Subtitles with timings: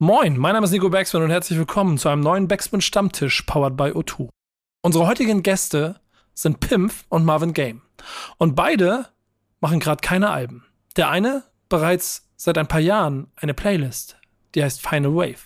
[0.00, 3.76] Moin, mein Name ist Nico Backspin und herzlich willkommen zu einem neuen Backspin Stammtisch powered
[3.76, 4.28] by O2.
[4.80, 5.98] Unsere heutigen Gäste
[6.34, 7.82] sind Pimpf und Marvin Game.
[8.36, 9.08] Und beide
[9.58, 10.64] machen gerade keine Alben.
[10.96, 14.16] Der eine bereits seit ein paar Jahren eine Playlist,
[14.54, 15.40] die heißt Final Wave.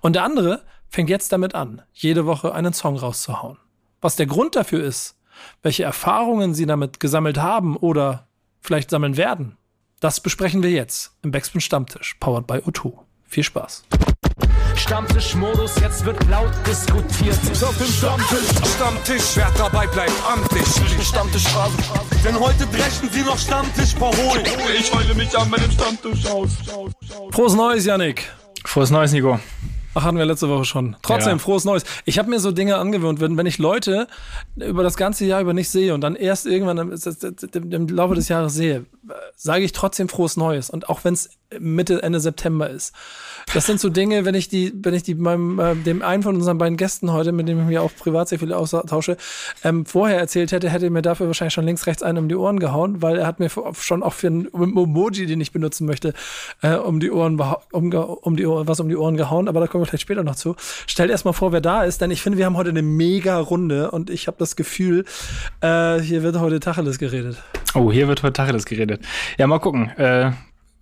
[0.00, 3.58] Und der andere fängt jetzt damit an, jede Woche einen Song rauszuhauen.
[4.00, 5.20] Was der Grund dafür ist,
[5.62, 8.26] welche Erfahrungen sie damit gesammelt haben oder
[8.62, 9.58] vielleicht sammeln werden,
[10.00, 13.07] das besprechen wir jetzt im Backspin Stammtisch, powered by O2.
[13.28, 13.84] Viel Spaß.
[14.74, 17.36] Stammtischmodus, jetzt wird laut diskutiert.
[17.52, 21.06] Ist auf dem Stammtisch, Stammtisch, wer dabei bleibt am Tisch.
[21.06, 21.76] Stammtischphase.
[22.24, 24.44] Denn heute brechen sie noch Stammtisch verholen.
[24.78, 26.50] Ich heule mich an meinem Stammtisch aus.
[27.32, 28.30] Frohes Neues, Yannick.
[28.64, 29.38] Frohes Neues, Nico.
[29.98, 30.94] Ach, hatten wir letzte Woche schon.
[31.02, 31.38] Trotzdem, Ja.
[31.38, 31.82] frohes Neues.
[32.04, 34.06] Ich habe mir so Dinge angewöhnt, wenn, wenn ich Leute
[34.54, 38.28] über das ganze Jahr über nicht sehe und dann erst irgendwann im, im, Laufe des
[38.28, 40.70] Jahres sehe, äh, sage ich trotzdem frohes Neues.
[40.70, 42.92] Und auch wenn es Mitte, Ende September ist.
[43.54, 46.36] Das sind so Dinge, wenn ich die, wenn ich die meinem, äh, dem einen von
[46.36, 49.16] unseren beiden Gästen heute, mit dem ich mir auch privat sehr viel austausche,
[49.64, 52.36] ähm, vorher erzählt hätte, hätte er mir dafür wahrscheinlich schon links, rechts einen um die
[52.36, 56.12] Ohren gehauen, weil er hat mir schon auch für einen Emoji, den ich benutzen möchte,
[56.60, 57.40] äh, um die Ohren,
[57.72, 60.24] um, um die Ohren, was um die Ohren gehauen, aber da kommen wir vielleicht später
[60.24, 60.56] noch zu.
[60.86, 63.90] Stellt erstmal vor, wer da ist, denn ich finde, wir haben heute eine mega Runde
[63.90, 65.04] und ich habe das Gefühl,
[65.60, 67.36] äh, hier wird heute Tacheles geredet.
[67.74, 69.04] Oh, hier wird heute Tacheles geredet.
[69.38, 70.32] Ja, mal gucken, äh,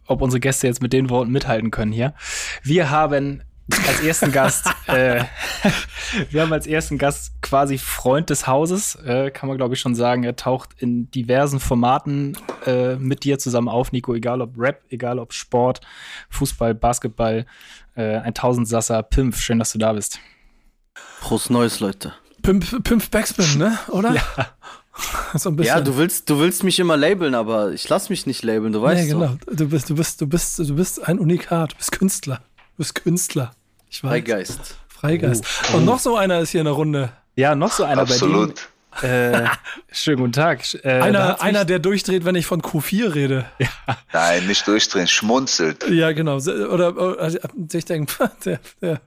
[0.07, 2.15] ob unsere Gäste jetzt mit den Worten mithalten können hier.
[2.63, 3.43] Wir haben
[3.89, 5.25] als ersten Gast, äh,
[6.31, 9.95] wir haben als ersten Gast quasi Freund des Hauses, äh, kann man glaube ich schon
[9.95, 10.23] sagen.
[10.25, 15.19] Er taucht in diversen Formaten äh, mit dir zusammen auf, Nico, egal ob Rap, egal
[15.19, 15.81] ob Sport,
[16.31, 17.47] Fußball, Basketball,
[17.97, 20.21] äh, ein Tausendsasser, Pimpf, schön, dass du da bist.
[21.21, 22.15] Frohes Neues, Leute.
[22.43, 23.79] Pimp, Pimp Backspin, ne?
[23.89, 24.15] Oder?
[24.15, 24.23] Ja.
[25.35, 25.51] So.
[25.51, 28.81] Ja, du willst, du willst mich immer labeln, aber ich lass mich nicht labeln, du
[28.81, 29.37] weißt nee, genau.
[29.45, 29.55] doch.
[29.55, 31.73] Du bist, du bist, du bist, du bist ein Unikat.
[31.73, 32.37] Du bist Künstler.
[32.57, 33.53] Du bist Künstler.
[33.91, 34.11] Ich weiß.
[34.11, 34.77] Freigeist.
[34.89, 35.45] Freigeist.
[35.71, 35.77] Oh.
[35.77, 37.13] Und noch so einer ist hier in der Runde.
[37.35, 38.55] Ja, noch so einer Absolut.
[38.55, 38.67] bei dem.
[39.03, 39.45] Äh,
[39.93, 40.63] schönen guten Tag.
[40.85, 43.47] Äh, Einer, einer, der durchdreht, wenn ich von Q4 rede.
[44.13, 45.89] Nein, nicht durchdrehen, schmunzelt.
[45.89, 46.37] Ja, genau.
[46.37, 47.39] Oder, oder also,
[47.73, 49.01] ich denke, der, der,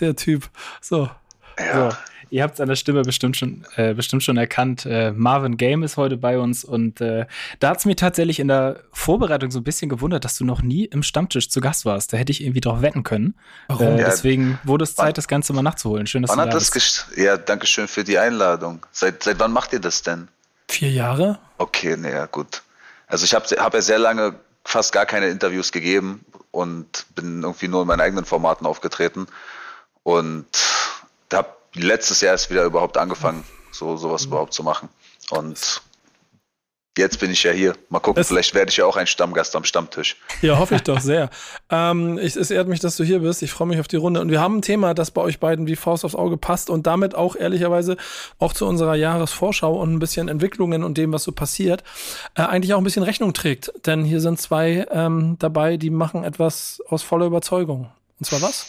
[0.00, 0.48] der Typ.
[0.80, 1.10] So.
[1.58, 1.90] Ja.
[1.90, 1.96] So,
[2.34, 4.84] ihr habt es an der Stimme bestimmt schon, äh, bestimmt schon erkannt.
[4.86, 7.26] Äh, Marvin Game ist heute bei uns und äh,
[7.60, 10.60] da hat es mich tatsächlich in der Vorbereitung so ein bisschen gewundert, dass du noch
[10.60, 12.12] nie im Stammtisch zu Gast warst.
[12.12, 13.34] Da hätte ich irgendwie drauf wetten können.
[13.68, 13.86] Warum?
[13.86, 14.06] Äh, Ja.
[14.06, 16.08] deswegen wurde es Wann- Zeit, das Ganze mal nachzuholen.
[16.08, 17.06] Schön, dass Wann du hat da das bist.
[17.16, 18.84] Ja, danke schön für die Einladung.
[18.90, 20.26] Seit, seit wann macht ihr das denn?
[20.68, 21.38] Vier Jahre?
[21.58, 22.62] Okay, naja, gut.
[23.06, 24.34] Also ich habe hab ja sehr lange
[24.64, 29.26] fast gar keine Interviews gegeben und bin irgendwie nur in meinen eigenen Formaten aufgetreten.
[30.02, 30.46] Und
[31.32, 34.88] habe letztes Jahr erst wieder überhaupt angefangen, so sowas überhaupt zu machen.
[35.30, 35.82] Und
[36.96, 37.74] jetzt bin ich ja hier.
[37.88, 40.16] Mal gucken, Es- vielleicht werde ich ja auch ein Stammgast am Stammtisch.
[40.42, 41.28] Ja, hoffe ich doch sehr.
[41.70, 43.42] ähm, ich, es ehrt mich, dass du hier bist.
[43.42, 44.20] Ich freue mich auf die Runde.
[44.20, 46.86] Und wir haben ein Thema, das bei euch beiden wie Faust aufs Auge passt und
[46.86, 47.96] damit auch ehrlicherweise
[48.38, 51.82] auch zu unserer Jahresvorschau und ein bisschen Entwicklungen und dem, was so passiert,
[52.36, 53.72] äh, eigentlich auch ein bisschen Rechnung trägt.
[53.86, 57.90] Denn hier sind zwei ähm, dabei, die machen etwas aus voller Überzeugung.
[58.20, 58.66] Und zwar was?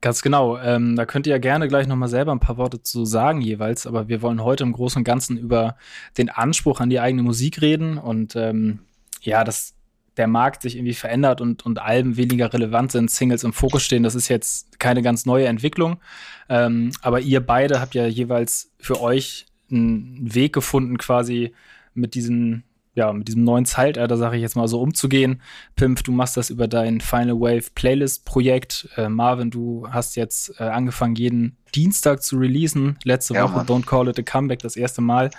[0.00, 0.58] Ganz genau.
[0.58, 3.40] Ähm, da könnt ihr ja gerne gleich noch mal selber ein paar Worte zu sagen
[3.40, 3.86] jeweils.
[3.86, 5.76] Aber wir wollen heute im Großen und Ganzen über
[6.18, 8.80] den Anspruch an die eigene Musik reden und ähm,
[9.22, 9.74] ja, dass
[10.16, 14.02] der Markt sich irgendwie verändert und, und Alben weniger relevant sind, Singles im Fokus stehen.
[14.02, 16.00] Das ist jetzt keine ganz neue Entwicklung.
[16.48, 21.54] Ähm, aber ihr beide habt ja jeweils für euch einen Weg gefunden, quasi
[21.94, 22.64] mit diesen
[22.94, 25.42] ja, mit diesem neuen Zeitalter, sage ich jetzt mal so, umzugehen.
[25.76, 28.88] Pimp, du machst das über dein Final Wave Playlist-Projekt.
[28.96, 32.98] Äh, Marvin, du hast jetzt äh, angefangen, jeden Dienstag zu releasen.
[33.04, 33.66] Letzte Ja, Woche Mann.
[33.66, 35.30] Don't Call It a Comeback, das erste Mal.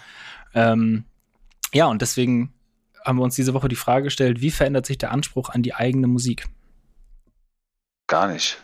[0.53, 1.05] Ähm,
[1.73, 2.53] ja, und deswegen
[3.05, 5.73] haben wir uns diese Woche die Frage gestellt, wie verändert sich der Anspruch an die
[5.73, 6.47] eigene Musik?
[8.07, 8.57] Gar nicht.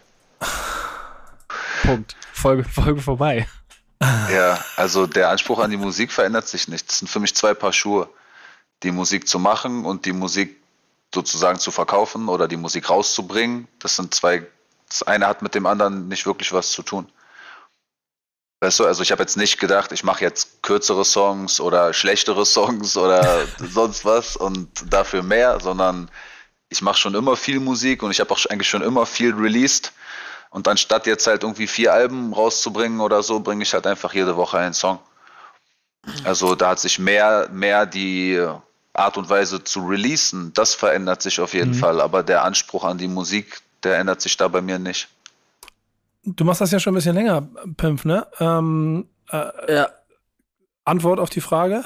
[1.84, 2.16] Punkt.
[2.34, 3.48] Folge, Folge vorbei.
[4.02, 6.90] Ja, also der Anspruch an die Musik verändert sich nicht.
[6.90, 8.10] Das sind für mich zwei Paar Schuhe.
[8.84, 10.62] Die Musik zu machen und die Musik
[11.14, 13.68] sozusagen zu verkaufen oder die Musik rauszubringen.
[13.80, 14.48] Das sind zwei,
[14.88, 17.12] das eine hat mit dem anderen nicht wirklich was zu tun.
[18.62, 22.46] Weißt du, also ich habe jetzt nicht gedacht, ich mache jetzt kürzere Songs oder schlechtere
[22.46, 26.10] Songs oder sonst was und dafür mehr, sondern
[26.70, 29.92] ich mache schon immer viel Musik und ich habe auch eigentlich schon immer viel released.
[30.52, 34.36] Und anstatt jetzt halt irgendwie vier Alben rauszubringen oder so, bringe ich halt einfach jede
[34.36, 35.00] Woche einen Song.
[36.24, 38.46] Also da hat sich mehr, mehr die
[39.02, 41.76] Art und Weise zu releasen, das verändert sich auf jeden Mhm.
[41.76, 45.08] Fall, aber der Anspruch an die Musik, der ändert sich da bei mir nicht.
[46.24, 48.28] Du machst das ja schon ein bisschen länger, Pimp, ne?
[48.40, 49.90] Ähm, äh, Ja,
[50.86, 51.84] Antwort auf die Frage?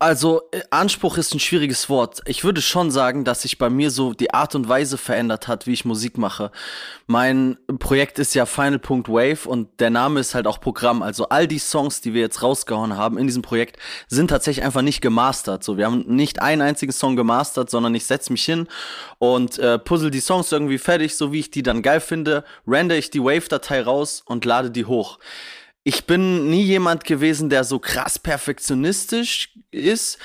[0.00, 2.20] Also, äh, Anspruch ist ein schwieriges Wort.
[2.26, 5.66] Ich würde schon sagen, dass sich bei mir so die Art und Weise verändert hat,
[5.66, 6.52] wie ich Musik mache.
[7.08, 11.02] Mein Projekt ist ja Final Punkt Wave und der Name ist halt auch Programm.
[11.02, 14.82] Also all die Songs, die wir jetzt rausgehauen haben in diesem Projekt, sind tatsächlich einfach
[14.82, 15.64] nicht gemastert.
[15.64, 18.68] So, wir haben nicht einen einzigen Song gemastert, sondern ich setze mich hin
[19.18, 22.96] und äh, puzzle die Songs irgendwie fertig, so wie ich die dann geil finde, render
[22.96, 25.18] ich die Wave-Datei raus und lade die hoch
[25.88, 30.18] ich bin nie jemand gewesen, der so krass perfektionistisch ist.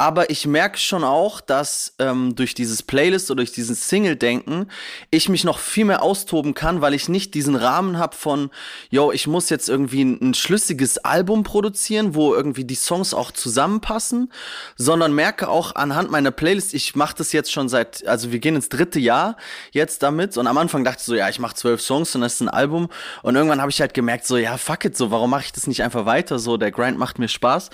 [0.00, 4.70] Aber ich merke schon auch, dass ähm, durch dieses Playlist oder durch diesen Single-Denken
[5.10, 8.48] ich mich noch viel mehr austoben kann, weil ich nicht diesen Rahmen habe von,
[8.88, 13.30] yo, ich muss jetzt irgendwie ein, ein, schlüssiges Album produzieren, wo irgendwie die Songs auch
[13.30, 14.32] zusammenpassen,
[14.74, 18.56] sondern merke auch anhand meiner Playlist, ich mache das jetzt schon seit, also wir gehen
[18.56, 19.36] ins dritte Jahr
[19.72, 22.36] jetzt damit und am Anfang dachte ich so, ja, ich mache zwölf Songs und das
[22.36, 22.88] ist ein Album
[23.22, 25.66] und irgendwann habe ich halt gemerkt, so, ja, fuck it, so, warum mache ich das
[25.66, 27.68] nicht einfach weiter, so, der Grind macht mir Spaß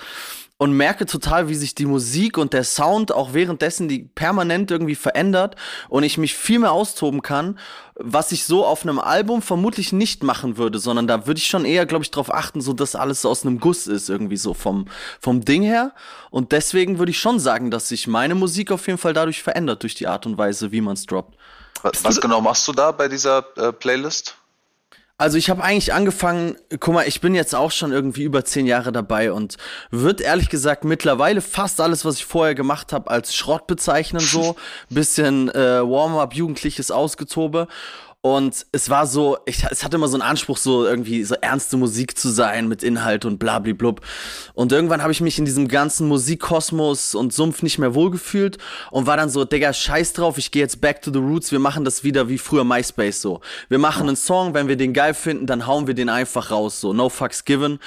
[0.57, 4.95] und merke total, wie sich die Musik und der Sound auch währenddessen die permanent irgendwie
[4.95, 5.55] verändert
[5.87, 7.59] und ich mich viel mehr austoben kann,
[7.95, 11.65] was ich so auf einem Album vermutlich nicht machen würde, sondern da würde ich schon
[11.65, 14.55] eher, glaube ich, darauf achten, so dass alles so aus einem Guss ist, irgendwie so
[14.55, 14.87] vom,
[15.19, 15.93] vom Ding her.
[16.31, 19.83] Und deswegen würde ich schon sagen, dass sich meine Musik auf jeden Fall dadurch verändert,
[19.83, 21.37] durch die Art und Weise, wie man es droppt.
[21.83, 24.35] Was, was genau machst du da bei dieser äh, Playlist?
[25.19, 28.67] Also ich habe eigentlich angefangen, guck mal, ich bin jetzt auch schon irgendwie über zehn
[28.67, 29.57] Jahre dabei und
[29.89, 34.55] wird ehrlich gesagt mittlerweile fast alles, was ich vorher gemacht habe, als Schrott bezeichnen so.
[34.89, 37.67] Bisschen äh, Warm-up, jugendliches Ausgetobe.
[38.27, 41.77] Und es war so, ich, es hatte immer so einen Anspruch, so irgendwie so ernste
[41.77, 44.01] Musik zu sein mit Inhalt und blablablub.
[44.53, 48.57] Und irgendwann habe ich mich in diesem ganzen Musikkosmos und Sumpf nicht mehr wohlgefühlt
[48.91, 51.59] und war dann so, Digga, scheiß drauf, ich gehe jetzt back to the roots, wir
[51.59, 53.39] machen das wieder wie früher MySpace so.
[53.69, 56.81] Wir machen einen Song, wenn wir den geil finden, dann hauen wir den einfach raus,
[56.81, 57.79] so, no fucks given.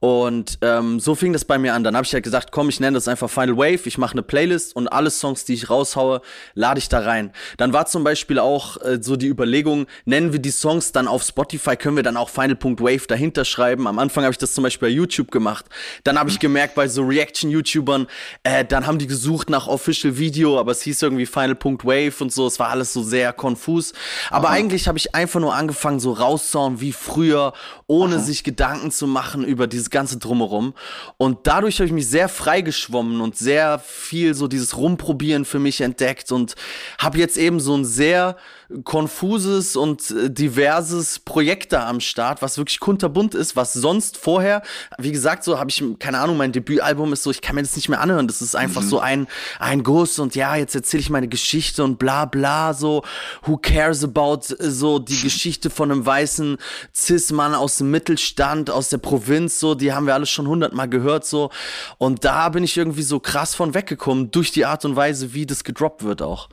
[0.00, 1.84] Und ähm, so fing das bei mir an.
[1.84, 4.22] Dann habe ich halt gesagt, komm, ich nenne das einfach Final Wave, ich mache eine
[4.22, 6.20] Playlist und alle Songs, die ich raushaue,
[6.52, 7.32] lade ich da rein.
[7.56, 11.22] Dann war zum Beispiel auch äh, so die Überlegung, Nennen wir die Songs dann auf
[11.22, 13.86] Spotify, können wir dann auch Final.wave dahinter schreiben.
[13.86, 15.66] Am Anfang habe ich das zum Beispiel bei YouTube gemacht.
[16.04, 18.06] Dann habe ich gemerkt, bei so Reaction-YouTubern,
[18.42, 22.46] äh, dann haben die gesucht nach Official Video, aber es hieß irgendwie Final.wave und so.
[22.46, 23.92] Es war alles so sehr konfus.
[24.30, 24.54] Aber Aha.
[24.54, 27.52] eigentlich habe ich einfach nur angefangen, so rauszuhauen wie früher,
[27.86, 28.22] ohne Aha.
[28.22, 30.74] sich Gedanken zu machen über dieses ganze Drumherum.
[31.16, 35.80] Und dadurch habe ich mich sehr freigeschwommen und sehr viel so dieses Rumprobieren für mich
[35.80, 36.54] entdeckt und
[36.98, 38.36] habe jetzt eben so ein sehr
[38.84, 44.62] konfuses und äh, diverses Projekt da am Start, was wirklich kunterbunt ist, was sonst vorher,
[44.98, 47.76] wie gesagt, so habe ich, keine Ahnung, mein Debütalbum ist so, ich kann mir das
[47.76, 48.26] nicht mehr anhören.
[48.26, 48.88] Das ist einfach mhm.
[48.88, 49.26] so ein,
[49.58, 53.02] ein Guss und ja, jetzt erzähle ich meine Geschichte und bla bla, so,
[53.42, 56.56] who cares about äh, so die Geschichte von einem weißen
[56.94, 61.26] Cis-Mann aus dem Mittelstand, aus der Provinz, so, die haben wir alles schon hundertmal gehört,
[61.26, 61.50] so.
[61.98, 65.46] Und da bin ich irgendwie so krass von weggekommen, durch die Art und Weise, wie
[65.46, 66.48] das gedroppt wird auch.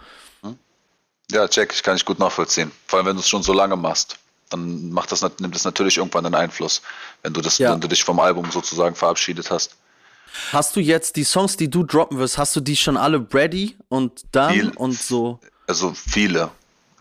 [1.32, 2.72] Ja, check, ich kann ich gut nachvollziehen.
[2.88, 4.18] Vor allem, wenn du es schon so lange machst,
[4.50, 6.82] dann macht das, nimmt das natürlich irgendwann einen Einfluss,
[7.24, 7.72] wenn du das, ja.
[7.72, 9.76] wenn du dich vom Album sozusagen verabschiedet hast.
[10.52, 13.76] Hast du jetzt die Songs, die du droppen wirst, hast du die schon alle ready
[13.90, 15.40] und dann Viel, und so?
[15.68, 16.50] Also viele.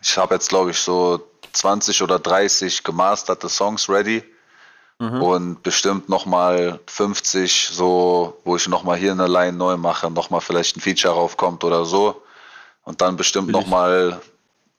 [0.02, 4.22] Ich habe jetzt, glaube ich, so 20 oder 30 gemasterte Songs ready
[4.98, 5.22] mhm.
[5.22, 10.76] und bestimmt nochmal 50, so, wo ich nochmal hier eine Line neu mache, nochmal vielleicht
[10.76, 12.22] ein Feature raufkommt oder so.
[12.84, 14.20] Und dann bestimmt nochmal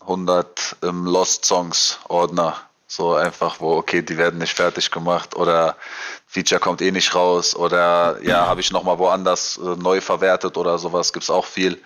[0.01, 2.57] 100 im Lost Songs Ordner.
[2.88, 5.75] So einfach, wo, okay, die werden nicht fertig gemacht oder
[6.27, 10.77] Feature kommt eh nicht raus oder ja, habe ich nochmal woanders äh, neu verwertet oder
[10.77, 11.81] sowas, gibt's auch viel.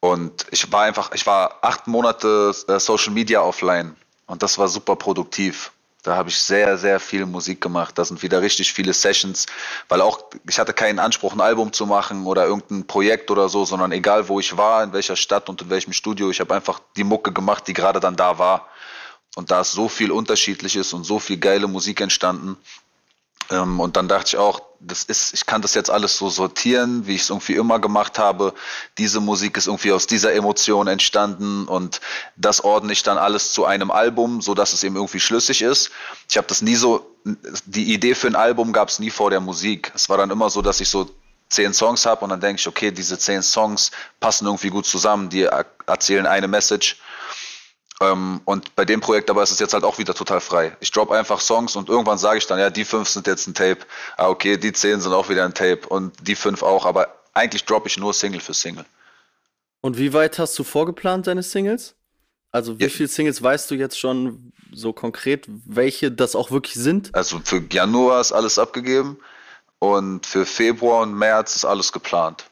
[0.00, 3.94] Und ich war einfach, ich war acht Monate äh, Social Media offline
[4.26, 5.70] und das war super produktiv.
[6.02, 7.98] Da habe ich sehr, sehr viel Musik gemacht.
[7.98, 9.46] Da sind wieder richtig viele Sessions,
[9.88, 13.64] weil auch ich hatte keinen Anspruch, ein Album zu machen oder irgendein Projekt oder so,
[13.64, 16.80] sondern egal wo ich war, in welcher Stadt und in welchem Studio, ich habe einfach
[16.96, 18.68] die Mucke gemacht, die gerade dann da war.
[19.36, 22.56] Und da ist so viel Unterschiedliches und so viel geile Musik entstanden.
[23.50, 27.06] Ähm, und dann dachte ich auch, das ist, ich kann das jetzt alles so sortieren,
[27.06, 28.54] wie ich es irgendwie immer gemacht habe.
[28.96, 32.00] Diese Musik ist irgendwie aus dieser Emotion entstanden und
[32.36, 35.90] das ordne ich dann alles zu einem Album, so dass es eben irgendwie schlüssig ist.
[36.28, 37.14] Ich habe das nie so,
[37.66, 39.92] die Idee für ein Album gab es nie vor der Musik.
[39.94, 41.10] Es war dann immer so, dass ich so
[41.50, 43.90] zehn Songs habe und dann denke ich, okay, diese zehn Songs
[44.20, 45.46] passen irgendwie gut zusammen, die
[45.86, 46.96] erzählen eine Message
[48.00, 50.76] ähm, und bei dem Projekt aber ist es jetzt halt auch wieder total frei.
[50.80, 53.54] Ich drop einfach Songs und irgendwann sage ich dann, ja, die fünf sind jetzt ein
[53.54, 53.80] Tape.
[54.16, 57.64] Ah, okay, die zehn sind auch wieder ein Tape und die fünf auch, aber eigentlich
[57.64, 58.84] drop ich nur Single für Single.
[59.82, 61.94] Und wie weit hast du vorgeplant, deine Singles?
[62.52, 62.88] Also wie ja.
[62.88, 67.14] viele Singles weißt du jetzt schon so konkret, welche das auch wirklich sind?
[67.14, 69.18] Also für Januar ist alles abgegeben
[69.80, 72.44] Und für Februar und März ist alles geplant.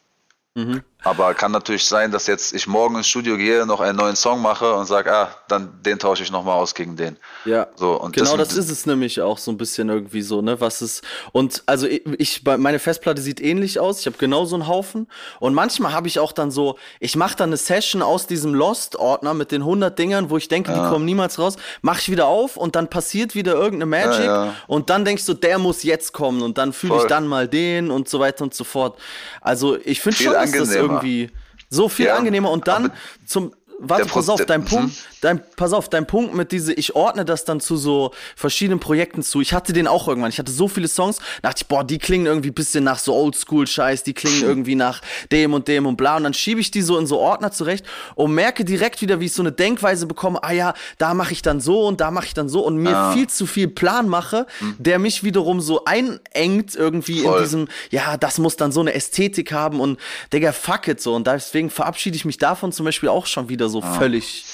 [0.55, 0.83] Mhm.
[1.05, 4.43] Aber kann natürlich sein, dass jetzt ich morgen ins Studio gehe, noch einen neuen Song
[4.43, 7.17] mache und sage, ah, dann den tausche ich nochmal aus gegen den.
[7.45, 7.69] Ja.
[7.77, 10.61] So, und genau das- das, ist es nämlich auch so ein bisschen irgendwie so, ne?
[10.61, 11.05] Was ist.
[11.31, 14.01] Und also ich, meine Festplatte sieht ähnlich aus.
[14.01, 15.07] Ich habe genau so einen Haufen.
[15.39, 19.35] Und manchmal habe ich auch dann so, ich mache dann eine Session aus diesem Lost-Ordner
[19.35, 21.57] mit den 100 Dingern, wo ich denke, die kommen niemals raus.
[21.81, 24.25] Mache ich wieder auf und dann passiert wieder irgendeine Magic.
[24.25, 24.55] Ja, ja.
[24.67, 26.43] Und dann denkst du, der muss jetzt kommen.
[26.43, 28.99] Und dann fühle ich dann mal den und so weiter und so fort.
[29.41, 30.88] Also ich finde schon, dass das angenehmer.
[30.89, 31.31] Irgendwie
[31.71, 32.51] so viel Ja, angenehmer.
[32.51, 32.93] Und dann
[33.27, 33.53] zum.
[33.81, 34.65] Warte, pass auf, Proze- dein Mhm.
[34.65, 38.81] Punkt, dein, pass auf, dein Punkt mit diese, ich ordne das dann zu so verschiedenen
[38.81, 39.41] Projekten zu.
[39.41, 40.31] Ich hatte den auch irgendwann.
[40.31, 43.15] Ich hatte so viele Songs, dachte ich, boah, die klingen irgendwie ein bisschen nach so
[43.15, 46.17] Oldschool-Scheiß, die klingen irgendwie nach dem und dem und bla.
[46.17, 47.85] Und dann schiebe ich die so in so Ordner zurecht
[48.17, 51.43] und merke direkt wieder, wie ich so eine Denkweise bekomme, ah ja, da mache ich
[51.43, 54.47] dann so und da mache ich dann so und mir viel zu viel Plan mache,
[54.79, 57.37] der mich wiederum so einengt irgendwie Voll.
[57.39, 59.99] in diesem, ja, das muss dann so eine Ästhetik haben und
[60.33, 61.15] Digga, fuck it so.
[61.15, 64.45] Und deswegen verabschiede ich mich davon zum Beispiel auch schon wieder so völlig.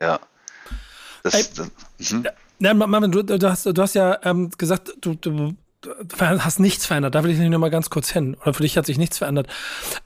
[0.00, 0.20] Ja.
[1.22, 1.44] Das, Ey.
[1.54, 2.26] das, mhm.
[2.58, 5.56] Ja, Marvin, du, du, hast, du hast ja ähm, gesagt, du, du
[6.18, 7.14] hast nichts verändert.
[7.14, 8.36] Da will ich noch mal ganz kurz hin.
[8.42, 9.48] Oder für dich hat sich nichts verändert.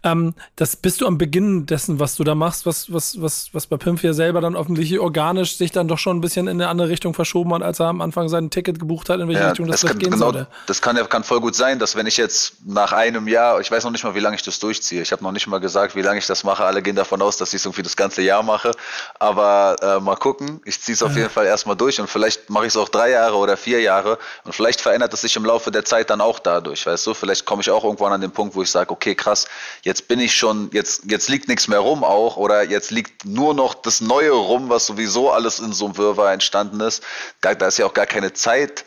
[0.02, 3.66] Ähm, das bist du am Beginn dessen, was du da machst, was, was, was, was
[3.66, 6.68] bei Pimp ja selber dann offensichtlich organisch sich dann doch schon ein bisschen in eine
[6.68, 9.49] andere Richtung verschoben hat, als er am Anfang sein Ticket gebucht hat, in welche Ja,
[9.49, 10.49] Richtung das, das kann, gehen genau, sollte.
[10.66, 13.71] das kann ja kann voll gut sein, dass wenn ich jetzt nach einem Jahr, ich
[13.71, 15.02] weiß noch nicht mal, wie lange ich das durchziehe.
[15.02, 16.64] Ich habe noch nicht mal gesagt, wie lange ich das mache.
[16.64, 18.73] Alle gehen davon aus, dass ich es irgendwie das ganze Jahr mache.
[19.18, 20.61] Aber äh, mal gucken.
[20.64, 23.11] Ich ziehe es auf jeden Fall erstmal durch und vielleicht mache ich es auch drei
[23.11, 26.38] Jahre oder vier Jahre und vielleicht verändert es sich im Laufe der Zeit dann auch
[26.38, 27.14] dadurch, weißt du?
[27.14, 29.46] Vielleicht komme ich auch irgendwann an den Punkt, wo ich sage, okay, krass,
[29.82, 33.54] jetzt bin ich schon, jetzt, jetzt liegt nichts mehr rum auch oder jetzt liegt nur
[33.54, 37.02] noch das Neue rum, was sowieso alles in so einem Wirrwarr entstanden ist.
[37.40, 38.85] Da, da ist ja auch gar keine Zeit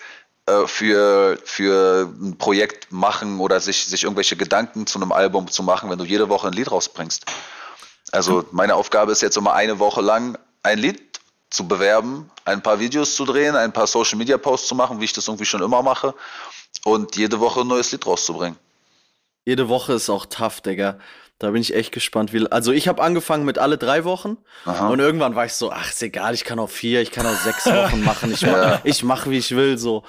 [0.50, 5.63] äh, für, für ein Projekt machen oder sich, sich irgendwelche Gedanken zu einem Album zu
[5.63, 7.25] machen, wenn du jede Woche ein Lied rausbringst.
[8.12, 11.19] Also meine Aufgabe ist jetzt immer eine Woche lang ein Lied
[11.50, 15.05] zu bewerben, ein paar Videos zu drehen, ein paar Social Media Posts zu machen, wie
[15.05, 16.13] ich das irgendwie schon immer mache
[16.86, 18.57] und jede Woche ein neues Lied rauszubringen.
[19.45, 21.00] Jede Woche ist auch tough, Digga.
[21.39, 22.45] Da bin ich echt gespannt, wie.
[22.51, 26.03] Also ich habe angefangen mit alle drei Wochen und irgendwann war ich so, ach, ist
[26.03, 28.33] egal, ich kann auch vier, ich kann auch sechs Wochen machen.
[28.33, 30.03] Ich mach, ich mach wie ich will, so.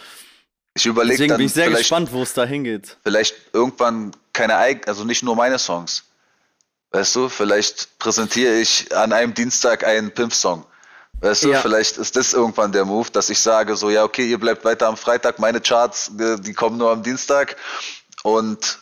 [0.75, 2.97] Ich überlege Deswegen dann bin ich sehr gespannt, wo es da hingeht.
[3.05, 6.05] vielleicht irgendwann keine eigenen, also nicht nur meine Songs.
[6.93, 10.67] Weißt du, vielleicht präsentiere ich an einem Dienstag einen Pimp-Song.
[11.21, 11.61] Weißt du, Ja.
[11.61, 14.89] vielleicht ist das irgendwann der Move, dass ich sage, so, ja, okay, ihr bleibt weiter
[14.89, 17.57] am Freitag, meine Charts, die, die kommen nur am Dienstag.
[18.23, 18.79] Und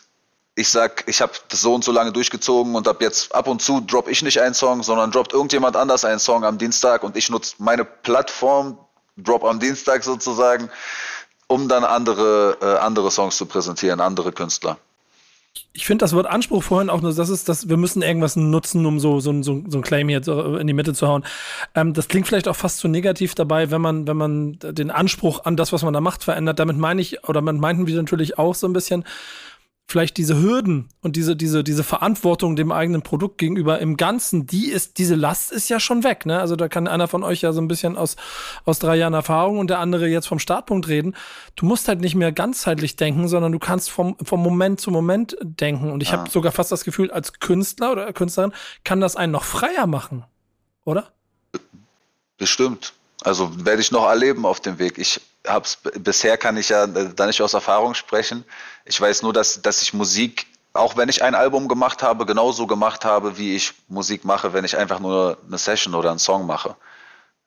[0.55, 3.61] ich sag, ich habe das so und so lange durchgezogen und ab jetzt ab und
[3.61, 7.15] zu drop ich nicht einen Song, sondern droppt irgendjemand anders einen Song am Dienstag und
[7.15, 8.77] ich nutze meine Plattform,
[9.15, 10.69] drop am Dienstag sozusagen,
[11.47, 14.77] um dann andere, äh, andere Songs zu präsentieren, andere Künstler.
[15.73, 18.85] Ich finde das Wort Anspruch vorhin auch nur, das ist, dass wir müssen irgendwas nutzen,
[18.85, 20.25] um so, so, so, so ein Claim hier
[20.59, 21.23] in die Mitte zu hauen.
[21.75, 25.45] Ähm, das klingt vielleicht auch fast zu negativ dabei, wenn man, wenn man den Anspruch
[25.45, 26.59] an das, was man da macht, verändert.
[26.59, 29.03] Damit meine ich, oder man meinten wir natürlich auch so ein bisschen,
[29.89, 34.69] vielleicht diese Hürden und diese, diese, diese Verantwortung dem eigenen Produkt gegenüber im Ganzen, die
[34.69, 36.39] ist, diese Last ist ja schon weg, ne?
[36.39, 38.15] Also da kann einer von euch ja so ein bisschen aus,
[38.65, 41.15] aus drei Jahren Erfahrung und der andere jetzt vom Startpunkt reden.
[41.55, 45.35] Du musst halt nicht mehr ganzheitlich denken, sondern du kannst vom, vom Moment zu Moment
[45.41, 45.91] denken.
[45.91, 48.53] Und ich habe sogar fast das Gefühl, als Künstler oder Künstlerin
[48.83, 50.23] kann das einen noch freier machen.
[50.85, 51.11] Oder?
[52.37, 52.93] Bestimmt.
[53.23, 54.99] Also werde ich noch erleben auf dem Weg.
[54.99, 58.45] Ich hab's bisher kann ich ja äh, da nicht aus Erfahrung sprechen.
[58.89, 62.65] Ich weiß nur, dass, dass ich Musik, auch wenn ich ein Album gemacht habe, genauso
[62.65, 66.47] gemacht habe, wie ich Musik mache, wenn ich einfach nur eine Session oder einen Song
[66.47, 66.75] mache.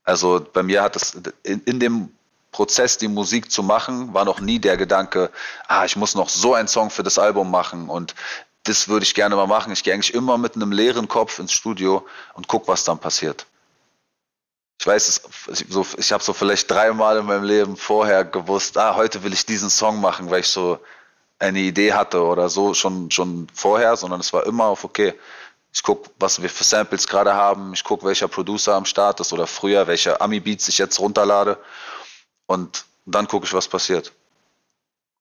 [0.05, 2.13] Also bei mir hat es in, in dem
[2.53, 5.33] Prozess, die Musik zu machen, war noch nie der Gedanke,
[5.67, 8.15] ah, ich muss noch so einen Song für das Album machen und
[8.63, 9.73] das würde ich gerne mal machen.
[9.73, 13.47] Ich gehe eigentlich immer mit einem leeren Kopf ins Studio und guck, was dann passiert.
[14.79, 15.23] Ich weiß
[15.99, 19.71] ich habe so vielleicht dreimal in meinem Leben vorher gewusst, ah, heute will ich diesen
[19.71, 20.79] Song machen, weil ich so
[21.43, 25.15] eine Idee hatte oder so schon, schon vorher, sondern es war immer auf, okay,
[25.75, 29.33] ich gucke, was wir für Samples gerade haben, ich gucke, welcher Producer am Start ist
[29.33, 31.59] oder früher, welche Ami-Beats ich jetzt runterlade
[32.47, 34.13] und dann gucke ich, was passiert.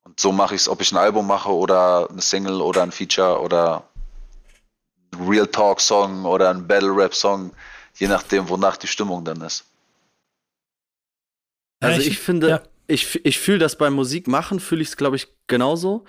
[0.03, 2.91] Und so mache ich es, ob ich ein Album mache oder eine Single oder ein
[2.91, 3.83] Feature oder
[5.13, 7.51] ein Real Talk Song oder ein Battle Rap Song,
[7.95, 9.65] je nachdem, wonach die Stimmung dann ist.
[11.79, 12.61] Also Ja, ich, finde, ja.
[12.87, 16.03] ich, ich fühle das beim Musik machen, fühle ich es, glaube ich, genauso.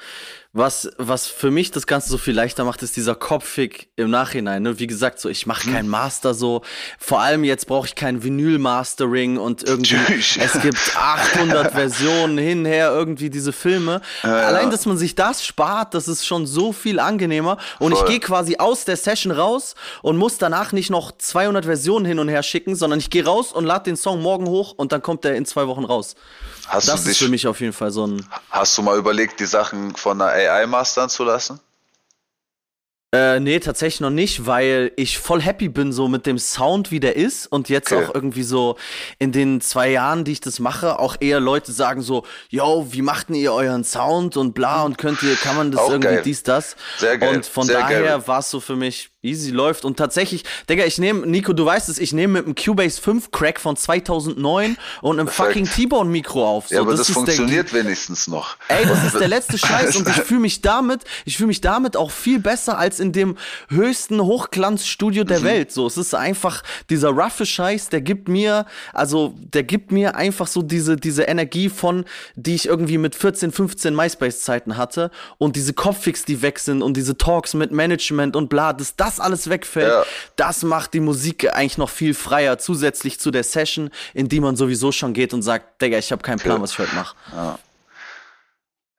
[0.55, 4.63] Was, was für mich das Ganze so viel leichter macht, ist dieser Kopfig im Nachhinein.
[4.63, 4.79] Ne?
[4.79, 6.61] Wie gesagt, so ich mache keinen Master so.
[6.99, 9.97] Vor allem jetzt brauche ich kein Vinyl-Mastering und irgendwie
[10.39, 14.03] es gibt 800 Versionen hinher irgendwie diese Filme.
[14.23, 17.57] Allein, dass man sich das spart, das ist schon so viel angenehmer.
[17.79, 18.09] Und ich Voll.
[18.09, 22.29] gehe quasi aus der Session raus und muss danach nicht noch 200 Versionen hin und
[22.29, 25.25] her schicken, sondern ich gehe raus und lade den Song morgen hoch und dann kommt
[25.25, 26.15] der in zwei Wochen raus.
[26.69, 28.25] Hast Das du ist dich, für mich auf jeden Fall so ein.
[28.51, 31.61] hast du mal überlegt, die Sachen von einer AI mastern zu lassen?
[33.15, 36.99] Äh, nee, tatsächlich noch nicht, weil ich voll happy bin so mit dem Sound, wie
[36.99, 38.07] der ist und jetzt Okay.
[38.07, 38.79] auch irgendwie so
[39.19, 43.03] in den zwei Jahren, die ich das mache, auch eher Leute sagen so, yo, wie
[43.03, 46.15] macht denn ihr euren Sound und bla und könnt ihr, kann man das Auch irgendwie
[46.15, 46.23] geil.
[46.25, 46.75] dies, das?
[46.97, 50.45] Sehr geil, Und von sehr daher war es so für mich easy läuft und tatsächlich,
[50.69, 53.77] Digga, ich nehme, Nico, du weißt es, ich nehme mit einem Cubase 5 Crack von
[53.77, 55.49] 2009 und einem Perfekt.
[55.49, 56.69] fucking T-Bone Mikro auf.
[56.69, 58.57] So, ja, aber das, der- funktioniert wenigstens noch.
[58.67, 61.97] Ey, das ist der letzte Scheiß und ich fühle mich damit, ich fühle mich damit
[61.97, 63.37] auch viel besser als in dem
[63.69, 65.29] höchsten Hochglanzstudio Mhm.
[65.29, 65.73] der Welt.
[65.73, 70.49] So, es ist einfach dieser roughe Scheiß, der gibt mir, also der gibt mir einfach
[70.49, 75.75] so diese diese Energie von, die ich irgendwie mit 14, 15 MySpace-Zeiten hatte und diese
[75.75, 79.89] Kopffix, die weg sind und diese Talks mit Management und bla, dass das alles wegfällt,
[79.89, 80.05] Ja.
[80.37, 84.57] das macht die Musik eigentlich noch viel freier, zusätzlich zu der Session, in die man
[84.57, 87.17] sowieso schon geht und sagt, Digga, ich habe keinen Plan, was ich heute mache.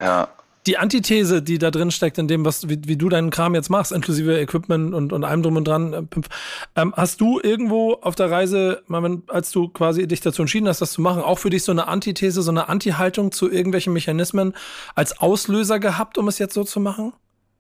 [0.02, 0.30] Ja,
[0.66, 3.70] die Antithese, die da drin steckt, in dem, was, wie, wie du deinen Kram jetzt
[3.70, 6.30] machst, inklusive Equipment und, und allem drum und dran, äh, Pimpf,
[6.76, 8.82] ähm, hast du irgendwo auf der Reise,
[9.28, 11.88] als du quasi dich dazu entschieden hast, das zu machen, auch für dich so eine
[11.88, 14.54] Antithese, so eine Anti-Haltung zu irgendwelchen Mechanismen
[14.96, 17.12] als Auslöser gehabt, um es jetzt so zu machen?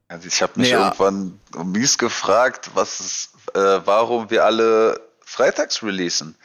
[0.08, 0.86] Also ich habe mich Ja.
[0.86, 6.36] irgendwann mies gefragt, was es, äh, warum wir alle freitags releasen.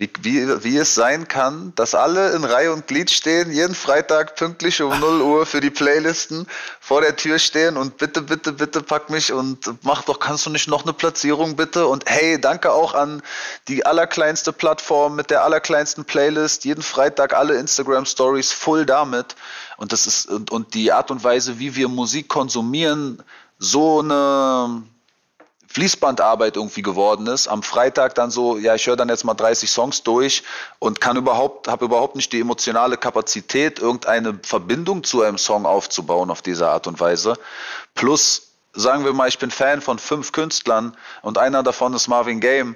[0.00, 4.34] Wie, wie, wie es sein kann, dass alle in Reihe und Glied stehen, jeden Freitag
[4.34, 6.46] pünktlich um 0 Uhr für die Playlisten
[6.80, 10.50] vor der Tür stehen und bitte, bitte, bitte pack mich und mach doch, kannst du
[10.50, 11.86] nicht noch eine Platzierung bitte?
[11.86, 13.20] Und hey, danke auch an
[13.68, 19.36] die allerkleinste Plattform mit der allerkleinsten Playlist, jeden Freitag alle Instagram Stories voll damit.
[19.76, 23.22] Und das ist, und, und die Art und Weise, wie wir Musik konsumieren,
[23.58, 24.82] so eine
[25.72, 27.46] Fließbandarbeit irgendwie geworden ist.
[27.46, 30.42] Am Freitag dann so, ja, ich höre dann jetzt mal 30 Songs durch
[30.80, 36.30] und kann überhaupt, habe überhaupt nicht die emotionale Kapazität, irgendeine Verbindung zu einem Song aufzubauen
[36.30, 37.34] auf diese Art und Weise.
[37.94, 42.40] Plus, sagen wir mal, ich bin Fan von fünf Künstlern und einer davon ist Marvin
[42.40, 42.74] Game.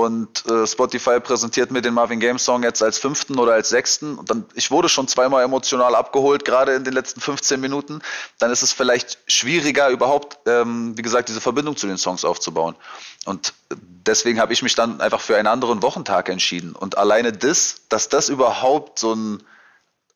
[0.00, 4.16] Und äh, Spotify präsentiert mir den Marvin Game Song jetzt als fünften oder als sechsten.
[4.16, 8.00] Und dann, ich wurde schon zweimal emotional abgeholt, gerade in den letzten 15 Minuten.
[8.38, 12.76] Dann ist es vielleicht schwieriger, überhaupt, ähm, wie gesagt, diese Verbindung zu den Songs aufzubauen.
[13.24, 16.74] Und deswegen habe ich mich dann einfach für einen anderen Wochentag entschieden.
[16.74, 19.42] Und alleine das, dass das überhaupt so ein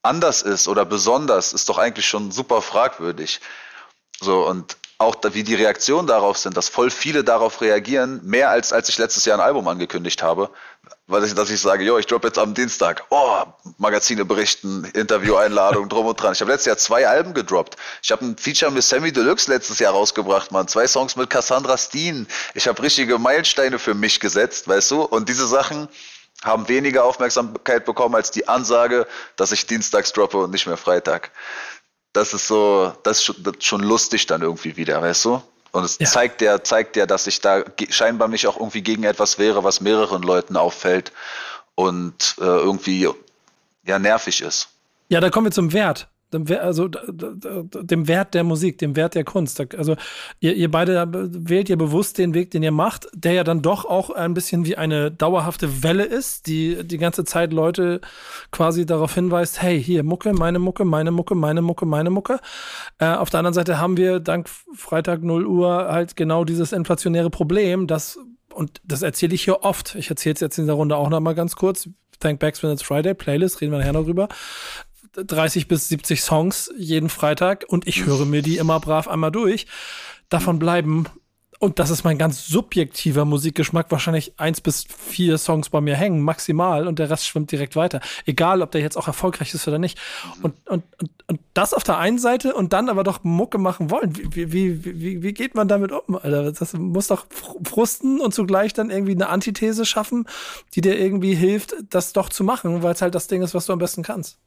[0.02, 3.40] anders ist oder besonders, ist doch eigentlich schon super fragwürdig.
[4.20, 8.50] So, und auch da, wie die Reaktionen darauf sind, dass voll viele darauf reagieren, mehr
[8.50, 10.50] als als ich letztes Jahr ein Album angekündigt habe.
[11.06, 13.42] Weil ich, dass ich sage, jo, ich droppe jetzt am Dienstag, oh,
[13.78, 16.32] Magazine berichten, Interview-Einladung, drum und dran.
[16.32, 17.76] Ich habe letztes Jahr zwei Alben gedroppt.
[18.02, 20.68] Ich habe ein Feature mit Sammy Deluxe letztes Jahr rausgebracht, Mann.
[20.68, 22.26] Zwei Songs mit Cassandra Steen.
[22.54, 25.02] Ich habe richtige Meilensteine für mich gesetzt, weißt du?
[25.02, 25.88] Und diese Sachen
[26.42, 31.30] haben weniger Aufmerksamkeit bekommen als die Ansage, dass ich dienstags droppe und nicht mehr Freitag
[32.12, 35.42] das ist so, das ist schon, das ist schon lustig dann irgendwie wieder, weißt du?
[35.72, 36.06] Und es Ja.
[36.06, 39.80] zeigt ja, zeigt ja, dass ich da scheinbar mich auch irgendwie gegen etwas wehre, was
[39.80, 41.12] mehreren Leuten auffällt
[41.74, 43.08] und äh, irgendwie
[43.84, 44.68] ja nervig ist.
[45.08, 46.08] Ja, da kommen wir zum Wert.
[46.32, 49.60] Dem Also dem Wert der Musik, dem Wert der Kunst.
[49.76, 49.96] Also
[50.40, 53.84] ihr, ihr beide wählt ja bewusst den Weg, den ihr macht, der ja dann doch
[53.84, 58.00] auch ein bisschen wie eine dauerhafte Welle ist, die die ganze Zeit Leute
[58.50, 62.40] quasi darauf hinweist, hey, hier Mucke, meine Mucke, meine Mucke, meine Mucke, meine Mucke.
[62.98, 67.30] Äh, auf der anderen Seite haben wir dank Freitag 0 Uhr halt genau dieses inflationäre
[67.30, 68.18] Problem, dass
[68.54, 69.94] und das erzähle ich hier oft.
[69.94, 71.88] Ich erzähle es jetzt in der Runde auch noch mal ganz kurz.
[72.20, 74.28] Thank Backs when it's Friday, Playlist, reden wir nachher noch drüber.
[75.14, 79.66] 30 bis 70 Songs jeden Freitag und ich höre mir die immer brav einmal durch.
[80.28, 81.06] Davon bleiben,
[81.62, 86.20] und das ist mein ganz subjektiver Musikgeschmack, wahrscheinlich eins bis vier Songs bei mir hängen,
[86.20, 88.00] maximal, und der Rest schwimmt direkt weiter.
[88.26, 89.96] Egal, ob der jetzt auch erfolgreich ist oder nicht.
[90.42, 93.90] Und, und, und, und das auf der einen Seite und dann aber doch Mucke machen
[93.90, 94.12] wollen.
[94.34, 96.16] Wie, wie, wie, wie, geht man damit um?
[96.16, 96.50] Alter?
[96.50, 100.26] Das muss doch fr- frusten und zugleich dann irgendwie eine Antithese schaffen,
[100.74, 103.66] die dir irgendwie hilft, das doch zu machen, weil es halt das Ding ist, was
[103.66, 104.40] du am besten kannst.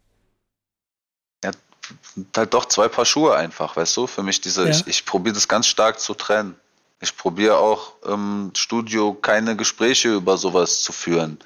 [2.36, 4.08] Halt doch zwei Paar Schuhe einfach, weißt du?
[4.08, 4.70] Für mich diese, Ja.
[4.70, 6.56] ich, ich probiere das ganz stark zu trennen.
[7.02, 11.38] Ich probiere auch im Studio keine Gespräche über sowas zu führen,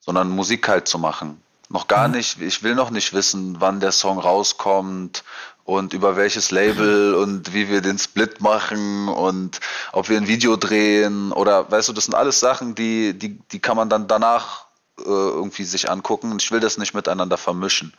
[0.00, 1.40] sondern Musik halt zu machen.
[1.68, 5.22] Noch gar nicht, ich will noch nicht wissen, wann der Song rauskommt
[5.62, 9.60] und über welches Label und wie wir den Split machen und
[9.92, 13.60] ob wir ein Video drehen oder weißt du, das sind alles Sachen, die, die, die
[13.60, 14.64] kann man dann danach
[14.98, 16.36] äh, irgendwie sich angucken.
[16.40, 17.94] Ich will das nicht miteinander vermischen.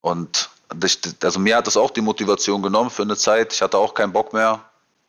[0.00, 0.48] Und
[1.22, 3.52] also mir hat das auch die Motivation genommen für eine Zeit.
[3.52, 4.64] Ich hatte auch keinen Bock mehr,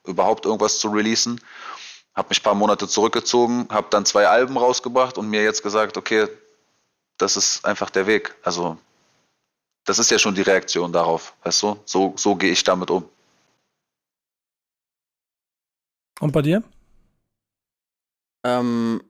[0.05, 1.41] überhaupt irgendwas zu releasen.
[2.15, 5.97] Habe mich ein paar Monate zurückgezogen, habe dann zwei Alben rausgebracht und mir jetzt gesagt,
[5.97, 6.27] okay,
[7.17, 8.35] das ist einfach der Weg.
[8.43, 8.77] Also
[9.85, 11.79] das ist ja schon die Reaktion darauf, weißt du?
[11.85, 13.09] So, so gehe ich damit um.
[16.19, 16.63] Und bei dir?
[18.45, 19.01] Ähm,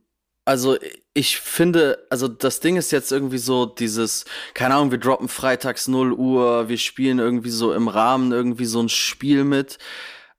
[0.46, 0.78] also
[1.14, 5.88] ich finde, also das Ding ist jetzt irgendwie so dieses, keine Ahnung, wir droppen freitags
[5.88, 9.78] 0 Uhr, wir spielen irgendwie so im Rahmen irgendwie so ein Spiel mit,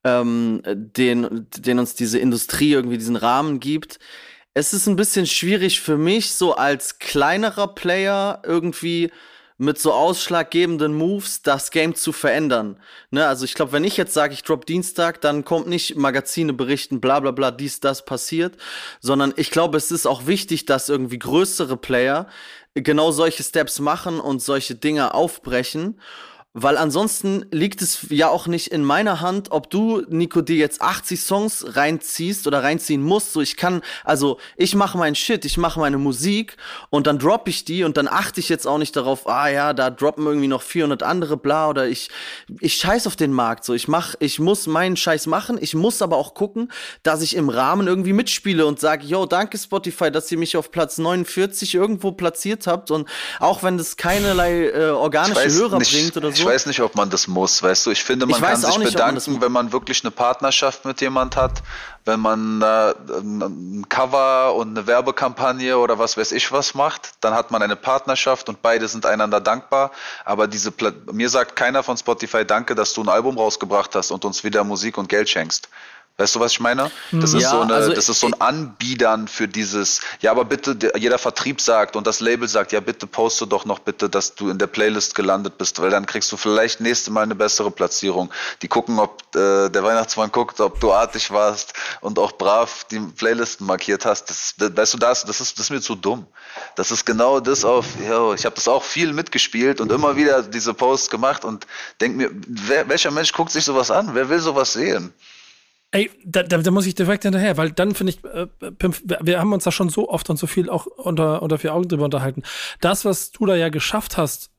[0.03, 4.01] ähm, den, den uns diese Industrie irgendwie diesen Rahmen gibt.
[4.53, 9.11] Es ist ein bisschen schwierig für mich, so als kleinerer Player irgendwie
[9.57, 12.77] mit so ausschlaggebenden Moves das Game zu verändern.
[13.11, 16.53] Ne, also ich glaube, wenn ich jetzt sage, ich drop Dienstag, dann kommt nicht Magazine
[16.53, 18.57] berichten, bla bla bla, dies, das passiert,
[19.01, 22.27] sondern ich glaube, es ist auch wichtig, dass irgendwie größere Player
[22.75, 26.01] genau solche Steps machen und solche Dinge aufbrechen.
[26.57, 30.81] Weil ansonsten liegt es ja auch nicht in meiner Hand, ob du, Nico, dir jetzt
[30.81, 33.33] 80 Songs reinziehst oder reinziehen musst.
[33.33, 36.57] So, ich kann, also ich mache meinen Shit, ich mache meine Musik
[36.91, 39.73] und dann droppe ich die und dann achte ich jetzt auch nicht darauf, ah ja,
[39.73, 42.09] da droppen irgendwie noch 400 andere, bla, oder ich,
[42.61, 43.65] ich scheiß auf den Markt.
[43.65, 46.71] So, ich mach, ich muss meinen Scheiß machen, ich muss aber auch gucken,
[47.03, 50.71] dass ich im Rahmen irgendwie mitspiele und sage, yo, danke Spotify, dass ihr mich auf
[50.71, 53.09] Platz 49 irgendwo platziert habt und
[53.41, 56.44] auch wenn das keinerlei äh, organische Hörer nicht, bringt oder so.
[56.45, 57.91] Ich weiß nicht, ob man das muss, weißt du.
[57.91, 59.41] Ich finde, man Ich kann sich nicht, man bedanken, muss.
[59.41, 61.63] wenn man wirklich eine Partnerschaft mit jemand hat,
[62.05, 67.35] wenn man äh, ein Cover und eine Werbekampagne oder was weiß ich was macht, dann
[67.35, 69.91] hat man eine Partnerschaft und beide sind einander dankbar.
[70.25, 74.11] Aber diese Pla mir sagt keiner von Spotify Danke, dass du ein Album rausgebracht hast
[74.11, 75.69] und uns wieder Musik und Geld schenkst.
[76.17, 76.93] Weißt du, was ich meine?
[77.11, 80.45] Das ist Ja, so eine, also das ist so ein Anbiedern für dieses, ja, aber
[80.45, 84.09] bitte, der- jeder Vertrieb sagt und das Label sagt, ja, bitte poste doch noch bitte,
[84.09, 87.35] dass du in der Playlist gelandet bist, weil dann kriegst du vielleicht nächste Mal eine
[87.35, 88.31] bessere Platzierung.
[88.63, 93.01] Die gucken, ob äh, der Weihnachtsmann guckt, ob du artig warst und auch brav die
[93.01, 94.31] Playlisten markiert hast.
[94.31, 96.29] Das, das, weißt du, das, das ist, das ist mir zu dumm.
[96.77, 100.45] Das ist genau das auf, yo, ich habe das auch viel mitgespielt und immer wieder
[100.45, 101.67] diese Posts gemacht und
[102.01, 104.11] denk mir, wer, welcher Mensch guckt sich sowas an?
[104.15, 105.13] Wer will sowas sehen?
[105.95, 109.39] Ey, da, da, da muss ich direkt hinterher, weil dann finde ich, äh, Pimp, wir-
[109.39, 112.05] haben uns da schon so oft und so viel auch unter, unter vier Augen drüber
[112.05, 112.43] unterhalten.
[112.81, 114.51] Das, was du da ja geschafft hast,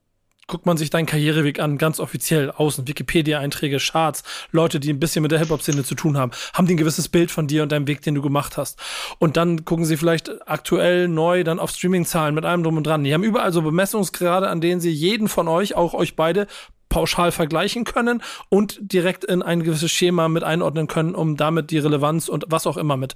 [0.46, 5.20] guckt man sich deinen Karriereweg an, ganz offiziell, außen, Wikipedia-Einträge, Charts, Leute, die ein bisschen
[5.22, 7.86] mit der Hip-Hop-Szene zu tun haben, haben die ein gewisses Bild von dir und deinem
[7.86, 8.78] Weg, den du gemacht hast.
[9.18, 13.04] Und dann gucken sie vielleicht aktuell neu dann auf Streaming-Zahlen mit allem drum und dran.
[13.04, 16.46] Die haben überall so Bemessungsgrade, an denen sie jeden von euch, auch euch beide,
[16.88, 21.78] pauschal vergleichen können und direkt in ein gewisses Schema mit einordnen können, um damit die
[21.78, 23.14] Relevanz und was auch immer mit,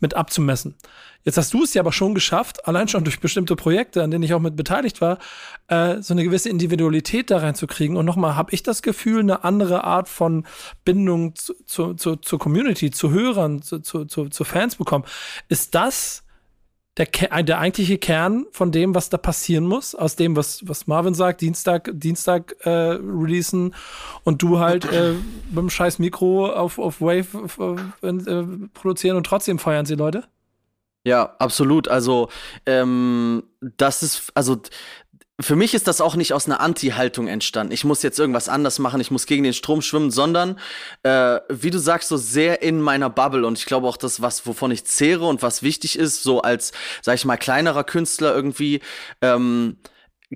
[0.00, 0.76] mit abzumessen.
[1.24, 4.24] Jetzt hast du es ja aber schon geschafft, allein schon durch bestimmte Projekte, an denen
[4.24, 5.18] ich auch mit beteiligt war,
[5.68, 7.96] äh, so eine gewisse Individualität da reinzukriegen.
[7.96, 10.44] Und nochmal, habe ich das Gefühl, eine andere Art von
[10.84, 15.04] Bindung zu, zu, zu, zur Community, zu Hörern, zu, zu, zu, zu Fans bekommen.
[15.48, 16.24] Ist das
[16.98, 20.86] der, Ke- der eigentliche Kern von dem, was da passieren muss, aus dem, was, was
[20.86, 23.74] Marvin sagt, Dienstag, Dienstag äh, releasen
[24.24, 29.24] und du halt äh, mit dem scheiß Mikro auf, auf Wave äh, äh, produzieren und
[29.24, 30.24] trotzdem feiern sie Leute?
[31.04, 31.88] Ja, absolut.
[31.88, 32.28] Also,
[32.64, 33.42] ähm,
[33.76, 34.60] das ist, also,
[35.42, 37.72] für mich ist das auch nicht aus einer Anti-Haltung entstanden.
[37.72, 40.58] Ich muss jetzt irgendwas anders machen, ich muss gegen den Strom schwimmen, sondern,
[41.02, 43.46] äh, wie du sagst, so sehr in meiner Bubble.
[43.46, 46.72] Und ich glaube auch, das, was, wovon ich zehre und was wichtig ist, so als,
[47.02, 48.80] sag ich mal, kleinerer Künstler irgendwie,
[49.20, 49.76] ähm,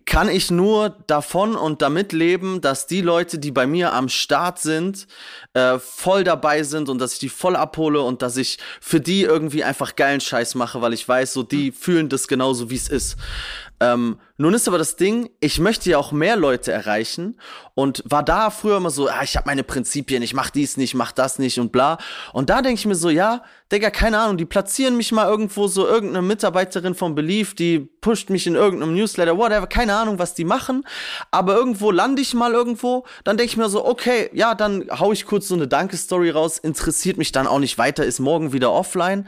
[0.04, 4.58] kann ich nur davon und damit leben, dass die Leute, die bei mir am Start
[4.58, 5.06] sind,
[5.54, 9.22] äh, voll dabei sind und dass ich die voll abhole und dass ich für die
[9.22, 12.88] irgendwie einfach geilen Scheiß mache, weil ich weiß, so die fühlen das genauso, wie es
[12.88, 13.16] ist.
[13.80, 17.38] Ähm, nun ist aber das Ding, ich möchte ja auch mehr Leute erreichen
[17.74, 20.94] und war da früher immer so, ah, ich habe meine Prinzipien, ich mach dies nicht,
[20.94, 21.98] mach das nicht und bla.
[22.32, 25.66] Und da denke ich mir so, ja, Digga, keine Ahnung, die platzieren mich mal irgendwo
[25.66, 30.34] so, irgendeine Mitarbeiterin von Belief, die pusht mich in irgendeinem Newsletter, whatever, keine Ahnung, was
[30.34, 30.86] die machen.
[31.32, 35.12] Aber irgendwo lande ich mal irgendwo, dann denke ich mir so, okay, ja, dann hau
[35.12, 38.70] ich kurz so eine Danke-Story raus, interessiert mich dann auch nicht weiter, ist morgen wieder
[38.70, 39.26] offline.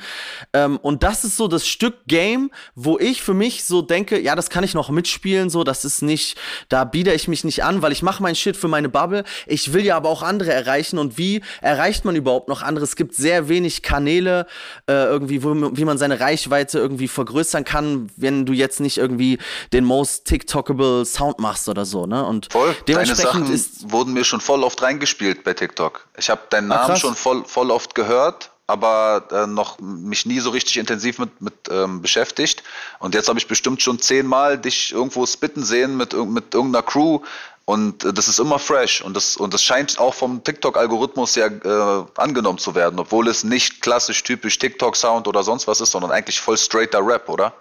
[0.53, 4.37] Ähm, und das ist so das Stück Game, wo ich für mich so denke, ja,
[4.39, 6.39] das kann ich noch mitspielen, so, das ist nicht,
[6.71, 9.25] da biete ich mich nicht an, weil ich mache mein Shit für meine Bubble.
[9.47, 12.85] Ich will ja aber auch andere erreichen und wie erreicht man überhaupt noch andere?
[12.85, 14.47] Es gibt sehr wenig Kanäle,
[14.89, 19.39] äh, irgendwie, wo, wie man seine Reichweite irgendwie vergrößern kann, wenn du jetzt nicht irgendwie
[19.73, 22.25] den most TikTokable Sound machst oder so, ne?
[22.25, 22.69] Und Voll.
[22.87, 26.07] Deine dementsprechend Sachen ist wurden mir schon voll oft reingespielt bei TikTok.
[26.17, 27.01] Ich habe deinen Ah, Namen krass.
[27.01, 31.55] schon voll, voll oft gehört, aber äh, noch mich nie so richtig intensiv mit, mit
[31.71, 32.63] ähm, beschäftigt.
[33.01, 37.21] Und jetzt habe ich bestimmt schon zehnmal dich irgendwo spitten sehen mit, mit irgendeiner Crew.
[37.65, 39.01] Und äh, das ist immer fresh.
[39.01, 43.43] Und das, und das scheint auch vom TikTok-Algorithmus ja äh, angenommen zu werden, obwohl es
[43.43, 47.55] nicht klassisch typisch TikTok-Sound oder sonst was ist, sondern eigentlich voll straighter Rap, oder?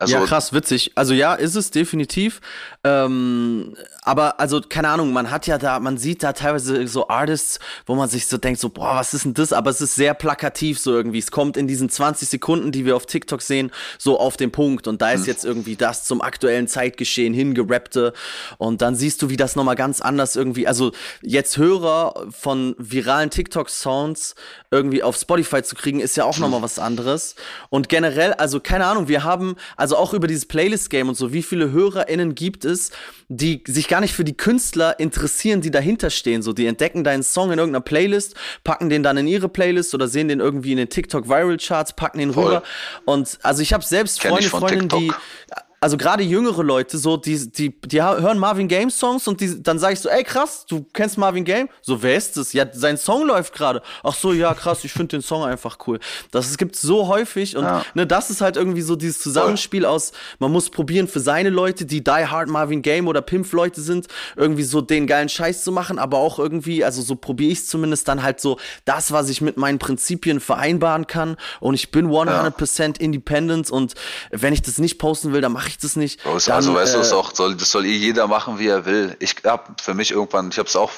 [0.00, 0.92] Also, ja, krass, witzig.
[0.94, 2.40] Also ja, ist es definitiv.
[2.84, 7.58] Ähm, aber also, keine Ahnung, man hat ja da, man sieht da teilweise so Artists,
[7.84, 9.52] wo man sich so denkt, so, boah, was ist denn das?
[9.52, 11.18] Aber es ist sehr plakativ so irgendwie.
[11.18, 14.86] Es kommt in diesen 20 Sekunden, die wir auf TikTok sehen, so auf den Punkt.
[14.86, 18.12] Und da ist jetzt irgendwie das zum aktuellen Zeitgeschehen hingerappte.
[18.56, 23.30] Und dann siehst du, wie das nochmal ganz anders irgendwie, also jetzt Hörer von viralen
[23.30, 24.36] TikTok-Sounds
[24.70, 27.34] irgendwie auf Spotify zu kriegen, ist ja auch nochmal was anderes.
[27.68, 31.42] Und generell, also keine Ahnung, wir haben, also auch über dieses Playlist-Game und so, wie
[31.42, 32.90] viele HörerInnen gibt es,
[33.28, 36.42] die sich gar nicht für die Künstler interessieren, die dahinter stehen.
[36.42, 40.08] So, die entdecken deinen Song in irgendeiner Playlist, packen den dann in ihre Playlist oder
[40.08, 42.46] sehen den irgendwie in den TikTok Viral Charts, packen den Voll.
[42.46, 42.62] rüber.
[43.04, 45.67] Und also ich habe selbst Kenn Freunde, Freundinnen, die TikTok.
[45.80, 49.78] Also gerade jüngere Leute, so, die, die, die hören Marvin Game Songs und die, dann
[49.78, 51.68] sage ich so, ey krass, du kennst Marvin Game?
[51.82, 52.52] So, wer ist das?
[52.52, 53.82] Ja, sein Song läuft gerade.
[54.02, 56.00] Ach so, ja, krass, ich finde den Song einfach cool.
[56.30, 57.84] Das es gibt so häufig und Ja.
[57.94, 61.84] ne, das ist halt irgendwie so dieses Zusammenspiel aus, man muss probieren für seine Leute,
[61.86, 65.70] die Die Hard Marvin Game oder Pimp Leute sind, irgendwie so den geilen Scheiß zu
[65.72, 69.40] machen, aber auch irgendwie, also so probiere ich zumindest dann halt so das, was ich
[69.40, 73.94] mit meinen Prinzipien vereinbaren kann und ich bin 100% independent und
[74.30, 76.20] wenn ich das nicht posten will, dann mache ich das nicht.
[76.22, 78.58] So ist- Dann, also weißt du, ist äh, auch, soll, das soll eh jeder machen,
[78.58, 79.16] wie er will.
[79.20, 80.90] Ich hab für mich irgendwann, ich habe es auch,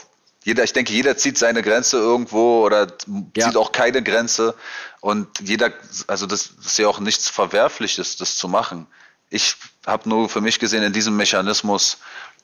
[0.44, 2.86] jeder, ich denke, jeder zieht seine Grenze irgendwo oder
[3.36, 3.46] Ja.
[3.46, 4.54] zieht auch keine Grenze.
[5.00, 5.70] Und jeder,
[6.06, 8.86] also das ist ja auch nichts Verwerfliches, das zu machen.
[9.28, 9.54] Ich
[9.86, 11.98] habe nur für mich gesehen, in diesem Mechanismus,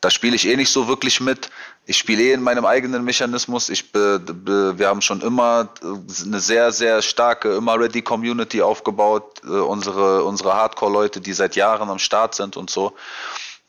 [0.07, 1.51] da spiele ich eh nicht so wirklich mit.
[1.85, 3.69] Ich spiele eh in meinem eigenen Mechanismus.
[3.69, 8.63] Ich be, be, wir haben schon immer äh, eine sehr, sehr starke, immer ready Community
[8.63, 9.43] aufgebaut.
[9.43, 12.93] Äh, unsere unsere Hardcore-Leute, die seit Jahren am Start sind und so.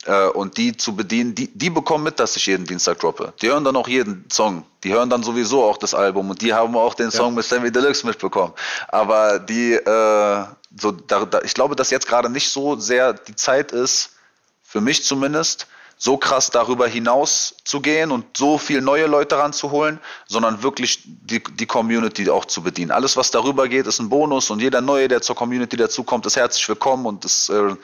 [0.06, 3.34] Äh, und die zu bedienen, die, die bekommen mit, dass ich jeden Dienstag droppe.
[3.41, 4.63] Die hören dann auch jeden Song.
[4.84, 7.71] Die hören dann sowieso auch das Album und die haben auch den Song mit Sammy
[7.71, 8.54] Deluxe mitbekommen.
[8.89, 10.43] Aber die, äh,
[10.80, 14.12] so, da, da, ich glaube, dass jetzt gerade nicht so sehr die Zeit ist,
[14.62, 15.65] für mich zumindest,
[15.97, 21.43] so krass darüber hinaus zu gehen und so viel neue Leute ranzuholen, sondern wirklich die,
[21.43, 22.91] die Community auch zu bedienen.
[22.91, 26.36] Alles, was darüber geht, ist ein Bonus und jeder Neue, der zur Community dazukommt, ist
[26.36, 27.75] herzlich willkommen und ist, äh,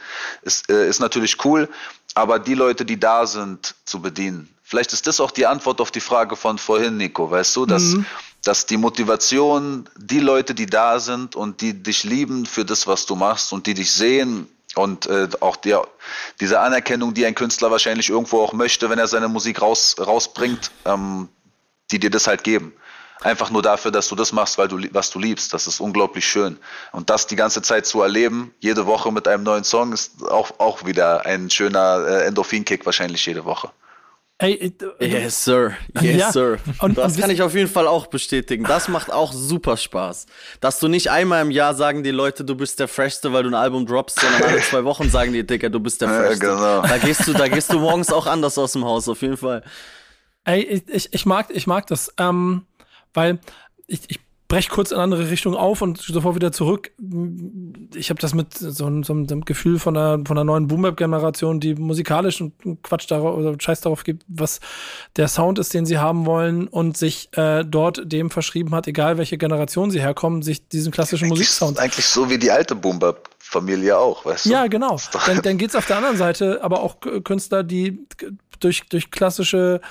[0.43, 1.67] ist, äh, ist natürlich cool.
[2.13, 4.47] Aber die Leute, die da sind, zu bedienen.
[4.61, 7.95] Vielleicht ist das auch die Antwort auf die Frage von vorhin, Nico, weißt du, dass,
[8.43, 13.07] dass die Motivation, die Leute, die da sind und die dich lieben für das, was
[13.07, 15.75] du machst und die dich sehen und äh, auch die,
[16.39, 20.71] diese Anerkennung, die ein Künstler wahrscheinlich irgendwo auch möchte, wenn er seine Musik raus, rausbringt,
[20.85, 21.29] ähm,
[21.91, 22.73] die dir das halt geben.
[23.21, 25.53] Einfach nur dafür, dass du das machst, weil du was du liebst.
[25.53, 26.57] Das ist unglaublich schön.
[26.91, 30.59] Und das die ganze Zeit zu erleben, jede Woche mit einem neuen Song, ist auch,
[30.59, 33.71] auch wieder ein schöner äh, Endorphin-Kick wahrscheinlich jede Woche.
[34.43, 35.73] Ey, äh, Yes, sir.
[36.01, 36.31] Yes, Ja.
[36.31, 36.57] sir.
[36.79, 38.63] Und- das und kann ich auf jeden Fall auch bestätigen.
[38.65, 40.25] Das macht auch super Spaß.
[40.59, 43.49] Dass du nicht einmal im Jahr sagen die Leute, du bist der Freshste, weil du
[43.49, 46.45] ein Album droppst, sondern alle zwei Wochen sagen die, Digga, du bist der Ja, Freshste.
[46.45, 46.81] genau.
[46.81, 49.63] Da gehst du, da gehst du morgens auch anders aus dem Haus, auf jeden Fall.
[50.45, 52.65] Ey, ich, ich, ich mag, ich mag das, ähm,
[53.13, 53.39] weil
[53.87, 54.19] ich, ich
[54.53, 56.91] brech kurz in eine andere Richtung auf und sofort wieder zurück.
[57.95, 61.59] Ich habe das mit so, einem- so einem Gefühl von einer, von einer neuen Boom-Bap-Generation,
[61.59, 64.59] die musikalisch und Quatsch darauf oder Scheiß darauf gibt, was
[65.15, 69.17] der Sound ist, den sie haben wollen und sich äh, dort dem verschrieben hat, egal
[69.17, 74.23] welche Generation sie herkommen, sich diesen klassischen Musiksound Eigentlich so wie die alte Boomber-Familie auch,
[74.23, 74.49] weißt du?
[74.51, 74.99] Ja, genau.
[75.25, 78.05] Dann, dann geht's auf der anderen Seite aber auch Künstler, die
[78.59, 79.81] durch, durch klassische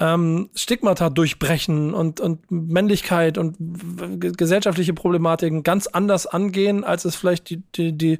[0.00, 3.56] ähm, Stigmata durchbrechen und, und Männlichkeit und
[4.36, 8.18] gesellschaftliche Problematiken ganz anders angehen, als es vielleicht die, die, die,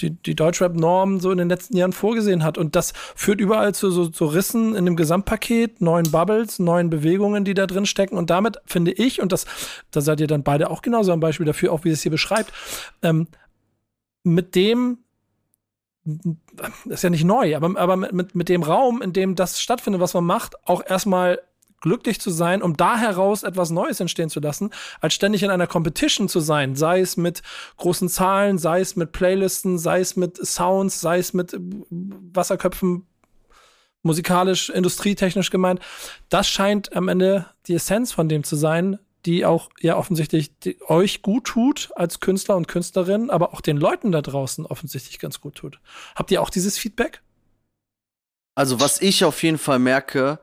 [0.00, 2.56] die, die Deutschrap-Norm so in den letzten Jahren vorgesehen hat.
[2.56, 7.44] Und das führt überall zu so, so Rissen in dem Gesamtpaket, neuen Bubbles, neuen Bewegungen,
[7.44, 8.16] die da drin stecken.
[8.16, 9.44] Und damit finde ich, und das,
[9.90, 12.52] da seid ihr dann beide auch genauso ein Beispiel dafür, auch wie es hier beschreibt,
[13.02, 13.28] ähm,
[14.22, 14.98] mit dem
[16.86, 20.00] ist ja nicht neu, aber, aber mit, mit, mit dem Raum, in dem das stattfindet,
[20.00, 21.40] was man macht, auch erstmal
[21.80, 25.66] glücklich zu sein, um da heraus etwas Neues entstehen zu lassen, als ständig in einer
[25.66, 27.42] Competition zu sein, sei es mit
[27.78, 33.06] großen Zahlen, sei es mit Playlisten, sei es mit Sounds, sei es mit Wasserköpfen,
[34.02, 35.80] musikalisch, industrietechnisch gemeint.
[36.28, 40.52] Das scheint am Ende die Essenz von dem zu sein, die auch ja offensichtlich
[40.88, 45.40] euch gut tut als Künstler und Künstlerin, aber auch den Leuten da draußen offensichtlich ganz
[45.40, 45.80] gut tut.
[46.14, 47.22] Habt ihr auch dieses Feedback?
[48.54, 50.38] Also was ich auf jeden Fall merke,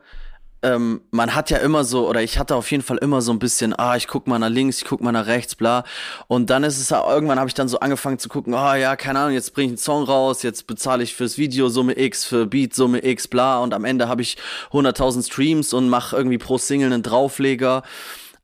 [0.63, 3.38] ähm, man hat ja immer so, oder ich hatte auf jeden Fall immer so ein
[3.38, 5.84] bisschen, ah, ich guck mal nach links, ich guck mal nach rechts, bla.
[6.28, 9.20] Und dann ist es irgendwann habe ich dann so angefangen zu gucken, ah ja, keine
[9.20, 12.48] Ahnung, jetzt bringe ich einen Song raus, jetzt bezahle ich fürs Video Summe X, für
[12.48, 13.60] Beat Summe X, bla.
[13.60, 14.38] Und am Ende habe ich
[14.72, 17.84] 100.000 Streams und mache irgendwie pro Single einen Draufleger.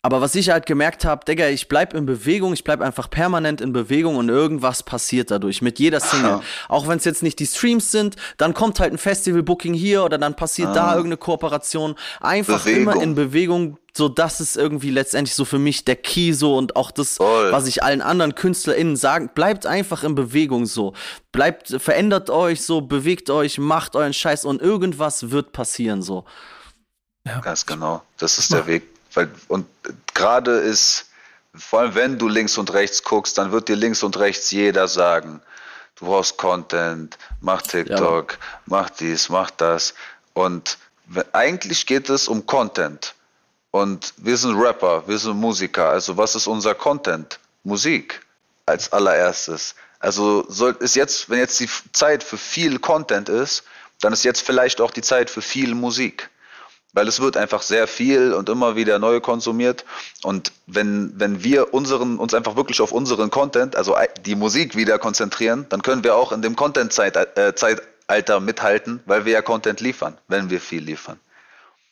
[0.05, 3.61] Aber was ich halt gemerkt habe, Digga, ich bleib in Bewegung, ich bleib einfach permanent
[3.61, 6.29] in Bewegung und irgendwas passiert dadurch mit jeder Single.
[6.29, 6.41] Ja.
[6.67, 10.17] Auch wenn es jetzt nicht die Streams sind, dann kommt halt ein Festival-Booking hier oder
[10.17, 10.73] dann passiert ah.
[10.73, 11.95] da irgendeine Kooperation.
[12.19, 12.81] Einfach Bewegung.
[12.81, 16.75] immer in Bewegung, so das ist irgendwie letztendlich so für mich der Key so und
[16.75, 17.53] auch das, Voll.
[17.53, 20.93] was ich allen anderen KünstlerInnen sagen, bleibt einfach in Bewegung so.
[21.31, 26.25] Bleibt, verändert euch so, bewegt euch, macht euren Scheiß und irgendwas wird passieren so.
[27.25, 27.39] Ja.
[27.39, 28.01] Ganz genau.
[28.17, 29.67] Das ist der Weg weil, und
[30.13, 31.05] gerade ist,
[31.55, 34.87] vor allem wenn du links und rechts guckst, dann wird dir links und rechts jeder
[34.87, 35.41] sagen,
[35.95, 38.37] du brauchst Content, mach TikTok, ja.
[38.65, 39.93] mach dies, mach das.
[40.33, 40.77] Und
[41.31, 43.13] eigentlich geht es um Content.
[43.71, 45.89] Und wir sind Rapper, wir sind Musiker.
[45.89, 47.39] Also was ist unser Content?
[47.63, 48.21] Musik
[48.65, 49.75] als allererstes.
[49.99, 53.63] Also soll, ist jetzt, wenn jetzt die Zeit für viel Content ist,
[54.01, 56.29] dann ist jetzt vielleicht auch die Zeit für viel Musik
[56.93, 59.83] weil es wird einfach sehr viel und immer wieder neu konsumiert.
[60.21, 64.99] Und wenn, wenn wir unseren, uns einfach wirklich auf unseren Content, also die Musik wieder
[64.99, 70.49] konzentrieren, dann können wir auch in dem Content-Zeitalter mithalten, weil wir ja Content liefern, wenn
[70.49, 71.19] wir viel liefern.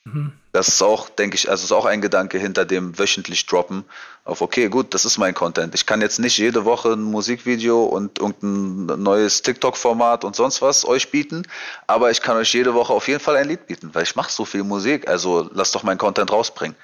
[0.04, 0.34] Mhm.
[0.52, 3.86] Das ist auch, denke ich, also ist auch ein Gedanke hinter dem wöchentlich droppen.
[4.26, 5.74] Auf okay, gut, das ist mein Content.
[5.76, 10.86] Ich kann jetzt nicht jede Woche ein Musikvideo und irgendein neues TikTok-Format und sonst was
[10.86, 11.44] euch bieten,
[11.88, 14.32] aber ich kann euch jede Woche auf jeden Fall ein Lied bieten, weil ich mache
[14.32, 15.08] so viel Musik.
[15.08, 16.76] Also lasst doch mein Content rausbringen.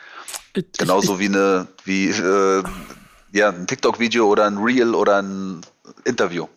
[0.53, 2.63] Ich, Genauso ich, wie eine, wie äh,
[3.34, 5.62] ja, ein TikTok-Video oder ein Reel oder ein
[6.06, 6.47] Interview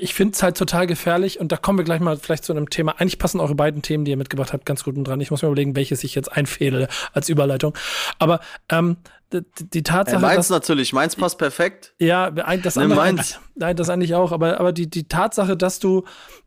[0.00, 2.70] ich finde es halt total gefährlich und da kommen wir gleich mal vielleicht zu einem
[2.70, 2.92] Thema.
[2.98, 5.20] Eigentlich passen eure beiden Themen, die ihr mitgebracht habt, ganz gut dran.
[5.20, 7.74] Ich muss mir überlegen, welches ich jetzt einfädele als Überleitung.
[8.18, 8.96] Aber ähm,
[9.32, 10.16] die, die Tatsache.
[10.18, 11.92] Äh, meins dass, natürlich, meins passt perfekt.
[11.98, 12.98] Ja, das andere.
[12.98, 13.38] Meins.
[13.54, 14.32] Nein, das eigentlich auch.
[14.32, 16.04] Aber, aber die, die Tatsache, dass du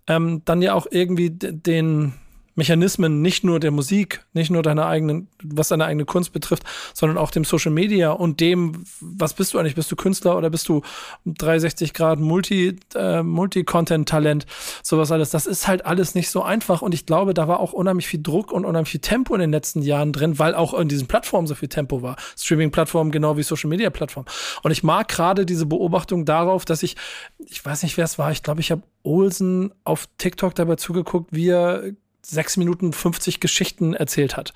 [0.07, 2.13] ähm, dann ja auch irgendwie den
[2.55, 6.63] Mechanismen nicht nur der Musik, nicht nur deiner eigenen, was deine eigene Kunst betrifft,
[6.93, 9.75] sondern auch dem Social Media und dem, was bist du eigentlich?
[9.75, 10.81] Bist du Künstler oder bist du
[11.25, 14.45] 360 Grad Multi, äh, Multi-Content-Talent?
[14.83, 15.31] Sowas alles.
[15.31, 18.21] Das ist halt alles nicht so einfach und ich glaube, da war auch unheimlich viel
[18.21, 21.47] Druck und unheimlich viel Tempo in den letzten Jahren drin, weil auch in diesen Plattformen
[21.47, 22.17] so viel Tempo war.
[22.37, 24.27] Streaming-Plattformen genau wie Social Media-Plattformen.
[24.61, 26.95] Und ich mag gerade diese Beobachtung darauf, dass ich,
[27.39, 31.31] ich weiß nicht, wer es war, ich glaube, ich habe Olsen auf TikTok dabei zugeguckt,
[31.31, 31.83] wie er
[32.25, 34.53] sechs Minuten 50 Geschichten erzählt hat.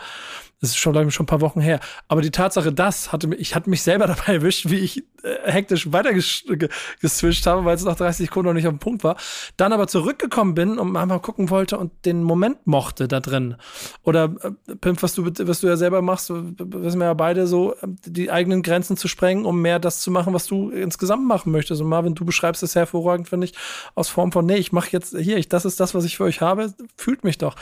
[0.59, 1.79] Das ist schon, glaube ich, schon ein paar Wochen her.
[2.07, 5.03] Aber die Tatsache, das hatte ich hatte mich selber dabei erwischt, wie ich
[5.45, 9.15] hektisch weitergeswitcht habe, weil es nach 30 Sekunden noch nicht auf dem Punkt war.
[9.55, 13.55] Dann aber zurückgekommen bin und mal gucken wollte und den Moment mochte da drin.
[14.03, 17.75] Oder äh, Pimp, was du, was du ja selber machst, wissen wir ja beide so,
[18.05, 21.81] die eigenen Grenzen zu sprengen, um mehr das zu machen, was du insgesamt machen möchtest.
[21.81, 23.53] Und Marvin, du beschreibst es hervorragend, finde ich,
[23.95, 26.25] aus Form von, nee, ich mache jetzt hier, ich, das ist das, was ich für
[26.25, 27.55] euch habe, fühlt mich doch.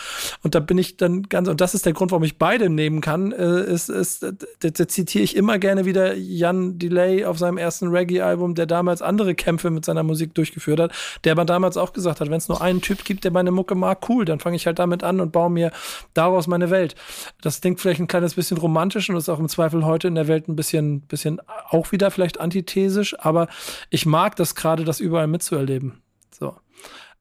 [0.44, 2.96] Und da bin ich dann ganz, und das ist der Grund, warum ich beide nehme
[2.96, 7.38] nehmen kann, äh, ist, ist da, da zitiere ich immer gerne wieder Jan Delay auf
[7.38, 10.92] seinem ersten Reggae-Album, der damals andere Kämpfe mit seiner Musik durchgeführt hat,
[11.24, 13.76] der aber damals auch gesagt hat, wenn es nur einen Typ gibt, der meine Mucke
[13.76, 15.72] mag, cool, dann fange ich halt damit an und baue mir
[16.14, 16.96] daraus meine Welt.
[17.42, 20.28] Das klingt vielleicht ein kleines bisschen romantisch und ist auch im Zweifel heute in der
[20.28, 23.48] Welt ein bisschen, bisschen auch wieder vielleicht antithesisch, aber
[23.90, 26.02] ich mag das gerade, das überall mitzuerleben.
[26.32, 26.56] So.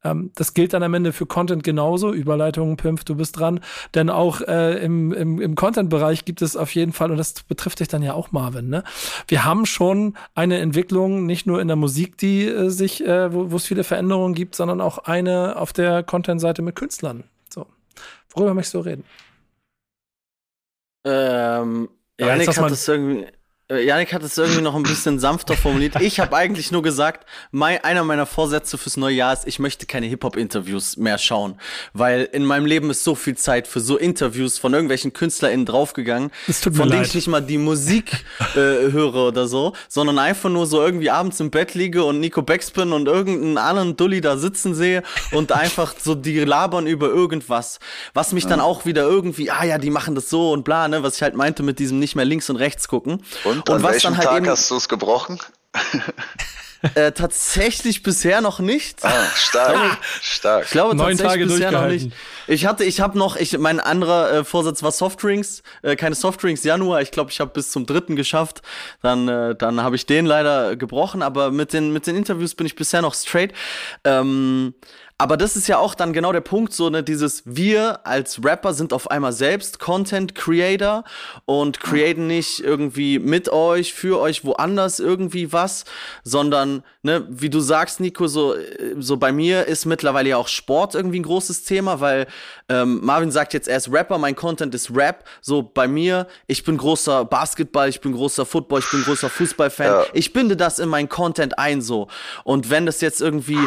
[0.04, 2.12] Ähm, das gilt dann am Ende für Content genauso.
[2.12, 3.60] Überleitungen, Pimp, du bist dran.
[3.94, 7.80] Denn auch äh, im, im, im Content-Bereich gibt es auf jeden Fall, und das betrifft
[7.80, 8.84] dich dann ja auch, Marvin, ne?
[9.26, 13.56] Wir haben schon eine Entwicklung, nicht nur in der Musik, die äh, sich, äh, wo
[13.56, 17.24] es viele Veränderungen gibt, sondern auch eine auf der Content-Seite mit Künstlern.
[17.48, 17.66] So.
[18.34, 19.04] Worüber möchtest du reden?
[21.06, 21.88] Ähm,
[22.18, 23.26] ja, Janik hat das irgendwie
[23.72, 25.98] Janik hat es irgendwie noch ein bisschen sanfter formuliert.
[25.98, 29.86] Ich habe eigentlich nur gesagt, mein, einer meiner Vorsätze fürs neue Jahr ist, ich möchte
[29.86, 31.58] keine Hip-Hop-Interviews mehr schauen,
[31.94, 36.30] weil in meinem Leben ist so viel Zeit für so Interviews von irgendwelchen KünstlerInnen draufgegangen,
[36.46, 37.08] Es tut mir von denen leid.
[37.08, 41.40] ich nicht mal die Musik äh, höre oder so, sondern einfach nur so irgendwie abends
[41.40, 45.94] im Bett liege und Nico Backspin und irgendeinen anderen Dulli da sitzen sehe und einfach
[45.98, 47.78] so die labern über irgendwas,
[48.12, 51.02] was mich dann auch wieder irgendwie, ah ja, die machen das so und bla, ne,
[51.02, 53.22] was ich halt meinte mit diesem nicht mehr links und rechts gucken.
[53.44, 55.40] Und, an was welchem dann halt Tag eben hast du es gebrochen?
[56.94, 59.04] äh, tatsächlich bisher noch nicht.
[59.04, 60.64] Ah, stark, stark.
[60.66, 62.12] Ich glaube Neun tatsächlich Tage bisher noch nicht.
[62.46, 66.62] Ich hatte, ich habe noch, ich, mein anderer äh, Vorsatz war Softdrinks, äh, keine Softdrinks
[66.64, 67.00] Januar.
[67.00, 68.62] Ich glaube, ich habe bis zum dritten geschafft.
[69.02, 72.66] Dann, äh, dann habe ich den leider gebrochen, aber mit den, mit den Interviews bin
[72.66, 73.52] ich bisher noch straight.
[74.04, 74.74] Ähm,
[75.24, 78.74] aber das ist ja auch dann genau der Punkt, so ne, dieses wir als Rapper
[78.74, 81.02] sind auf einmal selbst Content Creator
[81.46, 85.86] und createn nicht irgendwie mit euch, für euch woanders irgendwie was,
[86.24, 90.48] sondern ne, wie du sagst, Nico, so äh, so bei mir ist mittlerweile ja auch
[90.48, 92.26] Sport irgendwie ein großes Thema, weil
[92.68, 95.24] ähm, Marvin sagt jetzt, er ist Rapper, mein Content ist Rap.
[95.42, 99.86] So bei mir, ich bin großer Basketball, ich bin großer Football, ich bin großer Fußballfan.
[99.86, 100.04] Ja.
[100.14, 102.08] Ich binde das in meinen Content ein so.
[102.42, 103.58] Und wenn das jetzt irgendwie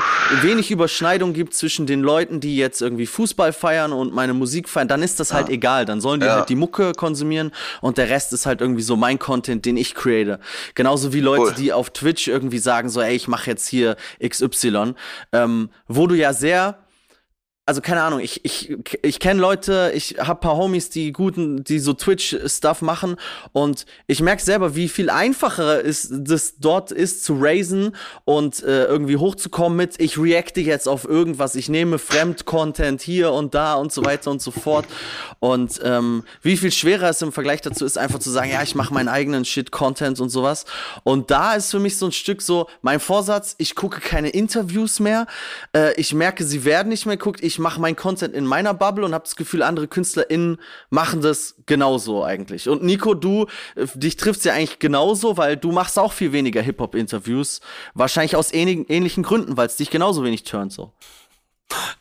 [0.42, 4.88] wenig Überschneidung gibt zwischen den Leuten, die jetzt irgendwie Fußball feiern und meine Musik feiern,
[4.88, 5.86] dann ist das halt egal.
[5.86, 6.38] Dann sollen die Ja.
[6.38, 9.94] halt die Mucke konsumieren und der Rest ist halt irgendwie so mein Content, den ich
[9.94, 10.40] create.
[10.74, 11.54] Genauso wie Leute, Cool.
[11.54, 14.94] die auf Twitch irgendwie sagen so, ey, ich mache jetzt hier XY,
[15.32, 16.80] ähm, wo du ja sehr
[17.68, 21.80] also keine Ahnung, ich, ich, ich kenne Leute, ich habe paar Homies, die guten, die
[21.80, 23.18] so Twitch-Stuff machen
[23.52, 27.94] und ich merke selber, wie viel einfacher ist das dort ist zu raisen
[28.24, 33.54] und äh, irgendwie hochzukommen mit, ich reacte jetzt auf irgendwas, ich nehme Fremd-Content hier und
[33.54, 34.86] da und so weiter und so fort.
[35.40, 38.76] Und ähm, wie viel schwerer es im Vergleich dazu ist, einfach zu sagen, ja, ich
[38.76, 40.64] mache meinen eigenen Shit-Content und sowas.
[41.04, 45.02] Und da ist für mich so ein Stück so, mein Vorsatz, ich gucke keine Interviews
[45.02, 45.28] mehr,
[45.76, 49.06] äh, ich merke, sie werden nicht mehr geguckt, ich mache meinen Content in meiner Bubble
[49.06, 50.58] und habe das Gefühl, andere KünstlerInnen
[50.90, 52.70] machen das genauso eigentlich.
[52.70, 56.62] Und Nico, du, äh, dich trifft's ja eigentlich genauso, weil du machst auch viel weniger
[56.62, 57.62] Hip-Hop-Interviews.
[57.94, 60.92] Wahrscheinlich aus ähnlichen, ähnlichen Gründen, weil es dich genauso wenig turnt so.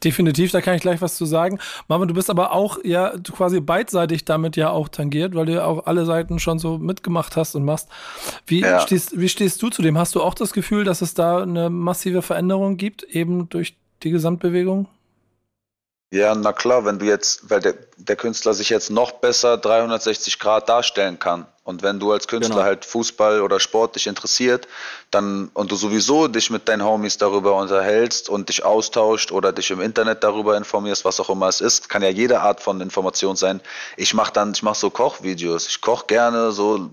[0.04, 1.58] Definitiv, da kann ich gleich was zu sagen.
[1.88, 5.64] Marvin, du bist aber auch ja quasi beidseitig damit ja auch tangiert, weil du ja
[5.64, 7.88] auch alle Seiten schon so mitgemacht hast und machst.
[8.46, 8.78] Wie, Ja.
[8.80, 9.98] stehst, wie stehst du zu dem?
[9.98, 14.10] Hast du auch das Gefühl, dass es da eine massive Veränderung gibt, eben durch die
[14.10, 14.86] Gesamtbewegung?
[16.12, 20.38] Ja, na klar, wenn du jetzt, weil der, der Künstler sich jetzt noch besser 360
[20.38, 21.46] Grad darstellen kann.
[21.64, 22.66] Und wenn du als Künstler Genau.
[22.66, 24.68] halt Fußball oder Sport dich interessiert,
[25.10, 29.72] dann und du sowieso dich mit deinen Homies darüber unterhältst und dich austauscht oder dich
[29.72, 33.34] im Internet darüber informierst, was auch immer es ist, kann ja jede Art von Information
[33.34, 33.60] sein.
[33.96, 35.66] Ich mache dann, ich mache so Kochvideos.
[35.66, 36.88] Ich koche gerne so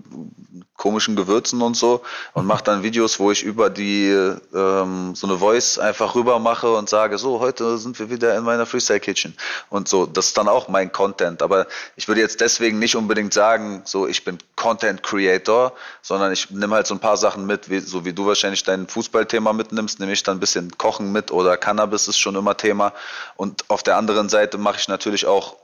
[0.76, 2.02] komischen Gewürzen und so
[2.32, 4.08] und mache dann Videos, wo ich über die
[4.52, 8.42] ähm, so eine Voice einfach rüber mache und sage, so heute sind wir wieder in
[8.42, 9.36] meiner Freestyle Kitchen
[9.70, 10.04] und so.
[10.06, 11.42] Das ist dann auch mein Content.
[11.42, 11.66] Aber
[11.96, 16.76] ich würde jetzt deswegen nicht unbedingt sagen, so ich bin Content Creator, sondern ich nehme
[16.76, 20.12] halt so ein paar Sachen mit, wie, so wie du wahrscheinlich dein Fußballthema mitnimmst, nehme
[20.12, 22.94] ich dann ein bisschen Kochen mit oder Cannabis ist schon immer Thema.
[23.36, 25.56] Und auf der anderen Seite mache ich natürlich auch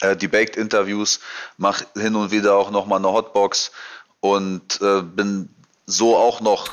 [0.00, 1.20] äh, Debaked-Interviews,
[1.58, 3.72] mache hin und wieder auch nochmal eine Hotbox
[4.20, 5.48] und äh, bin
[5.86, 6.70] so auch noch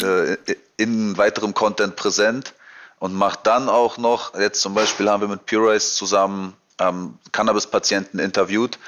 [0.00, 0.36] äh,
[0.76, 2.54] in weiterem Content präsent
[2.98, 6.56] und mache dann auch noch, jetzt zum Beispiel haben wir mit Purice zusammen
[6.88, 8.78] ähm, Cannabis-Patienten interviewt.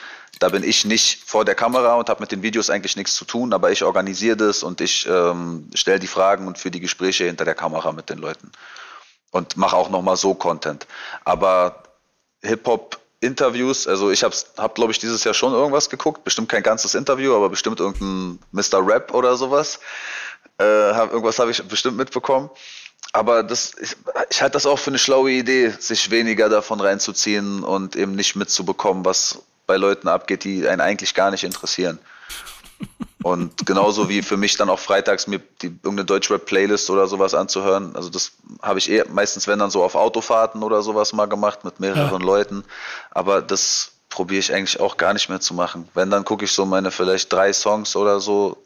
[0.41, 3.25] Da bin ich nicht vor der Kamera und habe mit den Videos eigentlich nichts zu
[3.25, 7.25] tun, aber ich organisiere das und ich ähm, stelle die Fragen und führe die Gespräche
[7.25, 8.51] hinter der Kamera mit den Leuten
[9.31, 10.87] und mache auch nochmal so Content.
[11.25, 11.85] Aber
[12.43, 16.95] Hip-Hop-Interviews, also ich habe, hab, glaube ich, dieses Jahr schon irgendwas geguckt, bestimmt kein ganzes
[16.95, 18.87] Interview, aber bestimmt irgendein Mr.
[18.87, 19.79] Rap oder sowas.
[20.59, 22.51] Äh, hab, irgendwas habe ich bestimmt mitbekommen.
[23.13, 23.97] Aber das, ich,
[24.31, 28.35] ich halte das auch für eine schlaue Idee, sich weniger davon reinzuziehen und eben nicht
[28.35, 31.99] mitzubekommen, was bei Leuten abgeht, die einen eigentlich gar nicht interessieren.
[33.23, 37.97] Und genauso wie für mich dann auch freitags mir die irgendeine Deutschrap-Playlist oder sowas anzuhören.
[37.97, 41.65] Also das habe ich eher meistens, wenn dann so auf Autofahrten oder sowas mal gemacht
[41.65, 42.65] mit mehreren Leuten.
[43.13, 45.89] Aber das probiere ich eigentlich auch gar nicht mehr zu machen.
[45.95, 48.59] Wenn, dann gucke ich so meine vielleicht drei Songs oder so.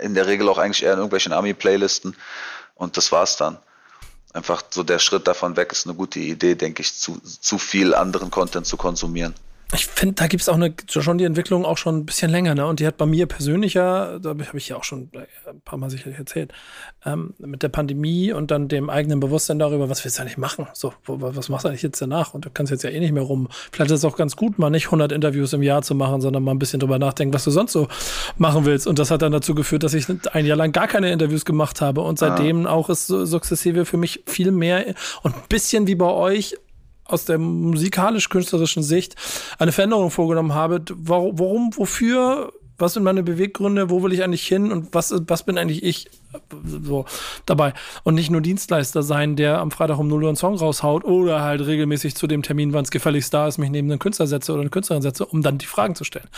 [0.00, 2.16] In der Regel auch eigentlich eher in irgendwelchen Ami-Playlisten.
[2.82, 3.58] Und das war's dann.
[4.32, 7.94] Einfach so der Schritt davon weg ist eine gute Idee, denke ich, zu, zu viel
[7.94, 9.34] anderen Content zu konsumieren.
[9.74, 12.54] Ich finde, da gibt es auch eine, schon die Entwicklung auch schon ein bisschen länger,
[12.54, 12.66] ne?
[12.66, 15.10] Und die hat bei mir persönlich ja, da habe ich ja auch schon
[15.46, 16.52] ein paar Mal sicherlich erzählt,
[17.06, 20.66] ähm, mit der Pandemie und dann dem eigenen Bewusstsein darüber, was willst du eigentlich machen?
[20.74, 22.34] So, was machst du eigentlich jetzt danach?
[22.34, 23.48] Und du kannst jetzt ja eh nicht mehr rum.
[23.72, 26.42] Vielleicht ist es auch ganz gut, mal nicht 100 Interviews im Jahr zu machen, sondern
[26.42, 27.88] mal ein bisschen drüber nachdenken, was du sonst so
[28.36, 28.86] machen willst.
[28.86, 31.80] Und das hat dann dazu geführt, dass ich ein Jahr lang gar keine Interviews gemacht
[31.80, 32.70] habe und seitdem ah.
[32.70, 36.56] auch ist sukzessive für mich viel mehr und ein bisschen wie bei euch
[37.12, 39.16] aus der musikalisch-künstlerischen Sicht
[39.58, 40.82] eine Veränderung vorgenommen habe.
[40.94, 44.72] Warum, wofür, was sind meine Beweggründe, wo will ich eigentlich hin?
[44.72, 46.10] Und was, was bin eigentlich ich
[46.64, 47.04] so
[47.46, 47.74] dabei.
[48.04, 51.42] Und nicht nur Dienstleister sein, der am Freitag um 0 Uhr einen Song raushaut oder
[51.42, 54.52] halt regelmäßig zu dem Termin, wann es gefälligst da ist, mich neben einen Künstler setze
[54.52, 56.28] oder eine Künstlerin setze, um dann die Fragen zu stellen.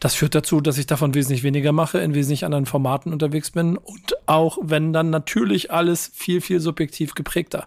[0.00, 3.76] Das führt dazu, dass ich davon wesentlich weniger mache, in wesentlich anderen Formaten unterwegs bin
[3.76, 7.66] und auch wenn dann natürlich alles viel, viel subjektiv geprägter.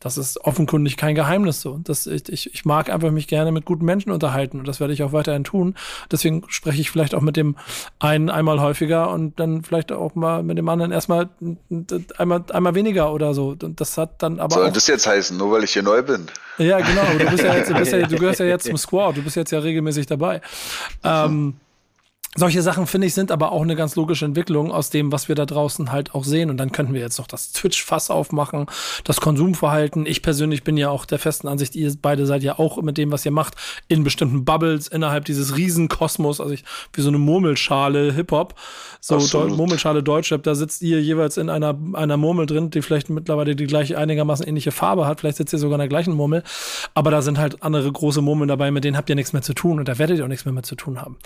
[0.00, 1.78] Das ist offenkundig kein Geheimnis so.
[1.82, 5.02] Das, ich, ich, mag einfach mich gerne mit guten Menschen unterhalten und das werde ich
[5.02, 5.74] auch weiterhin tun.
[6.10, 7.56] Deswegen spreche ich vielleicht auch mit dem
[7.98, 11.21] einen einmal häufiger und dann vielleicht auch mal mit dem anderen erstmal
[12.18, 13.56] einmal, einmal weniger oder so.
[13.62, 14.54] Und das hat dann aber.
[14.54, 16.26] Soll das jetzt heißen, nur weil ich hier neu bin?
[16.58, 17.04] Ja, genau.
[17.18, 19.16] Du, bist ja jetzt, du, bist ja, du gehörst ja jetzt zum Squad.
[19.16, 20.40] Du bist jetzt ja regelmäßig dabei.
[21.02, 21.54] Ähm,
[22.34, 25.34] solche Sachen, finde ich, sind aber auch eine ganz logische Entwicklung aus dem, was wir
[25.34, 26.48] da draußen halt auch sehen.
[26.48, 28.66] Und dann könnten wir jetzt noch das Twitch-Fass aufmachen,
[29.04, 30.06] das Konsumverhalten.
[30.06, 33.12] Ich persönlich bin ja auch der festen Ansicht, ihr beide seid ja auch mit dem,
[33.12, 33.56] was ihr macht,
[33.88, 36.64] in bestimmten Bubbles innerhalb dieses Riesenkosmos, also ich,
[36.94, 38.54] wie so eine Murmelschale Hip-Hop,
[39.00, 43.10] so Deu Murmelschale Deutschrap, da sitzt ihr jeweils in einer, einer Murmel drin, die vielleicht
[43.10, 45.20] mittlerweile die gleiche, einigermaßen ähnliche Farbe hat.
[45.20, 46.42] Vielleicht sitzt ihr sogar in der gleichen Murmel.
[46.94, 49.54] Aber da sind halt andere große Murmeln dabei, mit denen habt ihr nichts mehr zu
[49.54, 51.18] tun und da werdet ihr auch nichts mehr mit zu tun haben.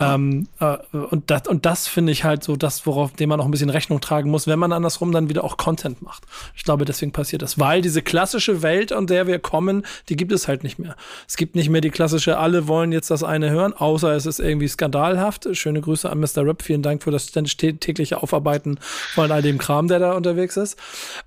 [0.00, 3.44] Ähm, äh, und das, und das finde ich halt so das, worauf dem man auch
[3.44, 6.24] ein bisschen Rechnung tragen muss, wenn man andersrum dann wieder auch Content macht.
[6.54, 7.58] Ich glaube, deswegen passiert das.
[7.58, 10.96] Weil diese klassische Welt, an der wir kommen, die gibt es halt nicht mehr.
[11.28, 14.40] Es gibt nicht mehr die klassische, alle wollen jetzt das eine hören, außer es ist
[14.40, 15.48] irgendwie skandalhaft.
[15.56, 16.46] Schöne Grüße an Mr.
[16.46, 16.62] Rap.
[16.62, 18.78] Vielen Dank für das tägliche Aufarbeiten
[19.14, 20.78] von all dem Kram, der da unterwegs ist.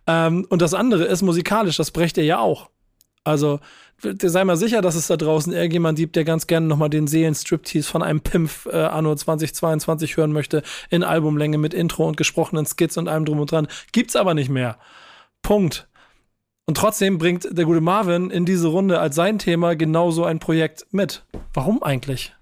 [0.08, 2.70] Ähm, und das andere ist musikalisch, das brecht ihr ja auch.
[3.24, 3.60] Also,
[4.04, 7.90] sei mal sicher, dass es da draußen irgendjemand gibt, der ganz gerne nochmal den Seelenstriptease
[7.90, 12.98] von einem Pimpf äh, Anno 2022 hören möchte, in Albumlänge mit Intro und gesprochenen Skits
[12.98, 13.68] und allem drum und dran.
[13.92, 14.78] Gibt's aber nicht mehr.
[15.42, 15.88] Punkt.
[16.66, 20.86] Und trotzdem bringt der gute Marvin in diese Runde als sein Thema genauso ein Projekt
[20.92, 21.26] mit.
[21.54, 22.34] Warum eigentlich?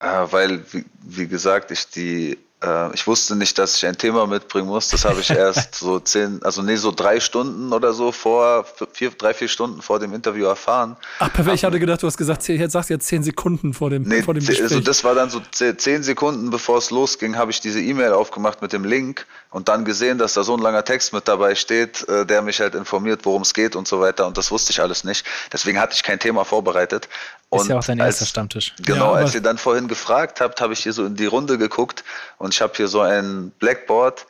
[0.00, 0.64] Äh, weil,
[1.02, 4.88] wie gesagt, ich die äh, ich wusste nicht, dass ich ein Thema mitbringen muss.
[4.88, 9.10] Das habe ich erst so zehn, also nee, so drei Stunden oder so vor, vier,
[9.10, 10.96] drei, vier Stunden vor dem Interview erfahren.
[11.18, 11.56] Ach, perfekt.
[11.56, 14.22] Ich hatte gedacht, du hast gesagt, jetzt sagst du jetzt zehn Sekunden vor dem, nee,
[14.22, 14.62] vor dem Gespräch.
[14.62, 18.62] Also das war dann so zehn Sekunden, bevor es losging, habe ich diese E-Mail aufgemacht
[18.62, 22.08] mit dem Link und dann gesehen, dass da so ein langer Text mit dabei steht,
[22.08, 24.26] äh, der mich halt informiert, worum es geht und so weiter.
[24.26, 25.24] Und das wusste ich alles nicht.
[25.52, 27.08] Deswegen hatte ich kein Thema vorbereitet.
[27.54, 28.74] Und ist ja auch dein als, erster Stammtisch.
[28.82, 31.58] Genau, ja, als ihr dann vorhin gefragt habt, habe ich hier so in die Runde
[31.58, 32.04] geguckt
[32.38, 34.26] und ich habe hier so ein Blackboard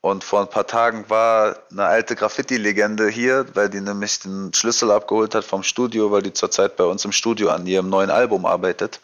[0.00, 4.90] und vor ein paar Tagen war eine alte Graffiti-Legende hier, weil die nämlich den Schlüssel
[4.90, 8.46] abgeholt hat vom Studio, weil die zurzeit bei uns im Studio an ihrem neuen Album
[8.46, 9.00] arbeitet.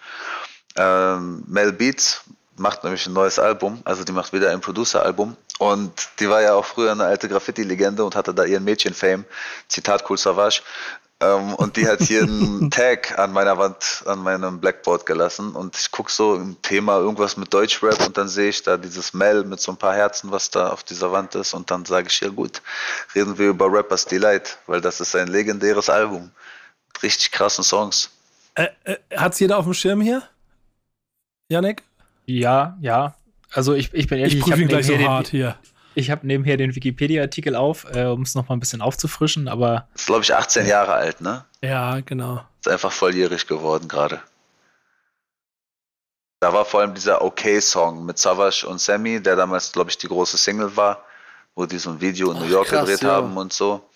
[0.77, 2.23] Ähm, Mel Beats
[2.57, 6.55] macht nämlich ein neues Album, also die macht wieder ein Producer-Album und die war ja
[6.55, 9.25] auch früher eine alte Graffiti-Legende und hatte da ihren Mädchen-Fame,
[9.69, 10.63] Zitat Cool Savage.
[11.23, 15.53] Ähm, und die hat hier einen Tag an meiner Wand, an meinem Blackboard gelassen.
[15.53, 19.15] Und ich gucke so im Thema irgendwas mit Deutschrap und dann sehe ich da dieses
[19.15, 21.55] Mel mit so ein paar Herzen, was da auf dieser Wand ist.
[21.55, 22.61] Und dann sage ich, ja gut,
[23.15, 26.33] reden wir über Rappers Delight, weil das ist ein legendäres Album.
[26.89, 28.11] Mit richtig krassen Songs.
[28.55, 30.23] Äh, äh, hat's jeder auf dem Schirm hier?
[31.49, 31.83] Janik?
[32.27, 33.15] Ja, ja.
[33.53, 35.57] Also ich, ich bin ehrlich, ich prüfe ihn gleich so hart hier.
[35.95, 39.89] Ich habe nebenher den Wikipedia-Artikel auf, äh, um es nochmal ein bisschen aufzufrischen, aber.
[39.95, 41.45] Ist, glaube ich, 18 Jahre alt, ne?
[41.61, 42.45] Ja, genau.
[42.61, 44.21] Ist einfach volljährig geworden gerade.
[46.41, 50.09] Da war vor allem dieser Okay-Song mit Savage und Sammy, der damals, glaube ich, die
[50.09, 51.05] große Single war,
[51.55, 53.11] wo die so ein Video in New York krass, gedreht ja.
[53.11, 53.89] haben und so.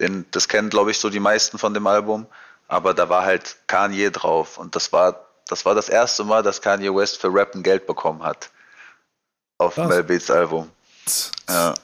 [0.00, 2.26] Den, das kennen, glaube ich, so die meisten von dem Album.
[2.66, 4.58] Aber da war halt Kanye drauf.
[4.58, 8.22] Und das war, das war das erste Mal, dass Kanye West für Rappen Geld bekommen
[8.22, 8.50] hat.
[9.56, 10.70] Auf Mel Beats Album.
[11.48, 11.74] Ja.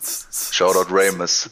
[0.50, 1.50] Shoutout Ramus.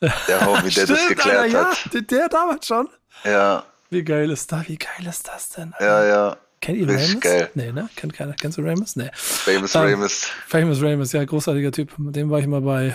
[0.00, 1.94] Der Homie, der das geklärt Alter, ja, hat.
[1.94, 2.88] Der, der damals schon?
[3.24, 3.64] Ja.
[3.90, 4.68] Wie geil ist das?
[4.68, 5.74] Wie geil ist das denn?
[5.80, 6.36] Ja, ja.
[6.60, 7.20] Kennt ihr Ramus?
[7.20, 7.50] Geil.
[7.54, 7.88] Nee, ne?
[7.94, 8.34] Kennt keiner.
[8.34, 8.96] Kennst du Ramus?
[8.96, 9.10] Nee.
[9.14, 10.30] Famous um, Ramus.
[10.46, 11.98] Famous Ramus, ja, großartiger Typ.
[11.98, 12.94] Mit dem war ich mal bei.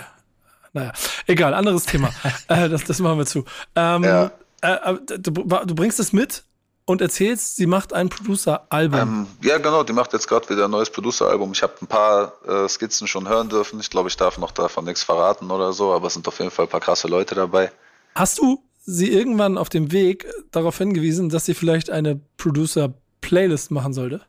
[0.74, 0.92] Naja,
[1.26, 2.10] egal, anderes Thema.
[2.48, 3.46] äh, das, das machen wir zu.
[3.76, 4.32] Ähm, ja.
[4.62, 6.44] äh, du, du bringst es mit
[6.90, 9.00] und erzählst, sie macht ein Producer-Album.
[9.00, 11.52] Ähm, ja, genau, die macht jetzt gerade wieder ein neues Producer-Album.
[11.52, 13.80] Ich habe ein paar äh, Skizzen schon hören dürfen.
[13.80, 16.50] Ich glaube, ich darf noch davon nichts verraten oder so, aber es sind auf jeden
[16.50, 17.72] Fall ein paar krasse Leute dabei.
[18.16, 23.94] Hast du sie irgendwann auf dem Weg darauf hingewiesen, dass sie vielleicht eine Producer-Playlist machen
[23.94, 24.22] sollte?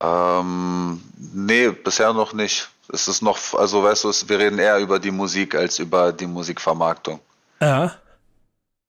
[0.00, 2.68] Ähm, nee, bisher noch nicht.
[2.92, 6.26] Es ist noch, also weißt du, wir reden eher über die Musik als über die
[6.26, 7.20] Musikvermarktung.
[7.60, 7.94] Ja.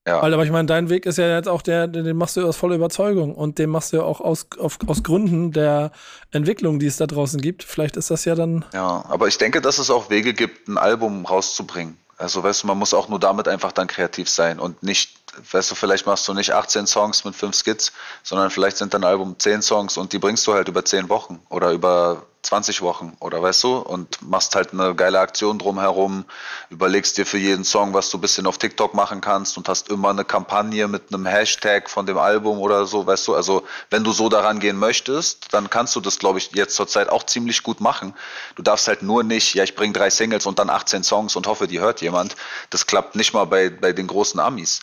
[0.10, 0.24] Ja.
[0.24, 2.58] Weil, aber ich meine, dein Weg ist ja jetzt auch der, den machst du aus
[2.58, 5.92] voller Überzeugung und den machst du ja auch aus, auf, aus Gründen der
[6.32, 7.64] Entwicklung, die es da draußen gibt.
[7.64, 8.66] Vielleicht ist das ja dann.
[8.74, 11.98] Ja, aber ich denke, dass es auch Wege gibt, ein Album rauszubringen.
[12.18, 15.19] Also weißt du, man muss auch nur damit einfach dann kreativ sein und nicht,
[15.52, 17.92] weißt du, vielleicht machst du nicht 18 Songs mit 5 Skits,
[18.24, 21.42] sondern vielleicht sind dein Album 10 Songs und die bringst du halt über 10 Wochen
[21.50, 26.24] oder über 20 Wochen oder weißt du und machst halt eine geile Aktion drumherum,
[26.70, 29.90] überlegst dir für jeden Song, was du ein bisschen auf TikTok machen kannst und hast
[29.90, 34.06] immer eine Kampagne mit einem Hashtag von dem Album oder so, weißt du, also wenn
[34.06, 37.62] du so daran gehen möchtest, dann kannst du das, glaube ich, jetzt zurzeit auch ziemlich
[37.62, 38.16] gut machen.
[38.56, 41.46] Du darfst halt nur nicht, ja, ich bringe drei Singles und dann 18 Songs und
[41.46, 42.38] hoffe, die hört jemand.
[42.70, 44.80] Das klappt nicht mal bei, bei den großen Amis.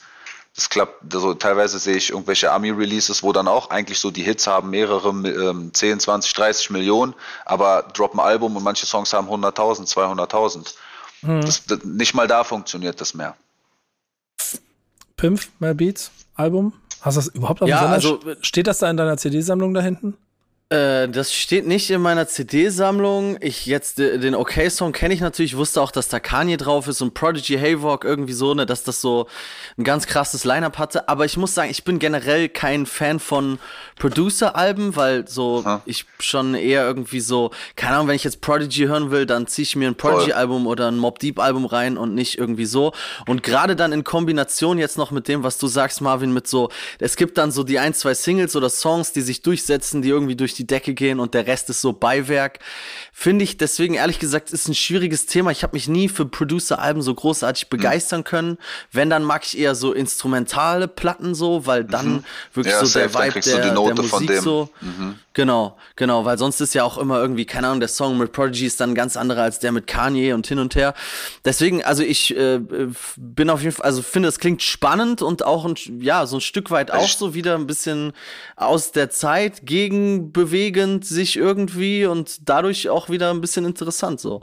[0.57, 4.47] Das klappt, also teilweise sehe ich irgendwelche Ami-Releases, wo dann auch eigentlich so die Hits
[4.47, 9.87] haben mehrere ähm, 10, 20, 30 Millionen, aber droppen Album und manche Songs haben 100.000,
[9.87, 10.75] 200.000.
[11.21, 11.41] Mhm.
[11.43, 13.37] Das, das, nicht mal da funktioniert das mehr.
[15.17, 16.73] Pimp, My Beats, Album?
[17.03, 19.83] Hast du das überhaupt auf ja, dem also, Steht das da in deiner CD-Sammlung da
[19.83, 20.17] hinten?
[20.69, 23.39] Äh, das steht nicht in meiner CD-Sammlung.
[23.41, 27.15] Ich jetzt den OK-Song kenne ich natürlich, wusste auch, dass da Kanye drauf ist und
[27.15, 29.29] Prodigy Haywalk irgendwie so, ne, dass das so
[29.79, 31.09] ein ganz krasses Line-up hatte.
[31.09, 33.61] Aber ich muss sagen, ich bin generell kein Fan von
[33.97, 35.83] Producer-Alben, weil so Aha.
[35.87, 39.63] ich schon eher irgendwie so, keine Ahnung, wenn ich jetzt Prodigy hören will, dann ziehe
[39.63, 42.93] ich mir ein Prodigy-Album oder ein Mob Deep-Album rein und nicht irgendwie so.
[43.29, 46.71] Und gerade dann in Kombination jetzt noch mit dem, was du sagst, Marvin, mit so,
[46.99, 50.35] es gibt dann so die ein, zwei Singles oder Songs, die sich durchsetzen, die irgendwie
[50.35, 52.59] durch die Decke gehen und der Rest ist so Beiwerk.
[53.13, 55.51] Finde ich deswegen ehrlich gesagt ist ein schwieriges Thema.
[55.51, 58.25] Ich habe mich nie für Producer-Alben so großartig begeistern mhm.
[58.25, 58.59] können.
[58.93, 62.25] Wenn, dann mag ich eher so instrumentale Platten so, weil dann mhm.
[62.55, 64.71] wirklich ja, so safe, der Vibe der, der Musik so.
[64.81, 65.17] Mhm.
[65.37, 68.65] Genau, genau, weil sonst ist ja auch immer irgendwie, keine Ahnung, der Song mit Prodigy
[68.65, 70.95] ist dann ganz anderer als der mit Kanye und hin und her.
[71.45, 72.59] Deswegen, also ich äh,
[73.19, 76.41] bin auf jeden Fall, also finde, es klingt spannend und auch ein, ja, so ein
[76.41, 78.15] Stück weit auch so wieder ein bisschen
[78.57, 79.67] aus der Zeit
[80.47, 84.43] gegenbewegend sich irgendwie und dadurch auch wieder ein bisschen interessant so.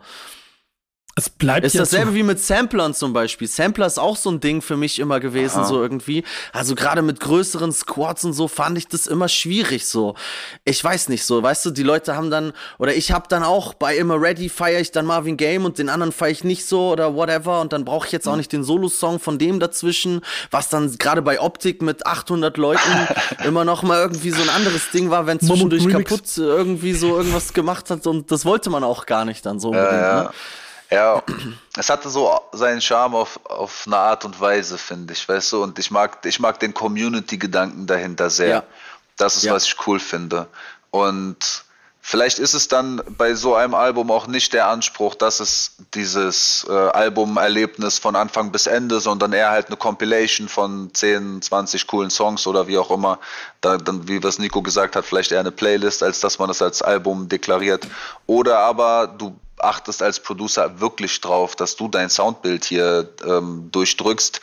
[1.15, 3.47] Es bleibt ist dasselbe wie mit Samplern zum Beispiel.
[3.47, 5.65] Sampler ist auch so ein Ding für mich immer gewesen, Aha.
[5.65, 6.23] so irgendwie.
[6.51, 10.15] Also gerade mit größeren Squads und so fand ich das immer schwierig so.
[10.65, 13.75] Ich weiß nicht so, weißt du, die Leute haben dann, oder ich hab dann auch
[13.75, 16.89] bei Immer Ready feiere ich dann Marvin Game und den anderen feiere ich nicht so
[16.89, 18.39] oder whatever und dann brauche ich jetzt auch hm.
[18.39, 22.79] nicht den Solo-Song von dem dazwischen, was dann gerade bei Optik mit 800 Leuten
[23.45, 27.53] immer noch mal irgendwie so ein anderes Ding war, wenn zwischendurch kaputt irgendwie so irgendwas
[27.53, 29.75] gemacht hat und das wollte man auch gar nicht dann so.
[29.75, 30.23] Ja, ja.
[30.23, 30.29] Ne?
[30.93, 31.23] Ja,
[31.77, 35.63] es hatte so seinen Charme auf, auf eine Art und Weise, finde ich, weißt du,
[35.63, 38.47] und ich mag, ich mag den Community-Gedanken dahinter sehr.
[38.47, 38.63] Ja.
[39.17, 39.53] Das ist, ja.
[39.53, 40.47] was ich cool finde.
[40.91, 41.63] Und
[42.01, 46.65] vielleicht ist es dann bei so einem Album auch nicht der Anspruch, dass es dieses
[46.69, 52.09] äh, Albumerlebnis von Anfang bis Ende, sondern eher halt eine Compilation von 10, 20 coolen
[52.09, 53.19] Songs oder wie auch immer.
[53.61, 56.61] Da, dann, wie was Nico gesagt hat, vielleicht eher eine Playlist, als dass man das
[56.61, 57.87] als Album deklariert.
[58.25, 64.41] Oder aber du achtest als Producer wirklich drauf, dass du dein Soundbild hier ähm, durchdrückst